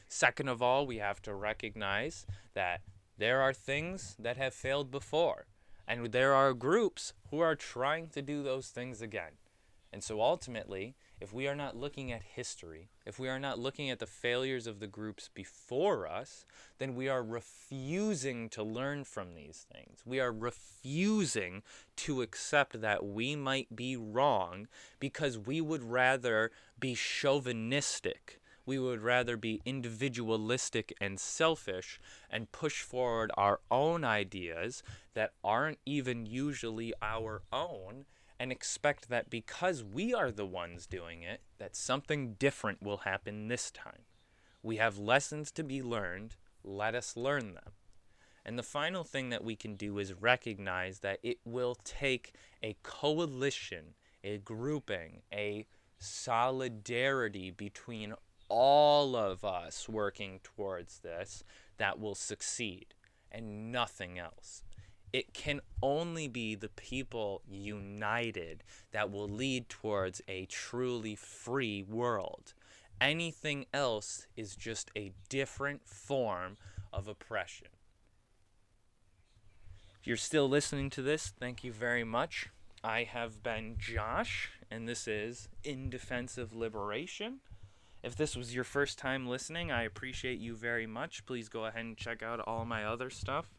Second 0.07 0.47
of 0.47 0.61
all, 0.61 0.85
we 0.85 0.97
have 0.97 1.19
to 1.23 1.33
recognize 1.33 2.27
that 2.53 2.81
there 3.17 3.41
are 3.41 3.51
things 3.51 4.15
that 4.19 4.37
have 4.37 4.53
failed 4.53 4.91
before, 4.91 5.47
and 5.87 6.11
there 6.11 6.35
are 6.35 6.53
groups 6.53 7.13
who 7.31 7.39
are 7.39 7.55
trying 7.55 8.09
to 8.09 8.21
do 8.21 8.43
those 8.43 8.67
things 8.67 9.01
again. 9.01 9.31
And 9.91 10.03
so 10.03 10.21
ultimately, 10.21 10.95
if 11.19 11.33
we 11.33 11.47
are 11.47 11.55
not 11.55 11.75
looking 11.75 12.11
at 12.11 12.21
history, 12.21 12.89
if 13.05 13.19
we 13.19 13.27
are 13.27 13.39
not 13.39 13.59
looking 13.59 13.89
at 13.89 13.99
the 13.99 14.05
failures 14.05 14.67
of 14.67 14.79
the 14.79 14.87
groups 14.87 15.29
before 15.33 16.07
us, 16.07 16.45
then 16.77 16.95
we 16.95 17.09
are 17.09 17.23
refusing 17.23 18.49
to 18.49 18.63
learn 18.63 19.03
from 19.03 19.33
these 19.33 19.65
things. 19.71 20.01
We 20.05 20.19
are 20.19 20.31
refusing 20.31 21.63
to 21.97 22.21
accept 22.21 22.81
that 22.81 23.05
we 23.05 23.35
might 23.35 23.75
be 23.75 23.97
wrong 23.97 24.67
because 24.99 25.37
we 25.37 25.59
would 25.61 25.83
rather 25.83 26.51
be 26.79 26.93
chauvinistic 26.95 28.39
we 28.67 28.77
would 28.77 29.01
rather 29.01 29.37
be 29.37 29.61
individualistic 29.65 30.93
and 30.99 31.17
selfish 31.19 31.99
and 32.29 32.51
push 32.51 32.81
forward 32.81 33.31
our 33.37 33.61
own 33.71 34.03
ideas 34.03 34.83
that 35.13 35.31
aren't 35.41 35.79
even 35.85 36.25
usually 36.25 36.93
our 37.01 37.41
own 37.51 38.05
and 38.39 38.51
expect 38.51 39.09
that 39.09 39.29
because 39.29 39.83
we 39.83 40.13
are 40.13 40.31
the 40.31 40.45
ones 40.45 40.85
doing 40.85 41.23
it, 41.23 41.41
that 41.57 41.75
something 41.75 42.33
different 42.33 42.81
will 42.81 42.97
happen 42.97 43.47
this 43.47 43.71
time. 43.71 44.03
We 44.61 44.77
have 44.77 44.97
lessons 44.97 45.51
to 45.53 45.63
be 45.63 45.81
learned, 45.81 46.35
let 46.63 46.95
us 46.95 47.17
learn 47.17 47.53
them. 47.53 47.71
And 48.45 48.57
the 48.57 48.63
final 48.63 49.03
thing 49.03 49.29
that 49.29 49.43
we 49.43 49.55
can 49.55 49.75
do 49.75 49.97
is 49.97 50.13
recognize 50.13 50.99
that 50.99 51.19
it 51.21 51.39
will 51.43 51.75
take 51.83 52.33
a 52.63 52.77
coalition, 52.83 53.95
a 54.23 54.37
grouping, 54.37 55.21
a 55.33 55.65
solidarity 55.99 57.51
between 57.51 58.13
all 58.49 59.15
of 59.15 59.43
us 59.43 59.89
working 59.89 60.39
towards 60.43 60.99
this 60.99 61.43
that 61.77 61.99
will 61.99 62.15
succeed 62.15 62.93
and 63.31 63.71
nothing 63.71 64.17
else. 64.17 64.63
It 65.13 65.33
can 65.33 65.61
only 65.81 66.27
be 66.27 66.55
the 66.55 66.69
people 66.69 67.41
united 67.49 68.63
that 68.91 69.09
will 69.09 69.27
lead 69.27 69.69
towards 69.69 70.21
a 70.27 70.45
truly 70.45 71.15
free 71.15 71.83
world. 71.83 72.53
Anything 72.99 73.65
else 73.73 74.27
is 74.35 74.55
just 74.55 74.91
a 74.95 75.13
different 75.29 75.87
form 75.87 76.57
of 76.91 77.07
oppression. 77.07 77.67
If 79.99 80.07
you're 80.07 80.17
still 80.17 80.49
listening 80.49 80.89
to 80.91 81.01
this, 81.01 81.33
thank 81.39 81.63
you 81.63 81.71
very 81.71 82.03
much. 82.03 82.49
I 82.83 83.03
have 83.03 83.43
been 83.43 83.75
Josh, 83.77 84.49
and 84.69 84.87
this 84.87 85.07
is 85.07 85.49
In 85.63 85.89
Defense 85.89 86.37
of 86.37 86.53
Liberation. 86.53 87.39
If 88.03 88.15
this 88.15 88.35
was 88.35 88.53
your 88.53 88.63
first 88.63 88.97
time 88.97 89.27
listening, 89.27 89.71
I 89.71 89.83
appreciate 89.83 90.39
you 90.39 90.55
very 90.55 90.87
much. 90.87 91.25
Please 91.25 91.49
go 91.49 91.65
ahead 91.65 91.83
and 91.83 91.97
check 91.97 92.21
out 92.21 92.39
all 92.39 92.65
my 92.65 92.85
other 92.85 93.09
stuff. 93.09 93.56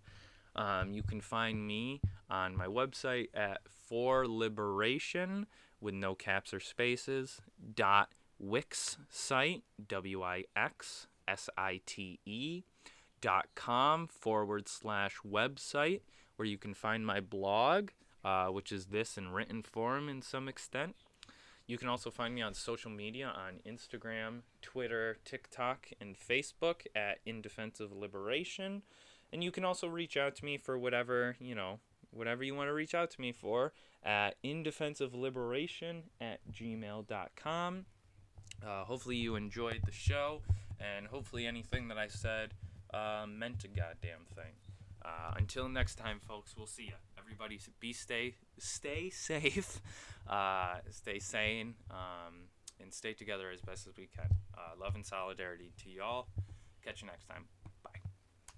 Um, 0.59 0.93
you 0.93 1.05
can 1.05 1.21
find 1.21 1.65
me 1.65 2.01
on 2.29 2.57
my 2.57 2.67
website 2.67 3.29
at 3.33 3.61
for 3.69 4.27
liberation 4.27 5.47
with 5.81 5.95
no 5.95 6.17
caps 6.17 6.53
or 6.53 6.59
spaces 6.59 7.41
dot 7.75 8.11
wix 8.41 8.99
site 9.09 9.63
w 9.87 10.23
i 10.23 10.45
x 10.57 11.07
s 11.29 11.49
i 11.57 11.81
t 11.87 12.19
e 12.27 12.65
dot 13.21 13.47
com 13.55 14.09
forward 14.09 14.69
slash 14.69 15.19
website 15.25 16.01
where 16.37 16.47
you 16.47 16.59
can 16.59 16.75
find 16.75 17.07
my 17.07 17.21
blog, 17.21 17.91
uh, 18.25 18.47
which 18.47 18.73
is 18.73 18.87
this 18.87 19.17
in 19.17 19.31
written 19.31 19.63
form 19.63 20.09
in 20.09 20.23
some 20.23 20.49
extent. 20.49 20.97
You 21.69 21.79
can 21.79 21.89
also 21.89 22.11
find 22.11 22.35
me 22.35 22.43
on 22.43 22.55
social 22.55 22.91
media 22.91 23.27
on 23.27 23.61
Instagram, 23.65 24.41
Twitter, 24.63 25.19
TikTok, 25.25 25.89
and 26.01 26.17
Facebook 26.17 26.87
at 26.97 27.19
In 27.27 27.43
Defense 27.43 27.79
of 27.79 27.93
Liberation. 27.93 28.83
And 29.33 29.45
you 29.45 29.51
can 29.51 29.65
also 29.65 29.87
reach 29.87 30.17
out 30.17 30.35
to 30.37 30.45
me 30.45 30.57
for 30.57 30.79
whatever, 30.79 31.37
you 31.39 31.55
know, 31.55 31.81
whatever 32.11 32.43
you 32.43 32.55
want 32.55 32.69
to 32.69 32.73
reach 32.73 32.95
out 32.95 33.11
to 33.11 33.21
me 33.21 33.33
for 33.33 33.73
at 34.03 34.37
In 34.43 34.63
Defense 34.63 35.01
of 35.01 35.15
Liberation 35.15 36.05
at 36.21 36.41
gmail.com. 36.51 37.87
Uh, 38.67 38.85
hopefully 38.85 39.17
you 39.17 39.37
enjoyed 39.37 39.81
the 39.85 39.93
show, 39.93 40.43
and 40.81 41.07
hopefully 41.07 41.47
anything 41.47 41.89
that 41.89 41.99
I 41.99 42.09
said 42.09 42.55
uh, 42.93 43.27
meant 43.29 43.65
a 43.65 43.69
goddamn 43.69 44.25
thing. 44.35 44.55
Uh, 45.05 45.35
until 45.37 45.69
next 45.69 45.95
time, 45.97 46.19
folks, 46.27 46.55
we'll 46.57 46.67
see 46.67 46.85
you. 46.85 46.95
Everybody, 47.19 47.61
be 47.79 47.93
stay 47.93 48.35
stay 48.59 49.11
safe, 49.11 49.81
uh, 50.29 50.77
stay 50.91 51.19
sane, 51.19 51.75
um, 51.91 52.49
and 52.81 52.93
stay 52.93 53.13
together 53.13 53.51
as 53.51 53.61
best 53.61 53.87
as 53.87 53.97
we 53.97 54.07
can. 54.07 54.31
Uh, 54.57 54.81
love 54.81 54.95
and 54.95 55.07
solidarity 55.07 55.73
to 55.85 55.91
y'all. 55.91 56.27
Catch 56.85 57.03
you 57.03 57.07
next 57.07 57.27
time. 57.27 57.45